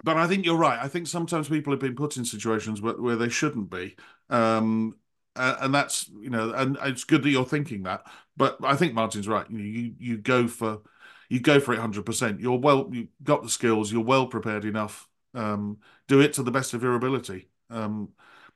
but 0.03 0.17
I 0.17 0.27
think 0.27 0.45
you're 0.45 0.57
right. 0.57 0.77
I 0.77 0.89
think 0.89 1.07
sometimes 1.07 1.47
people 1.47 1.71
have 1.71 1.79
been 1.79 1.95
put 1.95 2.17
in 2.17 2.25
situations 2.25 2.81
where, 2.81 2.95
where 2.95 3.15
they 3.15 3.29
shouldn't 3.29 3.69
be. 3.69 3.95
Um, 4.29 4.97
and 5.37 5.73
that's 5.73 6.09
you 6.19 6.29
know, 6.29 6.51
and 6.51 6.77
it's 6.81 7.05
good 7.05 7.23
that 7.23 7.29
you're 7.29 7.45
thinking 7.45 7.83
that. 7.83 8.05
But 8.35 8.57
I 8.61 8.75
think 8.75 8.93
Martyn's 8.93 9.29
right. 9.29 9.49
You 9.49 9.57
know, 9.57 9.63
you 9.63 9.93
you 9.99 10.17
go 10.17 10.49
for 10.49 10.81
you 11.29 11.39
go 11.39 11.61
for 11.61 11.73
it 11.73 11.79
100%. 11.79 12.41
You're 12.41 12.59
well, 12.59 12.89
you've 12.91 13.07
got 13.23 13.41
the 13.41 13.49
skills, 13.49 13.89
you're 13.89 14.03
well 14.03 14.27
prepared 14.27 14.65
enough. 14.65 15.07
Um, 15.33 15.77
do 16.09 16.19
it 16.19 16.33
to 16.33 16.43
the 16.43 16.51
best 16.51 16.73
of 16.73 16.83
your 16.83 16.95
ability, 16.95 17.47
um, 17.69 18.09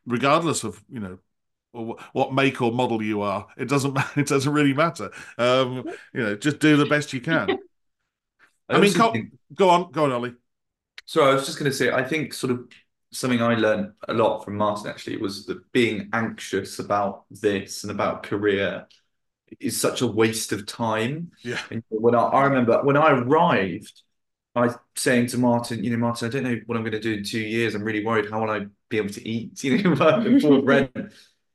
regardless 0.06 0.66
of, 0.66 0.84
you 0.90 1.00
know, 1.00 1.20
what 2.14 2.34
make 2.34 2.62
or 2.62 2.72
model 2.72 3.02
you 3.02 3.22
are. 3.22 3.48
It 3.58 3.68
doesn't 3.68 3.98
it 4.16 4.28
doesn't 4.28 4.52
really 4.52 4.74
matter. 4.74 5.12
Um, 5.38 5.84
you 6.14 6.22
know, 6.22 6.36
just 6.36 6.60
do 6.60 6.78
the 6.78 6.86
best 6.86 7.14
you 7.14 7.22
can. 7.22 7.50
I, 8.70 8.76
I 8.76 8.80
mean, 8.80 8.92
think... 8.92 9.32
go 9.54 9.70
on, 9.70 9.92
go 9.92 10.06
on, 10.06 10.12
Ollie. 10.12 10.34
So 11.06 11.24
I 11.24 11.34
was 11.36 11.46
just 11.46 11.60
going 11.60 11.70
to 11.70 11.78
say, 11.78 11.92
I 11.92 12.04
think 12.04 12.34
sort 12.34 12.52
of 12.52 12.68
something 13.12 13.42
I 13.42 13.54
learned 13.56 13.94
a 14.08 14.14
lot 14.14 14.44
from 14.44 14.56
Martyn 14.58 14.90
actually 14.90 15.18
was 15.18 15.46
that 15.46 15.72
being 15.72 16.10
anxious 16.14 16.80
about 16.80 17.26
this 17.30 17.84
and 17.84 17.92
about 17.92 18.24
career 18.24 18.88
is 19.60 19.80
such 19.80 20.02
a 20.02 20.08
waste 20.08 20.52
of 20.52 20.66
time. 20.66 21.32
Yeah. 21.44 21.60
And 21.70 21.84
when 21.90 22.16
I, 22.16 22.22
I 22.24 22.44
remember 22.46 22.82
when 22.84 22.98
I 22.98 23.12
arrived, 23.12 24.02
I 24.56 24.68
was 24.68 24.78
saying 24.96 25.28
to 25.28 25.38
Martyn, 25.38 25.84
you 25.84 25.92
know, 25.92 25.98
Martyn, 25.98 26.28
I 26.28 26.32
don't 26.32 26.44
know 26.44 26.60
what 26.66 26.78
I'm 26.78 26.84
going 26.84 26.94
to 26.94 27.00
do 27.00 27.14
in 27.14 27.24
two 27.24 27.40
years. 27.40 27.76
I'm 27.76 27.84
really 27.84 28.06
worried. 28.06 28.30
How 28.30 28.42
will 28.42 28.50
I 28.50 28.66
be 28.90 28.98
able 28.98 29.10
to 29.10 29.28
eat? 29.28 29.64
You 29.64 29.78
know, 29.78 29.94
afford 29.94 30.66
rent. 30.66 30.92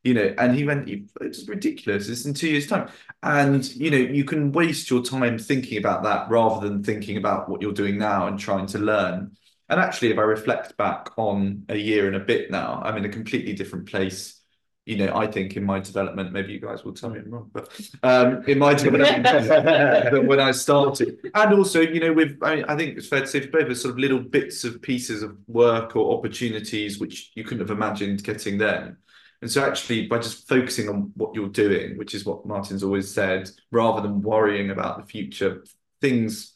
You 0.02 0.14
know, 0.14 0.34
and 0.38 0.54
he 0.54 0.64
went, 0.64 0.88
it's 1.20 1.46
ridiculous. 1.46 2.08
It's 2.08 2.24
in 2.24 2.32
two 2.32 2.48
years' 2.48 2.66
time. 2.66 2.88
And, 3.22 3.70
you 3.74 3.90
know, 3.90 3.98
you 3.98 4.24
can 4.24 4.50
waste 4.50 4.88
your 4.88 5.02
time 5.02 5.38
thinking 5.38 5.76
about 5.76 6.02
that 6.04 6.30
rather 6.30 6.66
than 6.66 6.82
thinking 6.82 7.18
about 7.18 7.50
what 7.50 7.60
you're 7.60 7.72
doing 7.72 7.98
now 7.98 8.26
and 8.26 8.38
trying 8.38 8.66
to 8.68 8.78
learn. 8.78 9.36
And 9.68 9.78
actually, 9.78 10.10
if 10.10 10.18
I 10.18 10.22
reflect 10.22 10.76
back 10.78 11.10
on 11.18 11.64
a 11.68 11.76
year 11.76 12.06
and 12.06 12.16
a 12.16 12.20
bit 12.20 12.50
now, 12.50 12.80
I'm 12.82 12.96
in 12.96 13.04
a 13.04 13.10
completely 13.10 13.52
different 13.52 13.86
place 13.86 14.40
you 14.86 14.96
know, 14.96 15.14
I 15.14 15.28
think 15.28 15.56
in 15.56 15.64
my 15.64 15.78
development, 15.78 16.32
maybe 16.32 16.52
you 16.52 16.58
guys 16.58 16.84
will 16.84 16.94
tell 16.94 17.10
me 17.10 17.20
I'm 17.20 17.30
wrong, 17.30 17.50
but 17.52 17.68
um, 18.02 18.42
in 18.48 18.58
my 18.58 18.74
development, 18.74 19.22
than 20.10 20.26
when 20.26 20.40
I 20.40 20.50
started, 20.52 21.18
and 21.32 21.54
also, 21.54 21.80
you 21.80 22.00
know, 22.00 22.12
with 22.12 22.38
I, 22.42 22.64
I 22.66 22.76
think 22.76 22.96
it's 22.96 23.06
fair 23.06 23.20
to 23.20 23.26
say 23.26 23.40
for 23.40 23.62
both 23.62 23.76
sort 23.76 23.92
of 23.92 23.98
little 23.98 24.18
bits 24.18 24.64
of 24.64 24.82
pieces 24.82 25.22
of 25.22 25.36
work 25.46 25.94
or 25.94 26.16
opportunities 26.18 26.98
which 26.98 27.30
you 27.36 27.44
couldn't 27.44 27.60
have 27.60 27.70
imagined 27.70 28.24
getting 28.24 28.58
then. 28.58 28.96
And 29.42 29.50
so, 29.50 29.64
actually, 29.64 30.06
by 30.06 30.18
just 30.18 30.46
focusing 30.48 30.88
on 30.88 31.12
what 31.14 31.34
you're 31.34 31.48
doing, 31.48 31.96
which 31.96 32.14
is 32.14 32.26
what 32.26 32.44
Martyn's 32.46 32.82
always 32.82 33.12
said, 33.12 33.50
rather 33.70 34.02
than 34.02 34.20
worrying 34.20 34.70
about 34.70 34.98
the 34.98 35.06
future, 35.06 35.64
things 36.00 36.54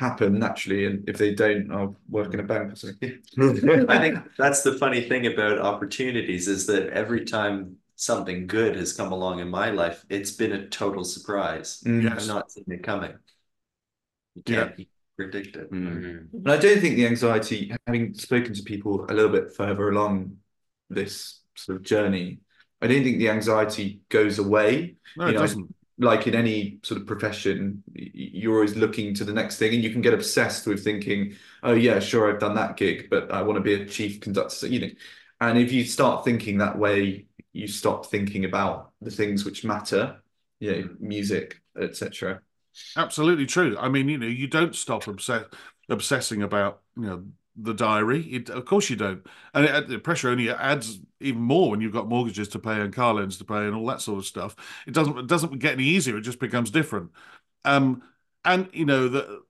happen 0.00 0.38
naturally 0.38 0.86
and 0.86 1.06
if 1.06 1.18
they 1.18 1.34
don't 1.34 1.70
i'll 1.70 1.94
work 2.08 2.32
in 2.32 2.40
a 2.40 2.42
bank 2.42 2.72
or 2.72 2.74
something 2.74 3.18
i 3.90 3.98
think 3.98 4.18
that's 4.38 4.62
the 4.62 4.72
funny 4.78 5.02
thing 5.02 5.26
about 5.26 5.58
opportunities 5.58 6.48
is 6.48 6.64
that 6.66 6.88
every 6.88 7.22
time 7.22 7.76
something 7.96 8.46
good 8.46 8.74
has 8.76 8.94
come 8.94 9.12
along 9.12 9.40
in 9.40 9.48
my 9.48 9.70
life 9.70 10.02
it's 10.08 10.30
been 10.30 10.52
a 10.52 10.66
total 10.68 11.04
surprise 11.04 11.82
mm. 11.84 12.02
yes. 12.02 12.12
i've 12.14 12.28
not 12.28 12.50
seen 12.50 12.64
it 12.68 12.82
coming 12.82 13.12
you 14.34 14.42
can't 14.42 14.72
yeah. 14.78 14.84
predict 15.18 15.54
it 15.54 15.70
mm-hmm. 15.70 16.34
and 16.34 16.50
i 16.50 16.56
don't 16.56 16.80
think 16.80 16.96
the 16.96 17.06
anxiety 17.06 17.70
having 17.86 18.14
spoken 18.14 18.54
to 18.54 18.62
people 18.62 19.04
a 19.10 19.12
little 19.12 19.30
bit 19.30 19.54
further 19.54 19.90
along 19.90 20.34
this 20.88 21.39
sort 21.64 21.76
of 21.76 21.82
journey 21.82 22.40
i 22.80 22.86
don't 22.86 23.02
think 23.02 23.18
the 23.18 23.28
anxiety 23.30 24.00
goes 24.08 24.38
away 24.38 24.94
no 25.16 25.24
you 25.24 25.30
it 25.30 25.34
know, 25.34 25.40
doesn't 25.40 25.74
like 26.00 26.26
in 26.26 26.34
any 26.34 26.78
sort 26.82 26.98
of 27.00 27.06
profession, 27.06 27.82
you're 27.94 28.54
always 28.54 28.74
looking 28.74 29.14
to 29.14 29.24
the 29.24 29.34
next 29.34 29.58
thing, 29.58 29.74
and 29.74 29.84
you 29.84 29.90
can 29.90 30.00
get 30.00 30.14
obsessed 30.14 30.66
with 30.66 30.82
thinking, 30.82 31.34
"Oh 31.62 31.74
yeah, 31.74 32.00
sure, 32.00 32.32
I've 32.32 32.40
done 32.40 32.54
that 32.54 32.78
gig, 32.78 33.08
but 33.10 33.30
I 33.30 33.42
want 33.42 33.58
to 33.58 33.62
be 33.62 33.74
a 33.74 33.86
chief 33.86 34.20
conductor." 34.20 34.66
You 34.66 34.80
know, 34.80 34.90
and 35.42 35.58
if 35.58 35.72
you 35.72 35.84
start 35.84 36.24
thinking 36.24 36.58
that 36.58 36.78
way, 36.78 37.26
you 37.52 37.68
stop 37.68 38.06
thinking 38.06 38.46
about 38.46 38.92
the 39.02 39.10
things 39.10 39.44
which 39.44 39.62
matter, 39.62 40.22
you 40.58 40.72
know, 40.72 40.88
music, 40.98 41.60
etc. 41.78 42.40
Absolutely 42.96 43.46
true. 43.46 43.76
I 43.78 43.88
mean, 43.90 44.08
you 44.08 44.16
know, 44.16 44.26
you 44.26 44.46
don't 44.46 44.74
stop 44.74 45.06
obsess- 45.06 45.52
obsessing 45.90 46.42
about 46.42 46.80
you 46.96 47.02
know 47.02 47.24
the 47.56 47.74
diary. 47.74 48.22
It, 48.22 48.50
of 48.50 48.64
course 48.64 48.90
you 48.90 48.96
don't, 48.96 49.26
and 49.54 49.64
it, 49.64 49.88
the 49.88 49.98
pressure 49.98 50.30
only 50.30 50.50
adds 50.50 51.00
even 51.20 51.42
more 51.42 51.70
when 51.70 51.80
you've 51.80 51.92
got 51.92 52.08
mortgages 52.08 52.48
to 52.48 52.58
pay 52.58 52.80
and 52.80 52.94
car 52.94 53.14
loans 53.14 53.36
to 53.38 53.44
pay 53.44 53.66
and 53.66 53.74
all 53.74 53.86
that 53.86 54.00
sort 54.00 54.18
of 54.18 54.26
stuff. 54.26 54.56
It 54.86 54.94
doesn't 54.94 55.18
it 55.18 55.26
doesn't 55.26 55.58
get 55.58 55.74
any 55.74 55.84
easier. 55.84 56.16
It 56.16 56.22
just 56.22 56.40
becomes 56.40 56.70
different. 56.70 57.10
Um, 57.64 58.02
and 58.44 58.68
you 58.72 58.86
know 58.86 59.08
the 59.08 59.42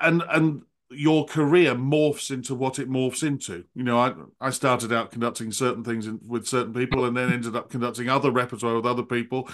and 0.00 0.22
and 0.28 0.62
your 0.90 1.24
career 1.24 1.74
morphs 1.74 2.30
into 2.30 2.54
what 2.54 2.78
it 2.78 2.88
morphs 2.88 3.26
into. 3.26 3.64
You 3.74 3.82
know, 3.82 3.98
I 3.98 4.14
I 4.40 4.50
started 4.50 4.92
out 4.92 5.10
conducting 5.10 5.52
certain 5.52 5.84
things 5.84 6.06
in, 6.06 6.20
with 6.26 6.46
certain 6.46 6.72
people, 6.72 7.04
and 7.04 7.16
then 7.16 7.32
ended 7.32 7.56
up 7.56 7.70
conducting 7.70 8.08
other 8.08 8.30
repertoire 8.30 8.76
with 8.76 8.86
other 8.86 9.02
people. 9.02 9.48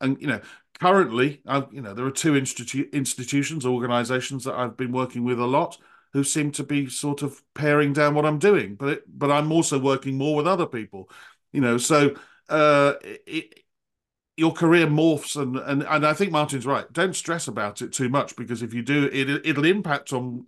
And 0.00 0.20
you 0.20 0.26
know, 0.26 0.40
currently, 0.80 1.42
I've, 1.46 1.72
you 1.72 1.80
know, 1.80 1.94
there 1.94 2.06
are 2.06 2.10
two 2.10 2.32
institu- 2.32 2.92
institutions, 2.92 3.64
organisations 3.64 4.44
that 4.44 4.54
I've 4.54 4.76
been 4.76 4.92
working 4.92 5.24
with 5.24 5.38
a 5.38 5.46
lot 5.46 5.78
who 6.12 6.24
seem 6.24 6.50
to 6.52 6.62
be 6.62 6.88
sort 6.88 7.22
of 7.22 7.42
paring 7.54 7.92
down 7.92 8.14
what 8.14 8.26
I'm 8.26 8.38
doing. 8.38 8.74
But 8.74 8.88
it, 8.88 9.02
but 9.18 9.30
I'm 9.30 9.50
also 9.52 9.78
working 9.78 10.16
more 10.16 10.36
with 10.36 10.46
other 10.46 10.66
people, 10.66 11.08
you 11.52 11.60
know. 11.60 11.78
So 11.78 12.14
uh, 12.48 12.94
it, 13.02 13.60
your 14.36 14.52
career 14.52 14.86
morphs 14.86 15.40
and 15.40 15.56
and 15.56 15.82
and 15.82 16.06
I 16.06 16.14
think 16.14 16.32
Martyn's 16.32 16.66
right. 16.66 16.90
Don't 16.92 17.16
stress 17.16 17.48
about 17.48 17.82
it 17.82 17.92
too 17.92 18.08
much 18.08 18.36
because 18.36 18.62
if 18.62 18.74
you 18.74 18.82
do, 18.82 19.08
it 19.12 19.28
it'll 19.46 19.64
impact 19.64 20.12
on 20.12 20.46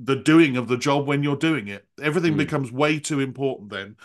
the 0.00 0.16
doing 0.16 0.56
of 0.56 0.68
the 0.68 0.76
job 0.76 1.06
when 1.06 1.22
you're 1.22 1.36
doing 1.36 1.68
it. 1.68 1.86
Everything 2.00 2.34
Mm. 2.34 2.38
becomes 2.38 2.70
way 2.70 3.00
too 3.00 3.20
important 3.20 3.70
then. 3.70 3.96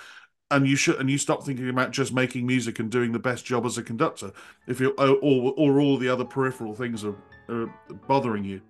And 0.49 0.67
you 0.67 0.75
should, 0.75 0.99
and 0.99 1.09
you 1.09 1.17
stop 1.17 1.45
thinking 1.45 1.69
about 1.69 1.91
just 1.91 2.13
making 2.13 2.45
music 2.45 2.79
and 2.79 2.91
doing 2.91 3.11
the 3.11 3.19
best 3.19 3.45
job 3.45 3.65
as 3.65 3.77
a 3.77 3.83
conductor. 3.83 4.31
If 4.67 4.79
you, 4.79 4.91
or, 4.97 5.17
or, 5.21 5.53
or 5.57 5.79
all 5.79 5.97
the 5.97 6.09
other 6.09 6.25
peripheral 6.25 6.75
things 6.75 7.03
are, 7.03 7.15
are 7.49 7.73
bothering 8.07 8.43
you. 8.43 8.61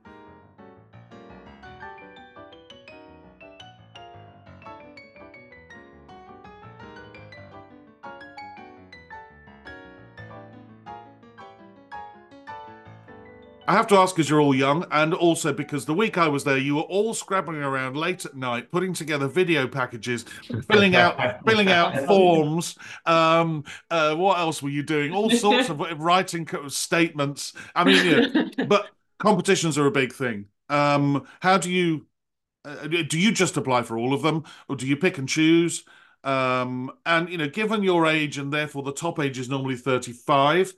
I 13.74 13.78
have 13.78 13.88
to 13.88 13.95
ask 13.95 14.15
because 14.15 14.30
you're 14.30 14.39
all 14.39 14.53
young, 14.53 14.86
and 14.91 15.15
also 15.15 15.51
because 15.51 15.86
the 15.86 15.95
week 15.95 16.15
I 16.15 16.28
was 16.28 16.43
there, 16.43 16.59
you 16.59 16.76
were 16.76 16.84
all 16.84 17.15
scrabbling 17.15 17.63
around 17.63 17.97
late 17.97 18.24
at 18.24 18.36
night, 18.36 18.69
putting 18.69 18.93
together 18.93 19.28
video 19.28 19.67
packages, 19.67 20.26
filling 20.69 20.95
out 20.95 21.43
filling 21.47 21.69
out 21.69 22.05
forms. 22.05 22.78
Um, 23.07 23.63
uh, 23.89 24.13
what 24.13 24.38
else 24.38 24.61
were 24.61 24.69
you 24.69 24.84
doing? 24.84 25.11
All 25.11 25.32
sorts 25.32 25.69
of 25.69 25.80
writing 25.97 26.47
statements. 26.67 27.53
I 27.74 27.84
mean, 27.84 28.05
you 28.05 28.30
know, 28.30 28.65
but 28.67 28.91
competitions 29.17 29.76
are 29.80 29.88
a 29.88 29.91
big 29.91 30.13
thing. 30.13 30.45
Um, 30.69 31.26
how 31.39 31.57
do 31.57 31.71
you 31.71 32.05
uh, 32.65 32.86
do? 32.86 33.19
You 33.19 33.32
just 33.32 33.57
apply 33.57 33.82
for 33.82 33.97
all 33.97 34.13
of 34.13 34.21
them, 34.21 34.43
or 34.69 34.76
do 34.76 34.86
you 34.86 34.97
pick 34.97 35.17
and 35.17 35.28
choose? 35.28 35.84
Um, 36.24 36.91
and 37.07 37.28
you 37.28 37.39
know, 37.39 37.49
given 37.49 37.82
your 37.82 38.05
age, 38.05 38.38
and 38.38 38.53
therefore 38.53 38.84
the 38.84 38.93
top 38.93 39.19
age 39.19 39.39
is 39.39 39.49
normally 39.49 39.78
thirty-five. 39.78 40.76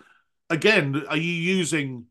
Again, 0.49 1.03
are 1.09 1.17
you 1.17 1.33
using 1.33 2.05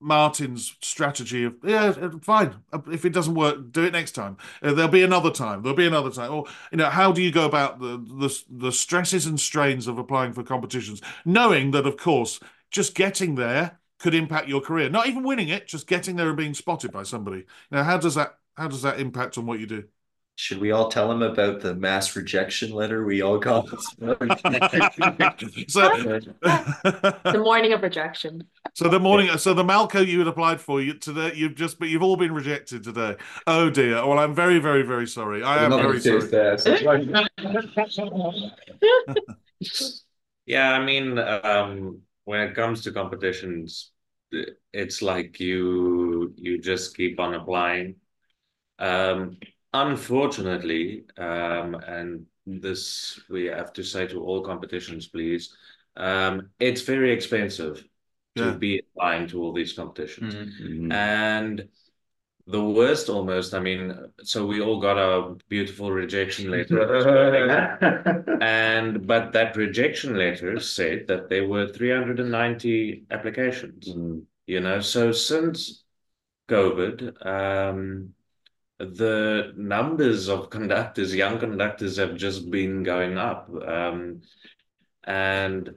Martyn's 0.00 0.76
strategy 0.82 1.44
of 1.44 1.56
yeah, 1.64 1.92
fine. 2.22 2.54
If 2.90 3.04
it 3.04 3.12
doesn't 3.12 3.34
work, 3.34 3.72
do 3.72 3.84
it 3.84 3.92
next 3.92 4.12
time. 4.12 4.36
Uh, 4.62 4.74
there'll 4.74 4.90
be 4.90 5.02
another 5.02 5.30
time. 5.30 5.62
There'll 5.62 5.76
be 5.76 5.86
another 5.86 6.10
time. 6.10 6.32
Or 6.32 6.44
you 6.70 6.78
know, 6.78 6.90
how 6.90 7.12
do 7.12 7.22
you 7.22 7.30
go 7.32 7.46
about 7.46 7.80
the 7.80 7.98
the 7.98 8.42
the 8.50 8.72
stresses 8.72 9.26
and 9.26 9.40
strains 9.40 9.86
of 9.86 9.98
applying 9.98 10.32
for 10.32 10.42
competitions, 10.42 11.00
knowing 11.24 11.70
that 11.70 11.86
of 11.86 11.96
course 11.96 12.40
just 12.70 12.94
getting 12.94 13.36
there 13.36 13.78
could 13.98 14.14
impact 14.14 14.48
your 14.48 14.60
career. 14.60 14.90
Not 14.90 15.06
even 15.08 15.22
winning 15.22 15.48
it, 15.48 15.66
just 15.66 15.86
getting 15.86 16.16
there 16.16 16.28
and 16.28 16.36
being 16.36 16.54
spotted 16.54 16.92
by 16.92 17.02
somebody. 17.02 17.44
Now, 17.70 17.82
how 17.84 17.98
does 17.98 18.14
that 18.16 18.38
how 18.56 18.68
does 18.68 18.82
that 18.82 19.00
impact 19.00 19.38
on 19.38 19.46
what 19.46 19.60
you 19.60 19.66
do? 19.66 19.84
Should 20.38 20.58
we 20.58 20.70
all 20.70 20.90
tell 20.90 21.10
him 21.10 21.22
about 21.22 21.60
the 21.60 21.74
mass 21.74 22.14
rejection 22.14 22.70
letter 22.70 23.06
we 23.06 23.22
all 23.22 23.38
got? 23.38 23.68
so, 23.80 24.14
The 26.42 27.40
morning 27.42 27.72
of 27.72 27.82
rejection. 27.82 28.44
so 28.74 28.90
the 28.90 29.00
morning, 29.00 29.34
so 29.38 29.54
the 29.54 29.64
Malko 29.64 30.06
you 30.06 30.18
had 30.18 30.28
applied 30.28 30.60
for, 30.60 30.82
you 30.82 30.92
today, 30.92 31.32
you've 31.34 31.54
just, 31.54 31.78
but 31.78 31.88
you've 31.88 32.02
all 32.02 32.18
been 32.18 32.34
rejected 32.34 32.84
today. 32.84 33.16
Oh 33.46 33.70
dear. 33.70 34.06
Well, 34.06 34.18
I'm 34.18 34.34
very, 34.34 34.58
very, 34.58 34.82
very 34.82 35.06
sorry. 35.06 35.42
I 35.42 35.64
am 35.64 35.70
very 35.70 36.00
sorry. 36.00 36.28
Yeah, 40.44 40.70
I 40.70 40.84
mean, 40.84 41.18
um, 41.18 42.02
when 42.24 42.40
it 42.40 42.54
comes 42.54 42.82
to 42.82 42.92
competitions, 42.92 43.90
it's 44.72 45.02
like 45.02 45.40
you 45.40 46.34
you 46.36 46.60
just 46.60 46.96
keep 46.96 47.18
on 47.18 47.34
applying. 47.34 47.96
Um, 48.78 49.38
unfortunately, 49.82 51.04
um, 51.18 51.74
and 51.74 52.26
this 52.46 53.20
we 53.28 53.46
have 53.46 53.72
to 53.74 53.82
say 53.82 54.06
to 54.06 54.22
all 54.22 54.42
competitions, 54.42 55.08
please, 55.08 55.54
um, 55.96 56.50
it's 56.60 56.82
very 56.82 57.12
expensive 57.12 57.84
to 58.36 58.44
Yeah. 58.44 58.56
be 58.58 58.78
applying 58.80 59.26
to 59.28 59.42
all 59.42 59.52
these 59.52 59.72
competitions. 59.72 60.34
Mm. 60.34 60.92
And 60.92 61.68
the 62.46 62.62
worst 62.62 63.08
almost, 63.08 63.54
I 63.54 63.60
mean, 63.60 64.12
so 64.22 64.46
we 64.46 64.60
all 64.60 64.80
got 64.80 64.98
a 64.98 65.34
beautiful 65.48 65.90
rejection 65.90 66.50
letter. 66.56 66.78
And 68.40 69.06
but 69.06 69.32
that 69.32 69.56
rejection 69.56 70.16
letter 70.16 70.60
said 70.60 71.06
that 71.08 71.28
there 71.28 71.48
were 71.48 71.66
390 71.66 73.06
applications. 73.10 73.88
You 74.46 74.60
know, 74.60 74.80
so 74.80 75.10
since 75.10 75.82
COVID, 76.48 77.26
um, 77.26 78.14
the 78.78 79.52
numbers 79.56 80.28
of 80.28 80.50
conductors, 80.50 81.14
young 81.14 81.38
conductors, 81.38 81.96
have 81.96 82.16
just 82.16 82.50
been 82.50 82.82
going 82.82 83.16
up. 83.18 83.48
Um, 83.66 84.22
and 85.04 85.70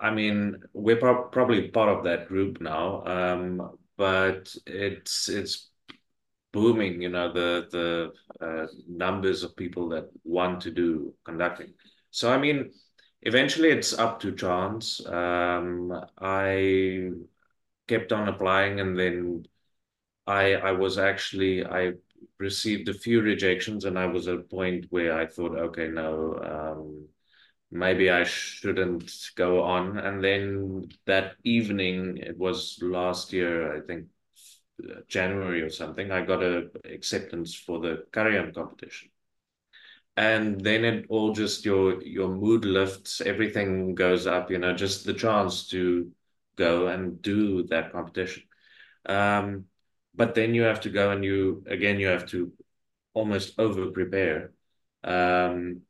I 0.00 0.10
mean, 0.10 0.62
we're 0.72 0.96
prob 0.96 1.32
probably 1.32 1.68
part 1.68 1.88
of 1.88 2.04
that 2.04 2.28
group 2.28 2.60
now, 2.60 3.04
um, 3.04 3.78
but 3.96 4.54
it's 4.66 5.28
it's 5.28 5.70
booming, 6.52 7.02
you 7.02 7.08
know, 7.10 7.32
the 7.32 7.68
the 7.70 8.46
uh, 8.46 8.66
numbers 8.88 9.42
of 9.42 9.56
people 9.56 9.88
that 9.90 10.10
want 10.24 10.60
to 10.62 10.70
do 10.70 11.14
conducting. 11.24 11.74
So 12.10 12.32
I 12.32 12.38
mean, 12.38 12.72
eventually 13.22 13.70
it's 13.70 13.92
up 13.92 14.20
to 14.20 14.34
chance. 14.34 15.04
Um, 15.06 15.92
I 16.18 17.10
kept 17.88 18.12
on 18.12 18.28
applying, 18.28 18.80
and 18.80 18.98
then 18.98 19.46
I 20.26 20.54
I 20.54 20.72
was 20.72 20.98
actually 20.98 21.64
I 21.64 21.92
received 22.38 22.88
a 22.88 22.94
few 22.94 23.20
rejections, 23.22 23.84
and 23.84 23.98
I 23.98 24.06
was 24.06 24.28
at 24.28 24.38
a 24.38 24.42
point 24.42 24.86
where 24.90 25.18
I 25.18 25.26
thought, 25.26 25.56
okay, 25.58 25.88
no, 25.88 26.38
um, 26.42 27.08
maybe 27.70 28.10
I 28.10 28.24
shouldn't 28.24 29.10
go 29.36 29.62
on. 29.62 29.98
And 29.98 30.22
then 30.22 30.88
that 31.06 31.36
evening, 31.44 32.18
it 32.18 32.36
was 32.38 32.78
last 32.82 33.32
year, 33.32 33.76
I 33.76 33.80
think 33.80 34.06
January 35.08 35.62
or 35.62 35.70
something, 35.70 36.10
I 36.10 36.24
got 36.24 36.42
a 36.42 36.68
acceptance 36.84 37.54
for 37.54 37.80
the 37.80 38.04
Karajan 38.12 38.54
competition. 38.54 39.10
And 40.16 40.60
then 40.60 40.84
it 40.84 41.06
all 41.08 41.32
just 41.32 41.64
your 41.64 42.02
your 42.02 42.28
mood 42.28 42.64
lifts, 42.64 43.20
everything 43.20 43.94
goes 43.94 44.26
up, 44.26 44.50
you 44.50 44.58
know, 44.58 44.74
just 44.74 45.04
the 45.04 45.12
chance 45.14 45.68
to 45.68 46.10
go 46.56 46.88
and 46.88 47.20
do 47.20 47.64
that 47.64 47.92
competition. 47.92 48.44
Um, 49.06 49.66
but 50.16 50.34
then 50.34 50.54
you 50.54 50.62
have 50.62 50.80
to 50.82 50.90
go 50.90 51.10
and 51.10 51.24
you 51.24 51.64
again 51.68 52.00
you 52.00 52.08
have 52.08 52.26
to 52.26 52.52
almost 53.14 53.58
over 53.58 53.90
prepare. 53.90 54.52
Um, 55.04 55.82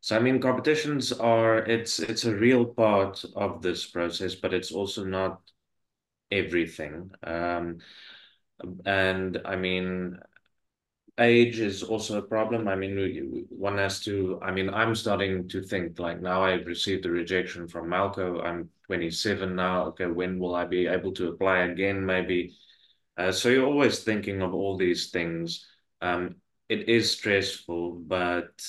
so 0.00 0.16
I 0.16 0.20
mean 0.20 0.40
competitions 0.40 1.12
are 1.12 1.58
it's 1.58 1.98
it's 1.98 2.24
a 2.24 2.34
real 2.34 2.64
part 2.66 3.24
of 3.36 3.62
this 3.62 3.86
process, 3.86 4.34
but 4.34 4.54
it's 4.54 4.72
also 4.72 5.04
not 5.04 5.40
everything. 6.30 7.10
Um, 7.22 7.78
and 8.84 9.40
I 9.44 9.56
mean 9.56 10.18
age 11.18 11.60
is 11.60 11.82
also 11.82 12.18
a 12.18 12.22
problem. 12.22 12.68
I 12.68 12.74
mean, 12.76 13.46
one 13.50 13.78
has 13.78 14.00
to, 14.00 14.38
I 14.42 14.50
mean, 14.50 14.70
I'm 14.70 14.94
starting 14.94 15.48
to 15.48 15.62
think 15.62 15.98
like 15.98 16.20
now 16.20 16.42
I've 16.42 16.66
received 16.66 17.06
a 17.06 17.10
rejection 17.10 17.68
from 17.68 17.88
Malko. 17.88 18.42
I'm 18.44 18.70
27 18.86 19.54
now. 19.54 19.86
Okay, 19.88 20.06
when 20.06 20.38
will 20.38 20.54
I 20.54 20.64
be 20.64 20.86
able 20.86 21.12
to 21.14 21.28
apply 21.28 21.58
again? 21.64 22.04
Maybe. 22.04 22.54
Uh, 23.16 23.32
so 23.32 23.48
you're 23.48 23.66
always 23.66 24.00
thinking 24.00 24.42
of 24.42 24.54
all 24.54 24.76
these 24.76 25.10
things. 25.10 25.66
Um, 26.00 26.36
it 26.68 26.88
is 26.88 27.10
stressful, 27.10 27.92
but 27.92 28.62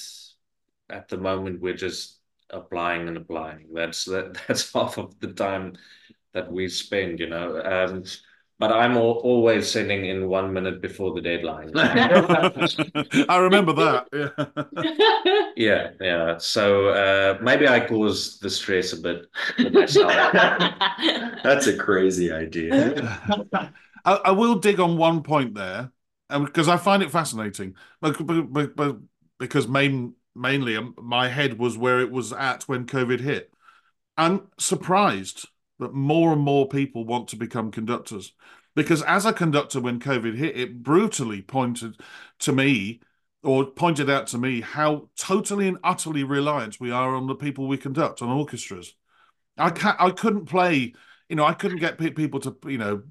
at 0.89 1.07
the 1.07 1.17
moment 1.17 1.61
we're 1.61 1.73
just 1.73 2.19
applying 2.49 3.07
and 3.07 3.17
applying. 3.17 3.67
That's 3.73 4.05
that, 4.05 4.37
that's 4.47 4.71
half 4.73 4.97
of 4.97 5.19
the 5.19 5.33
time 5.33 5.73
that 6.33 6.51
we 6.51 6.67
spend, 6.67 7.19
you 7.19 7.29
know. 7.29 7.61
Um, 7.61 8.03
but 8.59 8.71
I'm 8.71 8.95
al 8.95 9.19
always 9.23 9.69
sending 9.69 10.05
in 10.05 10.29
one 10.29 10.53
minute 10.53 10.81
before 10.81 11.13
the 11.13 11.21
deadline. 11.21 11.71
I 11.75 13.37
remember 13.37 13.73
that. 13.73 14.07
Yeah. 14.13 14.29
Yeah, 15.55 15.91
yeah. 15.99 16.37
So 16.37 16.89
uh, 16.89 17.37
maybe 17.41 17.67
I 17.67 17.85
cause 17.85 18.39
the 18.39 18.49
stress 18.49 18.93
a 18.93 18.97
bit. 18.97 19.25
That's 21.43 21.67
a 21.67 21.77
crazy 21.77 22.31
idea. 22.31 23.19
I, 24.05 24.13
I 24.25 24.31
will 24.31 24.55
dig 24.55 24.79
on 24.79 24.97
one 24.97 25.23
point 25.23 25.55
there, 25.55 25.91
because 26.29 26.67
I 26.67 26.77
find 26.77 27.03
it 27.03 27.11
fascinating. 27.11 27.75
Because 28.01 29.67
main 29.67 30.15
mainly 30.35 30.75
um, 30.75 30.95
my 30.97 31.27
head 31.27 31.59
was 31.59 31.77
where 31.77 31.99
it 31.99 32.09
was 32.09 32.33
at 32.33 32.63
when 32.63 32.85
COVID 32.85 33.19
hit. 33.19 33.53
I'm 34.17 34.47
surprised 34.57 35.47
that 35.79 35.93
more 35.93 36.33
and 36.33 36.41
more 36.41 36.67
people 36.67 37.05
want 37.05 37.27
to 37.29 37.35
become 37.35 37.71
conductors. 37.71 38.33
Because 38.75 39.03
as 39.03 39.25
a 39.25 39.33
conductor, 39.33 39.79
when 39.79 39.99
COVID 39.99 40.35
hit, 40.35 40.57
it 40.57 40.81
brutally 40.81 41.41
pointed 41.43 41.97
to 42.39 42.51
me 42.51 43.01
or 43.43 43.65
pointed 43.65 44.09
out 44.09 44.25
to 44.27 44.37
me 44.37 44.61
how 44.61 45.09
totally 45.15 45.67
and 45.67 45.77
utterly 45.83 46.23
reliant 46.23 46.79
we 46.79 46.89
are 46.89 47.15
on 47.15 47.27
the 47.27 47.35
people 47.35 47.67
we 47.67 47.77
conduct 47.77 48.21
on 48.21 48.29
orchestras. 48.29 48.95
I 49.57 49.69
can't, 49.69 49.99
I 49.99 50.09
couldn't 50.09 50.45
play, 50.45 50.93
you 51.29 51.35
know, 51.35 51.45
I 51.45 51.53
couldn't 51.53 51.79
get 51.79 51.99
pe- 51.99 52.09
people 52.09 52.39
to, 52.39 52.57
you 52.65 52.79
know, 52.79 53.03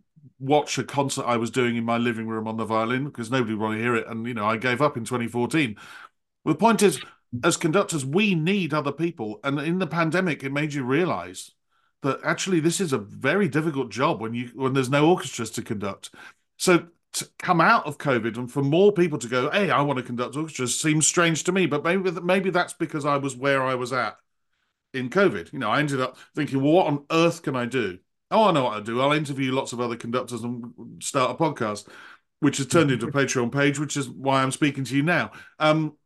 watch 0.42 0.76
a 0.76 0.84
concert 0.84 1.24
I 1.24 1.36
was 1.36 1.50
doing 1.50 1.76
in 1.76 1.84
my 1.84 1.98
living 1.98 2.26
room 2.26 2.48
on 2.48 2.56
the 2.56 2.64
violin 2.64 3.04
because 3.04 3.30
nobody 3.30 3.54
would 3.54 3.62
want 3.62 3.76
to 3.76 3.82
hear 3.82 3.94
it. 3.94 4.06
And, 4.08 4.26
you 4.26 4.34
know, 4.34 4.46
I 4.46 4.56
gave 4.56 4.82
up 4.82 4.96
in 4.96 5.04
2014. 5.04 5.76
The 6.44 6.54
point 6.54 6.82
is, 6.82 7.00
as 7.44 7.56
conductors, 7.56 8.04
we 8.04 8.34
need 8.34 8.74
other 8.74 8.92
people. 8.92 9.40
And 9.44 9.58
in 9.60 9.78
the 9.78 9.86
pandemic, 9.86 10.42
it 10.42 10.52
made 10.52 10.74
you 10.74 10.84
realize 10.84 11.52
that 12.02 12.18
actually 12.24 12.60
this 12.60 12.80
is 12.80 12.92
a 12.92 12.98
very 12.98 13.48
difficult 13.48 13.90
job 13.90 14.20
when 14.20 14.34
you 14.34 14.50
when 14.54 14.72
there's 14.72 14.90
no 14.90 15.08
orchestras 15.08 15.50
to 15.52 15.62
conduct. 15.62 16.10
So 16.56 16.88
to 17.14 17.28
come 17.38 17.60
out 17.60 17.86
of 17.86 17.98
COVID 17.98 18.36
and 18.36 18.50
for 18.50 18.62
more 18.62 18.92
people 18.92 19.18
to 19.18 19.28
go, 19.28 19.50
hey, 19.50 19.70
I 19.70 19.82
want 19.82 19.98
to 19.98 20.02
conduct 20.02 20.36
orchestras 20.36 20.78
seems 20.78 21.06
strange 21.06 21.44
to 21.44 21.52
me, 21.52 21.66
but 21.66 21.84
maybe 21.84 22.10
maybe 22.20 22.50
that's 22.50 22.72
because 22.72 23.06
I 23.06 23.16
was 23.16 23.36
where 23.36 23.62
I 23.62 23.76
was 23.76 23.92
at 23.92 24.16
in 24.92 25.08
COVID. 25.08 25.52
You 25.52 25.60
know, 25.60 25.70
I 25.70 25.78
ended 25.78 26.00
up 26.00 26.16
thinking, 26.34 26.60
well, 26.60 26.72
what 26.72 26.86
on 26.88 27.04
earth 27.10 27.42
can 27.42 27.56
I 27.56 27.66
do? 27.66 27.98
Oh, 28.32 28.48
I 28.48 28.52
know 28.52 28.64
what 28.64 28.72
I'll 28.74 28.80
do. 28.80 29.00
I'll 29.00 29.12
interview 29.12 29.52
lots 29.52 29.72
of 29.72 29.80
other 29.80 29.96
conductors 29.96 30.42
and 30.42 30.72
start 31.00 31.30
a 31.30 31.34
podcast, 31.34 31.86
which 32.40 32.56
has 32.56 32.66
turned 32.66 32.90
into 32.90 33.06
a 33.06 33.12
Patreon 33.12 33.52
page, 33.52 33.78
which 33.78 33.96
is 33.96 34.08
why 34.08 34.42
I'm 34.42 34.50
speaking 34.50 34.84
to 34.84 34.96
you 34.96 35.02
now. 35.02 35.32
Um, 35.58 35.96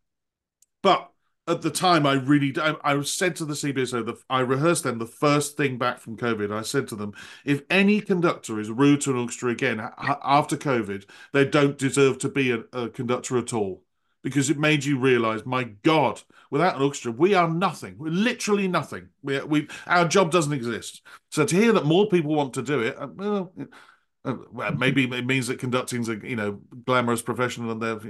but 0.82 1.10
at 1.48 1.62
the 1.62 1.70
time, 1.70 2.04
I 2.04 2.14
really, 2.14 2.52
I, 2.60 2.74
I 2.82 3.00
said 3.02 3.36
to 3.36 3.44
the 3.44 3.54
CBSO, 3.54 4.04
that 4.06 4.16
I 4.28 4.40
rehearsed 4.40 4.82
them 4.82 4.98
the 4.98 5.06
first 5.06 5.56
thing 5.56 5.78
back 5.78 6.00
from 6.00 6.16
COVID. 6.16 6.52
I 6.52 6.62
said 6.62 6.88
to 6.88 6.96
them, 6.96 7.12
if 7.44 7.62
any 7.70 8.00
conductor 8.00 8.58
is 8.58 8.70
rude 8.70 9.02
to 9.02 9.12
an 9.12 9.18
orchestra 9.18 9.50
again 9.50 9.80
after 10.24 10.56
COVID, 10.56 11.06
they 11.32 11.44
don't 11.44 11.78
deserve 11.78 12.18
to 12.18 12.28
be 12.28 12.50
a, 12.50 12.64
a 12.72 12.88
conductor 12.88 13.38
at 13.38 13.52
all 13.52 13.86
because 14.26 14.50
it 14.50 14.58
made 14.58 14.84
you 14.84 14.98
realize, 14.98 15.46
my 15.46 15.62
God, 15.84 16.20
without 16.50 16.74
an 16.74 16.82
orchestra, 16.82 17.12
we 17.12 17.34
are 17.34 17.48
nothing. 17.48 17.94
We're 17.96 18.10
literally 18.10 18.66
nothing. 18.66 19.10
We, 19.22 19.40
we 19.42 19.68
our 19.86 20.04
job 20.04 20.32
doesn't 20.32 20.52
exist. 20.52 21.02
So 21.30 21.44
to 21.44 21.54
hear 21.54 21.70
that 21.74 21.84
more 21.84 22.08
people 22.08 22.34
want 22.34 22.52
to 22.54 22.62
do 22.62 22.80
it, 22.80 22.96
uh, 22.98 23.06
well, 23.14 23.52
uh, 24.24 24.34
well 24.50 24.74
maybe 24.76 25.04
it 25.04 25.26
means 25.26 25.46
that 25.46 25.60
conducting's 25.60 26.08
a 26.08 26.16
you 26.16 26.34
know 26.34 26.58
glamorous 26.84 27.22
profession, 27.22 27.70
and 27.70 27.80
they're. 27.80 28.00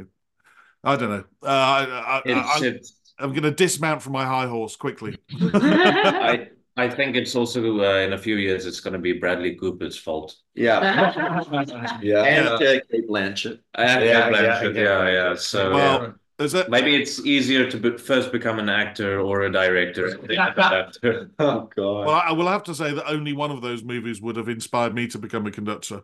I 0.82 0.96
don't 0.96 1.10
know. 1.10 1.24
Uh, 1.42 1.48
I, 1.48 2.22
I, 2.24 2.32
I, 2.32 2.78
am 3.22 3.32
going 3.32 3.42
to 3.42 3.50
dismount 3.50 4.00
from 4.00 4.14
my 4.14 4.24
high 4.24 4.46
horse 4.46 4.74
quickly. 4.74 5.18
I, 5.38 6.48
I 6.76 6.90
think 6.90 7.16
it's 7.16 7.34
also 7.34 7.80
uh, 7.80 8.00
in 8.00 8.12
a 8.12 8.18
few 8.18 8.36
years 8.36 8.66
it's 8.66 8.80
going 8.80 8.92
to 8.92 8.98
be 8.98 9.14
Bradley 9.14 9.54
Cooper's 9.54 9.96
fault. 9.96 10.36
Yeah, 10.54 10.80
Yeah. 12.02 12.22
and 12.22 12.48
uh, 12.48 12.58
Cate 12.58 13.08
Blanchett. 13.08 13.60
And 13.74 14.04
Yeah, 14.04 14.30
Cate 14.30 14.34
Blanchett, 14.34 14.74
yeah, 14.74 14.82
yeah, 14.82 15.06
yeah. 15.06 15.28
yeah. 15.30 15.34
So 15.36 15.74
well, 15.74 16.14
is 16.38 16.54
it? 16.54 16.68
maybe 16.68 16.94
it's 16.94 17.24
easier 17.24 17.70
to 17.70 17.78
be, 17.78 17.96
first 17.96 18.30
become 18.30 18.58
an 18.58 18.68
actor 18.68 19.20
or 19.20 19.42
a 19.42 19.52
director. 19.52 20.18
After. 20.38 21.30
Oh 21.38 21.68
God. 21.74 22.06
Well, 22.06 22.22
I 22.24 22.32
will 22.32 22.48
have 22.48 22.62
to 22.64 22.74
say 22.74 22.92
that 22.92 23.08
only 23.10 23.32
one 23.32 23.50
of 23.50 23.62
those 23.62 23.82
movies 23.82 24.20
would 24.20 24.36
have 24.36 24.48
inspired 24.48 24.94
me 24.94 25.06
to 25.08 25.18
become 25.18 25.46
a 25.46 25.50
conductor 25.50 26.02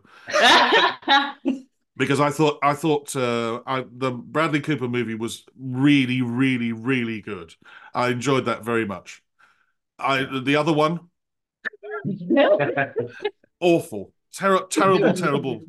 because 1.97 2.19
I 2.19 2.29
thought 2.31 2.59
I 2.63 2.73
thought 2.73 3.15
uh, 3.15 3.61
I, 3.65 3.85
the 3.91 4.11
Bradley 4.11 4.59
Cooper 4.61 4.87
movie 4.87 5.15
was 5.15 5.45
really, 5.59 6.21
really, 6.21 6.71
really 6.71 7.21
good. 7.21 7.53
I 7.93 8.09
enjoyed 8.09 8.45
that 8.45 8.63
very 8.63 8.85
much. 8.85 9.22
I 9.99 10.25
the 10.43 10.55
other 10.55 10.73
one, 10.73 10.99
awful, 13.59 14.11
Ter- 14.33 14.65
terrible, 14.67 15.13
terrible, 15.15 15.61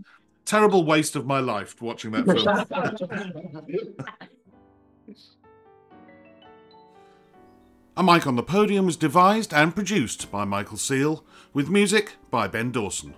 terrible 0.45 0.85
waste 0.85 1.17
of 1.17 1.27
my 1.27 1.41
life 1.41 1.81
watching 1.81 2.13
that 2.13 2.25
film. 2.27 4.09
A 7.97 8.03
Mic 8.03 8.27
on 8.27 8.35
the 8.35 8.43
Podium 8.43 8.87
was 8.87 8.97
devised 8.97 9.55
and 9.55 9.73
produced 9.73 10.29
by 10.33 10.45
Michael 10.45 10.77
Seal, 10.77 11.25
with 11.53 11.69
music 11.69 12.17
by 12.29 12.49
Ben 12.49 12.73
Dawson. 12.73 13.15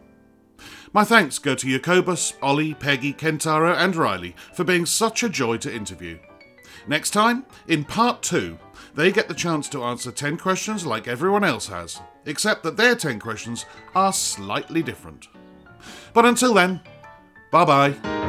My 0.92 1.02
thanks 1.02 1.38
go 1.38 1.54
to 1.54 1.66
Jacobus, 1.66 2.34
Ollie, 2.42 2.74
Peggy, 2.74 3.14
Kentaro, 3.14 3.74
and 3.74 3.96
Riley 3.96 4.36
for 4.52 4.64
being 4.64 4.84
such 4.84 5.22
a 5.22 5.30
joy 5.30 5.56
to 5.58 5.74
interview. 5.74 6.18
Next 6.86 7.10
time, 7.10 7.46
in 7.66 7.84
part 7.84 8.22
two, 8.22 8.58
they 8.96 9.12
get 9.12 9.28
the 9.28 9.34
chance 9.34 9.68
to 9.68 9.84
answer 9.84 10.10
10 10.10 10.38
questions 10.38 10.86
like 10.86 11.06
everyone 11.06 11.44
else 11.44 11.68
has, 11.68 12.00
except 12.24 12.62
that 12.64 12.76
their 12.76 12.96
10 12.96 13.20
questions 13.20 13.66
are 13.94 14.12
slightly 14.12 14.82
different. 14.82 15.28
But 16.14 16.24
until 16.24 16.54
then, 16.54 16.80
bye 17.52 17.64
bye. 17.64 18.25